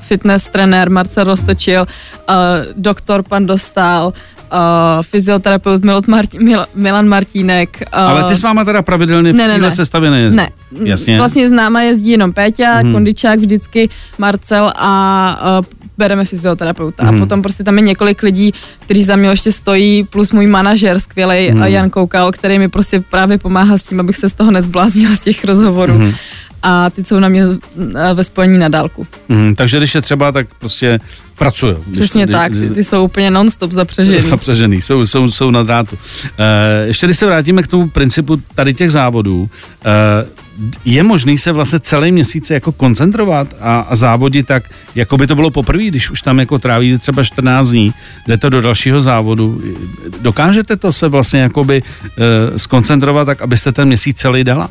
fitness 0.00 0.48
trenér 0.48 0.90
Marcel 0.90 1.24
Rostočil, 1.24 1.80
uh, 1.82 2.34
doktor 2.76 3.22
pan 3.22 3.46
Dostal, 3.46 4.06
uh, 4.06 5.02
fyzioterapeut 5.02 5.84
Milot 5.84 6.06
Marti- 6.08 6.38
Mil- 6.38 6.66
Milan 6.74 7.08
Martínek. 7.08 7.82
Uh, 7.94 7.98
Ale 8.00 8.24
ty 8.24 8.36
s 8.36 8.42
váma 8.42 8.64
teda 8.64 8.82
pravidelně 8.82 9.32
v 9.32 9.36
ne, 9.36 9.48
ne, 9.48 9.54
téhle 9.54 9.68
ne. 9.68 9.74
sestavě 9.74 10.10
nejezdí? 10.10 10.36
Ne, 10.36 10.50
Jasně. 10.84 11.16
vlastně 11.16 11.48
s 11.48 11.52
náma 11.52 11.82
jezdí 11.82 12.10
jenom 12.10 12.32
Péťa, 12.32 12.74
hmm. 12.74 12.92
Kondičák 12.92 13.38
vždycky, 13.38 13.88
Marcel 14.18 14.72
a 14.76 15.58
uh, 15.58 15.64
bereme 16.00 16.24
fyzioterapeuta. 16.24 17.04
Hmm. 17.04 17.16
A 17.16 17.18
potom 17.18 17.42
prostě 17.42 17.64
tam 17.64 17.76
je 17.76 17.82
několik 17.92 18.22
lidí, 18.22 18.54
kteří 18.80 19.02
za 19.04 19.16
mě 19.16 19.28
ještě 19.28 19.52
stojí, 19.52 20.04
plus 20.04 20.32
můj 20.32 20.46
manažer 20.46 20.96
skvělý 20.98 21.48
hmm. 21.52 21.62
Jan 21.62 21.90
Koukal, 21.90 22.32
který 22.32 22.58
mi 22.58 22.68
prostě 22.68 23.00
právě 23.00 23.38
pomáhá 23.38 23.78
s 23.78 23.86
tím, 23.86 24.00
abych 24.00 24.16
se 24.16 24.28
z 24.28 24.32
toho 24.32 24.50
nezbláznila 24.50 25.16
z 25.16 25.20
těch 25.20 25.44
rozhovorů. 25.44 25.94
Hmm. 25.94 26.12
A 26.62 26.90
ty 26.90 27.04
jsou 27.04 27.18
na 27.18 27.28
mě 27.28 27.44
eh, 27.44 28.14
ve 28.14 28.24
spojení 28.24 28.58
na 28.58 28.68
dálku. 28.68 29.06
Mhm, 29.28 29.54
takže 29.54 29.78
když 29.78 29.94
je 29.94 30.00
třeba, 30.00 30.32
tak 30.32 30.46
prostě 30.58 31.00
pracují. 31.38 31.76
Přesně 31.92 32.24
když, 32.24 32.36
tak, 32.36 32.52
ty, 32.52 32.70
ty 32.70 32.84
jsou 32.84 33.04
úplně 33.04 33.30
non-stop 33.30 33.72
zapřežený. 33.72 34.20
Zapřežený, 34.30 34.82
jsou, 34.82 35.06
jsou, 35.06 35.30
jsou 35.30 35.50
na 35.50 35.62
drátu. 35.62 35.98
E, 36.38 36.86
ještě 36.86 37.06
když 37.06 37.18
se 37.18 37.26
vrátíme 37.26 37.62
k 37.62 37.66
tomu 37.66 37.88
principu 37.88 38.42
tady 38.54 38.74
těch 38.74 38.92
závodů, 38.92 39.50
e, 39.84 40.40
je 40.84 41.02
možný 41.02 41.38
se 41.38 41.52
vlastně 41.52 41.80
celý 41.80 42.12
měsíc 42.12 42.50
jako 42.50 42.72
koncentrovat 42.72 43.48
a, 43.60 43.80
a 43.80 43.96
závodit 43.96 44.46
tak, 44.46 44.62
jako 44.94 45.16
by 45.16 45.26
to 45.26 45.34
bylo 45.34 45.50
poprvé, 45.50 45.84
když 45.84 46.10
už 46.10 46.22
tam 46.22 46.38
jako 46.38 46.58
trávíte 46.58 46.98
třeba 46.98 47.24
14 47.24 47.68
dní, 47.68 47.92
jdete 48.26 48.50
do 48.50 48.60
dalšího 48.60 49.00
závodu. 49.00 49.62
Dokážete 50.20 50.76
to 50.76 50.92
se 50.92 51.08
vlastně 51.08 51.40
jakoby 51.40 51.82
e, 51.82 52.58
skoncentrovat 52.58 53.26
tak, 53.26 53.42
abyste 53.42 53.72
ten 53.72 53.88
měsíc 53.88 54.16
celý 54.16 54.44
dala? 54.44 54.70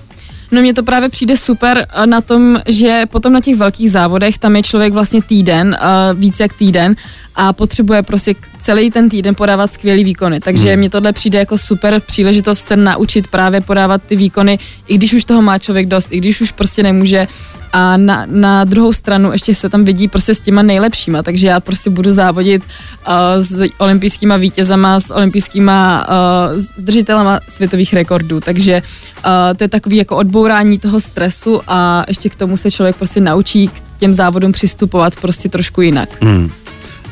No 0.51 0.61
mně 0.61 0.73
to 0.73 0.83
právě 0.83 1.09
přijde 1.09 1.37
super 1.37 1.87
eh, 1.89 2.05
na 2.05 2.21
tom, 2.21 2.61
že 2.67 3.03
potom 3.11 3.33
na 3.33 3.39
těch 3.39 3.55
velkých 3.55 3.91
závodech 3.91 4.37
tam 4.37 4.55
je 4.55 4.63
člověk 4.63 4.93
vlastně 4.93 5.21
týden, 5.21 5.77
uh, 5.81 6.19
víc 6.19 6.39
jak 6.39 6.53
týden 6.53 6.95
a 7.35 7.53
potřebuje 7.53 8.03
prostě 8.03 8.35
celý 8.59 8.91
ten 8.91 9.09
týden 9.09 9.35
podávat 9.35 9.73
skvělý 9.73 10.03
výkony. 10.03 10.39
Takže 10.39 10.69
hmm. 10.69 10.79
mně 10.79 10.89
tohle 10.89 11.13
přijde 11.13 11.39
jako 11.39 11.57
super 11.57 12.01
příležitost 12.05 12.67
se 12.67 12.75
naučit 12.75 13.27
právě 13.27 13.61
podávat 13.61 14.01
ty 14.03 14.15
výkony, 14.15 14.59
i 14.87 14.97
když 14.97 15.13
už 15.13 15.25
toho 15.25 15.41
má 15.41 15.57
člověk 15.57 15.87
dost, 15.87 16.07
i 16.11 16.17
když 16.17 16.41
už 16.41 16.51
prostě 16.51 16.83
nemůže 16.83 17.27
a 17.73 17.97
na, 17.97 18.25
na 18.25 18.63
druhou 18.63 18.93
stranu 18.93 19.31
ještě 19.31 19.55
se 19.55 19.69
tam 19.69 19.85
vidí 19.85 20.07
prostě 20.07 20.35
s 20.35 20.41
těma 20.41 20.61
nejlepšíma, 20.61 21.23
takže 21.23 21.47
já 21.47 21.59
prostě 21.59 21.89
budu 21.89 22.11
závodit 22.11 22.63
uh, 22.63 23.13
s 23.37 23.69
olympijskýma 23.77 24.37
vítězama, 24.37 24.99
s 24.99 25.13
olympijskýma 25.13 26.07
uh, 26.07 26.57
s 26.57 26.73
držitelama 26.77 27.39
světových 27.47 27.93
rekordů, 27.93 28.39
takže 28.39 28.81
uh, 28.81 29.57
to 29.57 29.63
je 29.63 29.67
takový 29.67 29.95
jako 29.95 30.17
odbourání 30.17 30.79
toho 30.79 30.99
stresu 30.99 31.61
a 31.67 32.05
ještě 32.07 32.29
k 32.29 32.35
tomu 32.35 32.57
se 32.57 32.71
člověk 32.71 32.95
prostě 32.95 33.21
naučí 33.21 33.67
k 33.67 33.73
těm 33.97 34.13
závodům 34.13 34.51
přistupovat 34.51 35.15
prostě 35.15 35.49
trošku 35.49 35.81
jinak. 35.81 36.09
Hmm. 36.21 36.51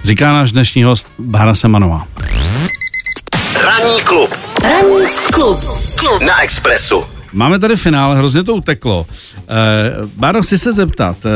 Říká 0.03 0.33
náš 0.33 0.51
dnešní 0.51 0.83
host 0.83 1.07
Bára 1.19 1.55
Semanová. 1.55 2.07
Ranní 3.63 4.01
klub 4.03 4.29
Ranní 4.63 5.07
klub. 5.33 5.59
klub. 5.99 6.21
na 6.21 6.41
Expressu. 6.43 7.16
Máme 7.33 7.59
tady 7.59 7.75
finále, 7.75 8.17
hrozně 8.17 8.43
to 8.43 8.55
uteklo. 8.55 9.07
Uh, 9.09 10.09
Báro, 10.15 10.41
chci 10.41 10.57
se 10.57 10.73
zeptat, 10.73 11.17
uh, 11.25 11.31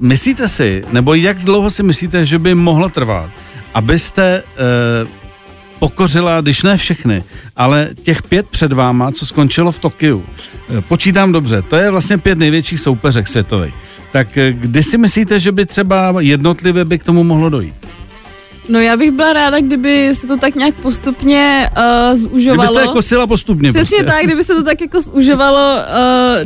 myslíte 0.00 0.48
si, 0.48 0.84
nebo 0.92 1.14
jak 1.14 1.38
dlouho 1.38 1.70
si 1.70 1.82
myslíte, 1.82 2.24
že 2.24 2.38
by 2.38 2.54
mohlo 2.54 2.88
trvat, 2.88 3.30
abyste 3.74 4.42
uh, 4.42 5.08
pokořila, 5.78 6.40
když 6.40 6.62
ne 6.62 6.76
všechny, 6.76 7.24
ale 7.56 7.88
těch 8.02 8.22
pět 8.22 8.48
před 8.48 8.72
váma, 8.72 9.12
co 9.12 9.26
skončilo 9.26 9.72
v 9.72 9.78
Tokiu. 9.78 10.24
Počítám 10.88 11.32
dobře, 11.32 11.62
to 11.62 11.76
je 11.76 11.90
vlastně 11.90 12.18
pět 12.18 12.38
největších 12.38 12.80
soupeřek 12.80 13.28
světových. 13.28 13.74
Tak 14.12 14.28
kdy 14.50 14.82
si 14.82 14.98
myslíte, 14.98 15.40
že 15.40 15.52
by 15.52 15.66
třeba 15.66 16.14
jednotlivě 16.18 16.84
by 16.84 16.98
k 16.98 17.04
tomu 17.04 17.24
mohlo 17.24 17.50
dojít? 17.50 17.74
No 18.68 18.80
já 18.80 18.96
bych 18.96 19.10
byla 19.10 19.32
ráda, 19.32 19.60
kdyby 19.60 20.14
se 20.14 20.26
to 20.26 20.36
tak 20.36 20.54
nějak 20.54 20.74
postupně 20.74 21.70
uh, 21.76 22.16
zužovalo. 22.16 22.72
Kdybyste 22.72 22.92
kosila 22.92 23.26
postupně. 23.26 23.70
Přesně 23.70 23.96
prostě. 23.96 24.12
tak, 24.12 24.24
kdyby 24.24 24.44
se 24.44 24.54
to 24.54 24.62
tak 24.64 24.80
jako 24.80 25.00
zužovalo 25.00 25.76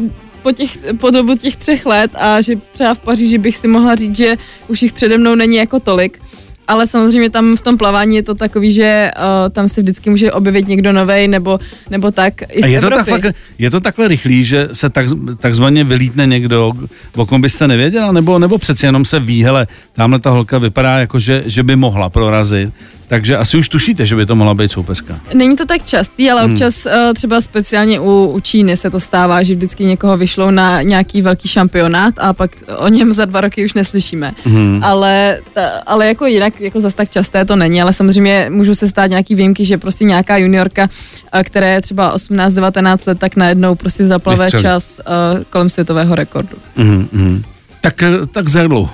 uh, 0.01 0.07
po, 0.43 0.53
těch, 0.53 0.79
po 0.99 1.11
dobu 1.11 1.35
těch 1.35 1.57
třech 1.57 1.87
let 1.87 2.11
a 2.15 2.41
že 2.41 2.57
třeba 2.73 2.95
v 2.95 2.99
Paříži 2.99 3.39
bych 3.39 3.57
si 3.57 3.69
mohla 3.69 3.95
říct, 3.95 4.17
že 4.17 4.37
už 4.69 4.83
jich 4.83 4.93
přede 4.93 5.19
mnou 5.19 5.35
není 5.35 5.57
jako 5.57 5.81
tolik. 5.81 6.23
Ale 6.69 6.87
samozřejmě 6.87 7.31
tam 7.31 7.57
v 7.57 7.63
tom 7.63 7.79
plavání 7.79 8.17
je 8.17 8.23
to 8.23 8.35
takový, 8.35 8.73
že 8.73 9.11
uh, 9.17 9.53
tam 9.53 9.69
se 9.69 9.83
vždycky 9.83 10.11
může 10.11 10.33
objevit 10.33 10.69
někdo 10.69 10.93
novej 10.93 11.29
nebo, 11.29 11.61
nebo 11.91 12.11
tak 12.11 12.35
i 12.49 12.63
z 12.63 12.65
A 12.65 12.67
je 12.67 12.81
to, 12.81 12.91
tak, 12.91 13.09
fakt, 13.09 13.27
je 13.59 13.71
to 13.71 13.81
takhle 13.81 14.09
rychlý, 14.09 14.45
že 14.45 14.69
se 14.73 14.91
tak, 14.91 15.07
takzvaně 15.41 15.85
vylítne 15.85 16.27
někdo, 16.27 16.73
o 17.17 17.27
kom 17.27 17.41
byste 17.41 17.69
nevěděla, 17.69 18.13
nebo, 18.13 18.39
nebo 18.39 18.59
přeci 18.59 18.87
jenom 18.87 19.05
se 19.05 19.21
ví, 19.21 19.45
hele, 19.45 19.67
tamhle 19.93 20.19
ta 20.19 20.31
holka 20.31 20.59
vypadá 20.59 20.99
jako, 20.99 21.19
že, 21.19 21.43
že 21.47 21.63
by 21.63 21.77
mohla 21.77 22.11
prorazit, 22.11 22.71
takže 23.13 23.37
asi 23.37 23.57
už 23.57 23.69
tušíte, 23.69 24.07
že 24.07 24.17
by 24.17 24.27
to 24.27 24.37
mohla 24.37 24.55
být 24.55 24.73
soupeřka. 24.73 25.21
Není 25.35 25.57
to 25.57 25.67
tak 25.67 25.85
častý, 25.85 26.31
ale 26.31 26.45
občas 26.45 26.87
uh, 26.87 26.93
třeba 27.15 27.41
speciálně 27.41 28.01
u, 28.01 28.27
u 28.27 28.41
Číny 28.41 28.77
se 28.77 28.91
to 28.91 29.01
stává, 29.01 29.43
že 29.43 29.55
vždycky 29.55 29.85
někoho 29.85 30.17
vyšlou 30.17 30.51
na 30.51 30.83
nějaký 30.83 31.23
velký 31.23 31.49
šampionát 31.49 32.15
a 32.19 32.33
pak 32.33 32.51
o 32.77 32.89
něm 32.89 33.13
za 33.13 33.25
dva 33.25 33.41
roky 33.41 33.65
už 33.65 33.75
neslyšíme. 33.75 34.33
Hmm. 34.45 34.81
Ale, 34.85 35.39
ta, 35.53 35.69
ale 35.87 36.07
jako 36.07 36.27
jinak, 36.27 36.61
jako 36.61 36.81
zas 36.81 36.95
tak 36.95 37.11
časté 37.11 37.45
to 37.45 37.57
není, 37.57 37.83
ale 37.83 37.93
samozřejmě 37.93 38.47
můžou 38.51 38.75
se 38.75 38.89
stát 38.89 39.07
nějaký 39.07 39.35
výjimky, 39.35 39.65
že 39.65 39.79
prostě 39.79 40.05
nějaká 40.05 40.37
juniorka, 40.37 40.83
uh, 40.83 41.41
která 41.43 41.67
je 41.69 41.81
třeba 41.81 42.17
18-19 42.17 42.99
let, 43.07 43.19
tak 43.19 43.37
najednou 43.37 43.75
prostě 43.75 44.05
zaplave 44.05 44.45
Vystřelí. 44.45 44.63
čas 44.63 45.01
uh, 45.37 45.43
kolem 45.51 45.69
světového 45.69 46.15
rekordu. 46.15 46.57
Mm, 46.77 47.09
mm. 47.13 47.43
Tak, 47.83 48.03
eh, 48.03 48.27
tak 48.33 48.47
dlouho? 48.67 48.91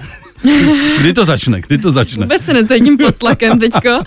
Kdy 1.01 1.13
to 1.13 1.25
začne? 1.25 1.61
Kdy 1.61 1.79
to 1.79 1.91
začne? 1.91 2.25
Vůbec 2.25 2.43
se 2.43 2.53
necítím 2.53 2.99
pod 2.99 3.17
tlakem 3.17 3.59
teďko. 3.59 3.99
Uh, 3.99 4.05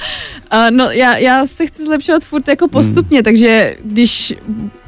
no 0.69 0.91
já, 0.91 1.17
já 1.17 1.47
se 1.47 1.65
chci 1.65 1.83
zlepšovat 1.83 2.25
furt 2.25 2.47
jako 2.47 2.67
postupně, 2.67 3.17
hmm. 3.17 3.23
takže 3.23 3.75
když 3.83 4.33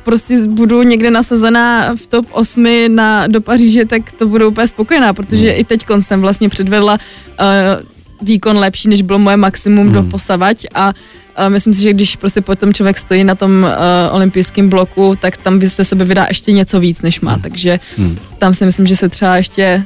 prostě 0.03 0.47
budu 0.47 0.84
někde 0.84 1.12
nasazená 1.12 1.95
v 1.95 2.08
top 2.08 2.25
8 2.32 2.65
na, 2.88 3.27
do 3.27 3.41
Paříže, 3.41 3.86
tak 3.86 4.12
to 4.12 4.27
budu 4.27 4.47
úplně 4.47 4.67
spokojená, 4.67 5.13
protože 5.13 5.49
hmm. 5.49 5.60
i 5.60 5.63
teď 5.63 5.86
jsem 6.01 6.21
vlastně 6.21 6.49
předvedla 6.49 6.93
uh, 6.93 7.47
výkon 8.27 8.58
lepší, 8.58 8.89
než 8.89 9.01
bylo 9.01 9.19
moje 9.19 9.38
maximum 9.38 9.86
hmm. 9.86 9.93
do 9.93 10.03
posavať 10.03 10.65
a 10.73 10.93
uh, 11.39 11.49
myslím 11.49 11.73
si, 11.73 11.82
že 11.82 11.93
když 11.93 12.15
prostě 12.15 12.41
potom 12.41 12.73
člověk 12.73 12.97
stojí 12.97 13.23
na 13.23 13.36
tom 13.36 13.63
uh, 13.63 14.15
olympijském 14.15 14.69
bloku, 14.69 15.15
tak 15.21 15.38
tam 15.38 15.60
by 15.60 15.69
se 15.69 15.86
sebe 15.86 16.06
vydá 16.06 16.25
ještě 16.29 16.51
něco 16.51 16.79
víc, 16.79 17.01
než 17.01 17.21
má, 17.21 17.39
takže 17.39 17.79
Hmm. 17.97 18.17
tam 18.38 18.53
si 18.53 18.65
myslím, 18.65 18.88
že 18.88 18.95
se 18.95 19.10
třeba 19.10 19.38
ještě 19.38 19.86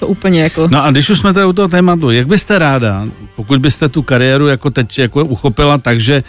to 0.00 0.06
úplně 0.06 0.42
jako... 0.42 0.68
No 0.70 0.84
a 0.84 0.90
když 0.90 1.10
už 1.10 1.18
jsme 1.18 1.34
tady 1.34 1.46
u 1.46 1.52
toho 1.52 1.68
tématu, 1.68 2.10
jak 2.10 2.26
byste 2.26 2.58
ráda, 2.58 3.06
pokud 3.36 3.60
byste 3.60 3.88
tu 3.88 4.02
kariéru 4.02 4.46
jako 4.48 4.70
teď 4.70 4.98
jako 4.98 5.24
uchopila, 5.24 5.78
takže 5.78 6.24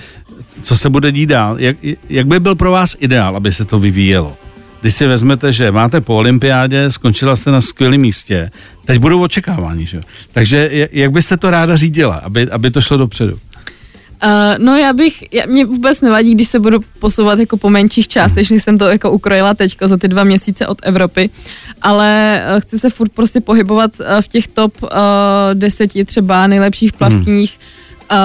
co 0.62 0.78
se 0.78 0.90
bude 0.90 1.12
dít 1.12 1.26
dál, 1.26 1.60
jak, 1.60 1.78
jak 2.10 2.28
by 2.28 2.40
byl 2.40 2.56
pro 2.56 2.72
vás 2.72 2.96
ideál, 3.00 3.36
aby 3.36 3.52
se 3.52 3.66
to 3.66 3.80
vyvíjelo? 3.80 4.36
Když 4.82 4.96
si 4.96 5.08
vezmete, 5.08 5.52
že 5.52 5.72
máte 5.72 6.02
po 6.02 6.16
olympiádě, 6.16 6.90
skončila 6.90 7.36
jste 7.36 7.52
na 7.52 7.62
skvělém 7.62 8.02
místě, 8.02 8.52
teď 8.86 9.00
budou 9.00 9.22
očekávání, 9.24 9.86
že? 9.86 10.02
Takže 10.32 10.70
jak- 10.72 10.94
jak 10.94 11.12
byste 11.12 11.38
to 11.38 11.52
ráda 11.52 11.78
řídila, 11.78 12.16
aby, 12.16 12.52
aby 12.52 12.72
to 12.72 12.82
šlo 12.82 12.98
dopředu? 12.98 13.40
Uh, 14.26 14.30
no 14.58 14.78
já 14.78 14.94
bych, 14.94 15.24
já, 15.34 15.44
mě 15.46 15.66
vůbec 15.66 16.02
nevadí, 16.02 16.36
když 16.36 16.48
se 16.48 16.60
budu 16.60 16.80
posouvat 17.00 17.40
jako 17.40 17.58
po 17.58 17.70
menších 17.70 18.08
částech, 18.08 18.52
než 18.52 18.64
jsem 18.64 18.78
to 18.78 18.86
jako 18.86 19.12
ukrojila 19.12 19.54
teďko 19.54 19.88
za 19.88 19.98
ty 19.98 20.08
dva 20.08 20.24
měsíce 20.24 20.68
od 20.68 20.78
Evropy, 20.84 21.30
ale 21.82 22.42
uh, 22.54 22.60
chci 22.60 22.80
se 22.80 22.90
furt 22.90 23.12
prostě 23.12 23.42
pohybovat 23.42 23.92
uh, 24.00 24.06
v 24.22 24.28
těch 24.28 24.48
top 24.48 24.84
uh, 24.84 24.90
deseti 25.54 26.06
třeba 26.06 26.48
nejlepších 26.48 26.94
plavkyních 26.94 27.60
uh, 28.12 28.18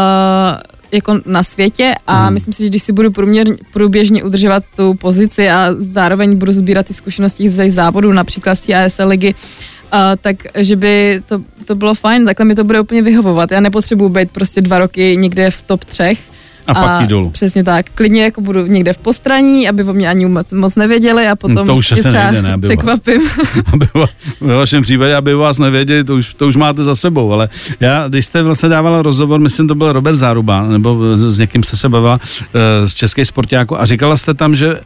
jako 0.92 1.20
na 1.26 1.42
světě. 1.42 1.94
A 2.06 2.24
Hmm. 2.24 2.34
myslím 2.34 2.54
si, 2.54 2.62
že 2.62 2.68
když 2.68 2.82
si 2.82 2.92
budu 2.92 3.10
průměr, 3.10 3.46
průběžně 3.72 4.24
udržovat 4.24 4.64
tu 4.76 4.94
pozici 4.94 5.50
a 5.50 5.68
zároveň 5.78 6.36
budu 6.36 6.52
sbírat 6.52 6.86
ty 6.86 6.94
zkušenosti 6.94 7.48
ze 7.48 7.70
závodu, 7.70 8.12
například 8.12 8.54
z 8.54 8.68
ASL 8.68 9.08
ligy, 9.08 9.34
Uh, 9.34 9.75
tak, 10.20 10.36
že 10.54 10.76
by 10.76 11.22
to, 11.26 11.40
to 11.64 11.74
bylo 11.74 11.94
fajn, 11.94 12.24
takhle 12.24 12.46
mi 12.46 12.54
to 12.54 12.64
bude 12.64 12.80
úplně 12.80 13.02
vyhovovat. 13.02 13.50
Já 13.50 13.60
nepotřebuji 13.60 14.08
být 14.08 14.30
prostě 14.30 14.60
dva 14.60 14.78
roky 14.78 15.16
někde 15.16 15.50
v 15.50 15.62
top 15.62 15.84
třech, 15.84 16.18
A 16.66 16.74
pak 16.74 17.00
jít 17.00 17.06
dolů. 17.10 17.30
Přesně 17.30 17.64
tak. 17.64 17.86
Klidně 17.94 18.22
jako 18.24 18.40
budu 18.40 18.66
někde 18.66 18.92
v 18.92 18.98
postraní, 18.98 19.68
aby 19.68 19.84
o 19.84 19.92
mě 19.92 20.08
ani 20.08 20.26
moc, 20.26 20.52
moc 20.52 20.74
nevěděli 20.74 21.28
a 21.28 21.36
potom 21.36 21.64
Hm, 21.64 21.66
to 21.66 21.76
už 21.76 21.94
třeba 21.96 22.22
nejde, 22.24 22.42
ne, 22.42 22.52
aby 22.52 22.66
vás. 22.68 22.76
překvapím. 22.76 23.20
aby 23.72 23.86
va- 23.94 24.08
ve 24.40 24.54
vašem 24.54 24.82
případě, 24.82 25.14
aby 25.16 25.34
vás 25.34 25.58
nevěděli, 25.58 26.04
to 26.04 26.14
už, 26.14 26.34
to 26.34 26.48
už 26.48 26.56
máte 26.56 26.84
za 26.84 26.94
sebou, 26.94 27.32
ale 27.32 27.48
já, 27.80 28.08
když 28.08 28.26
jste 28.26 28.42
vlastně 28.42 28.68
dávala 28.68 29.02
rozhovor, 29.02 29.40
myslím, 29.40 29.68
to 29.68 29.74
byl 29.74 29.92
Robert 29.92 30.16
Záruba, 30.16 30.66
nebo 30.66 30.98
s 31.16 31.36
s 31.36 31.38
někým 31.38 31.62
jste 31.62 31.76
se 31.76 31.88
bavila 31.88 32.20
eh, 32.54 32.88
z 32.88 32.94
české 32.94 33.24
sportáku 33.24 33.80
a 33.80 33.86
říkala 33.86 34.16
jste 34.16 34.34
tam, 34.34 34.56
že 34.56 34.74
eh, 34.74 34.80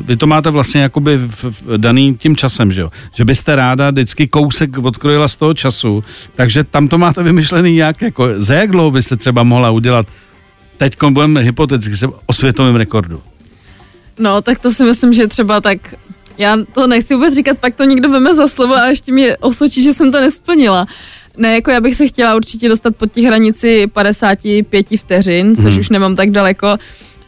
vy 0.00 0.16
to 0.16 0.26
máte 0.26 0.50
vlastně 0.50 0.82
jakoby 0.82 1.16
v, 1.16 1.44
v, 1.44 1.62
daný 1.76 2.16
tím 2.18 2.36
časem, 2.36 2.72
že 2.72 2.80
jo? 2.80 2.90
Že 3.14 3.24
byste 3.24 3.56
ráda 3.56 3.90
vždycky 3.90 4.26
kousek 4.28 4.78
odkrojila 4.78 5.28
z 5.28 5.36
toho 5.36 5.54
času, 5.54 6.04
takže 6.34 6.64
tam 6.64 6.88
to 6.88 6.98
máte 6.98 7.22
vymyšlený 7.22 7.76
jak, 7.76 8.02
jako, 8.02 8.28
za 8.36 8.54
jak 8.54 8.70
dlouho 8.70 8.90
byste 8.90 9.16
třeba 9.16 9.42
mohla 9.42 9.70
udělat 9.70 10.06
teď 10.82 10.96
budeme 11.10 11.40
hypoteticky 11.40 11.96
se 11.96 12.06
o 12.26 12.32
světovém 12.32 12.76
rekordu. 12.76 13.22
No, 14.18 14.42
tak 14.42 14.58
to 14.58 14.70
si 14.70 14.84
myslím, 14.84 15.12
že 15.12 15.26
třeba 15.26 15.60
tak, 15.60 15.94
já 16.38 16.56
to 16.74 16.86
nechci 16.86 17.14
vůbec 17.14 17.34
říkat, 17.34 17.58
pak 17.58 17.74
to 17.74 17.84
někdo 17.84 18.08
veme 18.08 18.34
za 18.34 18.48
slovo 18.48 18.74
a 18.74 18.86
ještě 18.86 19.12
mě 19.12 19.36
osočí, 19.36 19.82
že 19.82 19.92
jsem 19.92 20.12
to 20.12 20.20
nesplnila. 20.20 20.86
Ne, 21.36 21.54
jako 21.54 21.70
já 21.70 21.80
bych 21.80 21.94
se 21.94 22.06
chtěla 22.08 22.36
určitě 22.36 22.68
dostat 22.68 22.96
pod 22.96 23.12
těch 23.12 23.24
hranici 23.24 23.86
55 23.86 24.86
vteřin, 24.96 25.56
což 25.56 25.62
Mhm. 25.64 25.70
hmm. 25.72 25.80
už 25.80 25.88
nemám 25.88 26.16
tak 26.16 26.30
daleko. 26.30 26.76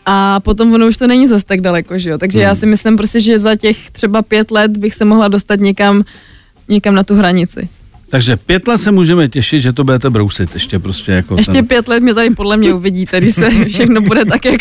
A 0.07 0.41
potom 0.41 0.75
ono 0.75 0.87
už 0.87 0.97
to 0.97 1.07
není 1.07 1.29
zas 1.29 1.45
tak 1.45 1.61
daleko, 1.61 1.99
že 1.99 2.11
jo. 2.11 2.19
Takže 2.19 2.39
Mhm. 2.39 2.45
já 2.49 2.55
si 2.55 2.67
myslím 2.67 2.97
prostě, 2.97 3.21
že 3.21 3.39
za 3.39 3.57
těch 3.57 3.91
třeba 3.91 4.23
pět 4.23 4.51
let 4.51 4.77
bych 4.77 4.95
se 4.95 5.05
mohla 5.05 5.29
dostat 5.29 5.61
někam, 5.61 6.05
někam 6.69 6.95
na 6.95 7.03
tu 7.05 7.15
hranici. 7.15 7.69
Takže 8.15 8.37
pět 8.37 8.69
let 8.69 8.79
se 8.79 8.93
můžeme 8.93 9.29
těšit, 9.29 9.63
že 9.63 9.73
to 9.73 9.85
budete 9.85 10.11
brousit 10.11 10.55
ještě 10.55 10.79
prostě 10.79 11.13
jako 11.13 11.37
Ještě 11.37 11.53
ten. 11.53 11.67
pět 11.67 11.89
let 11.89 12.03
mě 12.03 12.15
tady 12.15 12.31
podle 12.31 12.57
mě 12.57 12.75
uvidíte, 12.75 13.21
když 13.21 13.35
se 13.35 13.51
všechno 13.69 14.01
bude 14.01 14.25
tak, 14.25 14.45
jak, 14.45 14.61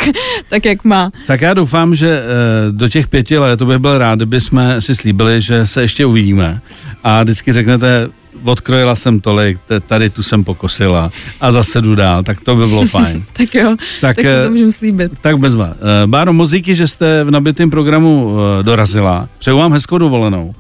tak, 0.50 0.66
jak 0.66 0.84
má. 0.84 1.12
Tak 1.28 1.42
já 1.42 1.54
doufám, 1.54 1.96
že 1.96 2.22
eh, 2.22 2.72
do 2.72 2.90
těch 2.90 3.08
pěti 3.08 3.38
let, 3.38 3.58
to 3.58 3.66
bych 3.66 3.78
byl 3.78 3.98
rád, 3.98 4.16
kdyby 4.16 4.42
jsme 4.42 4.82
si 4.82 4.96
slíbili, 4.96 5.42
že 5.42 5.66
se 5.66 5.82
ještě 5.82 6.06
uvidíme 6.06 6.62
a 7.04 7.24
vždycky 7.24 7.54
řeknete, 7.54 8.10
odkrojila 8.44 8.96
jsem 8.96 9.20
tolik, 9.20 9.58
tady 9.88 10.10
tu 10.10 10.24
jsem 10.24 10.44
pokosila 10.44 11.12
a 11.42 11.52
zase 11.52 11.82
jdu 11.82 11.96
dál, 11.96 12.24
tak 12.24 12.40
to 12.42 12.56
by 12.56 12.68
bylo 12.68 12.86
fajn. 12.86 13.24
Tak 13.34 13.56
jo, 13.56 13.76
Tak, 14.02 14.16
tak, 14.16 14.20
si 14.20 14.28
eh, 14.28 14.44
to 14.44 14.50
můžeme 14.50 14.72
slíbit. 14.72 15.12
Tak 15.22 15.38
bezva. 15.38 15.74
Eh, 16.04 16.08
Báro, 16.08 16.34
mozíky, 16.34 16.76
že 16.76 16.88
jste 16.88 17.24
v 17.24 17.32
nabitém 17.32 17.70
programu 17.70 18.36
eh, 18.60 18.64
dorazila. 18.64 19.30
Přeju 19.40 19.58
vám 19.58 19.74
hezkou 19.74 19.98
dovolenou. 19.98 20.56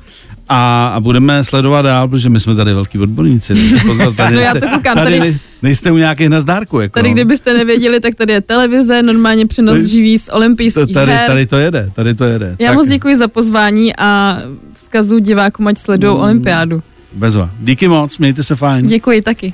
A, 0.50 0.88
a 0.96 1.00
budeme 1.00 1.44
sledovat 1.44 1.82
dál, 1.82 2.08
protože 2.08 2.30
my 2.30 2.40
jsme 2.40 2.56
tady 2.56 2.74
velký 2.74 3.00
odborníci. 3.00 3.54
Pozor, 3.86 4.14
tady 4.14 4.36
No 4.36 4.42
já 4.42 4.54
nejste, 4.54 4.70
to 4.70 4.76
koukám, 4.76 4.96
tady, 4.96 5.06
tady- 5.06 5.20
nej- 5.20 5.38
nejste 5.62 5.92
u 5.92 5.98
nějakých 5.98 6.30
nazdárků. 6.30 6.80
Jako, 6.80 6.94
Tady, 7.00 7.10
no. 7.10 7.14
kdybyste 7.14 7.54
nevěděli, 7.54 8.00
tak 8.00 8.16
tady 8.16 8.34
je 8.34 8.42
televize, 8.42 9.02
normálně 9.04 9.46
přenos 9.48 9.74
Tady- 9.76 9.88
živý 9.88 10.18
z 10.18 10.26
To- 10.26 10.32
olympijských 10.34 10.94
tady, 10.94 11.12
her. 11.12 11.28
tady 11.28 11.46
to 11.46 11.56
jede, 11.58 11.90
tady 11.96 12.16
to 12.16 12.24
jede. 12.26 12.56
Já 12.60 12.68
Tak, 12.70 12.78
moc 12.78 12.88
děkuji 12.88 13.18
za 13.18 13.28
pozvání 13.28 13.96
a 13.98 14.38
vzkazu 14.78 15.20
divákům, 15.20 15.68
ať 15.68 15.78
sledují 15.78 16.18
olympiádu. 16.18 16.84
Bezva. 17.14 17.50
Díky 17.60 17.88
moc, 17.88 18.18
mějte 18.18 18.44
se 18.44 18.56
fajn. 18.56 18.86
Děkuji 18.86 19.22
taky. 19.22 19.54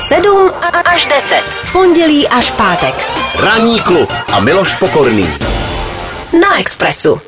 7 0.00 0.50
až 0.84 1.06
10. 1.06 1.42
Pondělí 1.72 2.28
až 2.28 2.50
pátek. 2.50 2.94
Ranní 3.44 3.80
klub 3.80 4.12
a 4.32 4.40
Miloš 4.40 4.76
Pokorný. 4.76 5.26
Na 6.40 6.60
Expressu. 6.60 7.20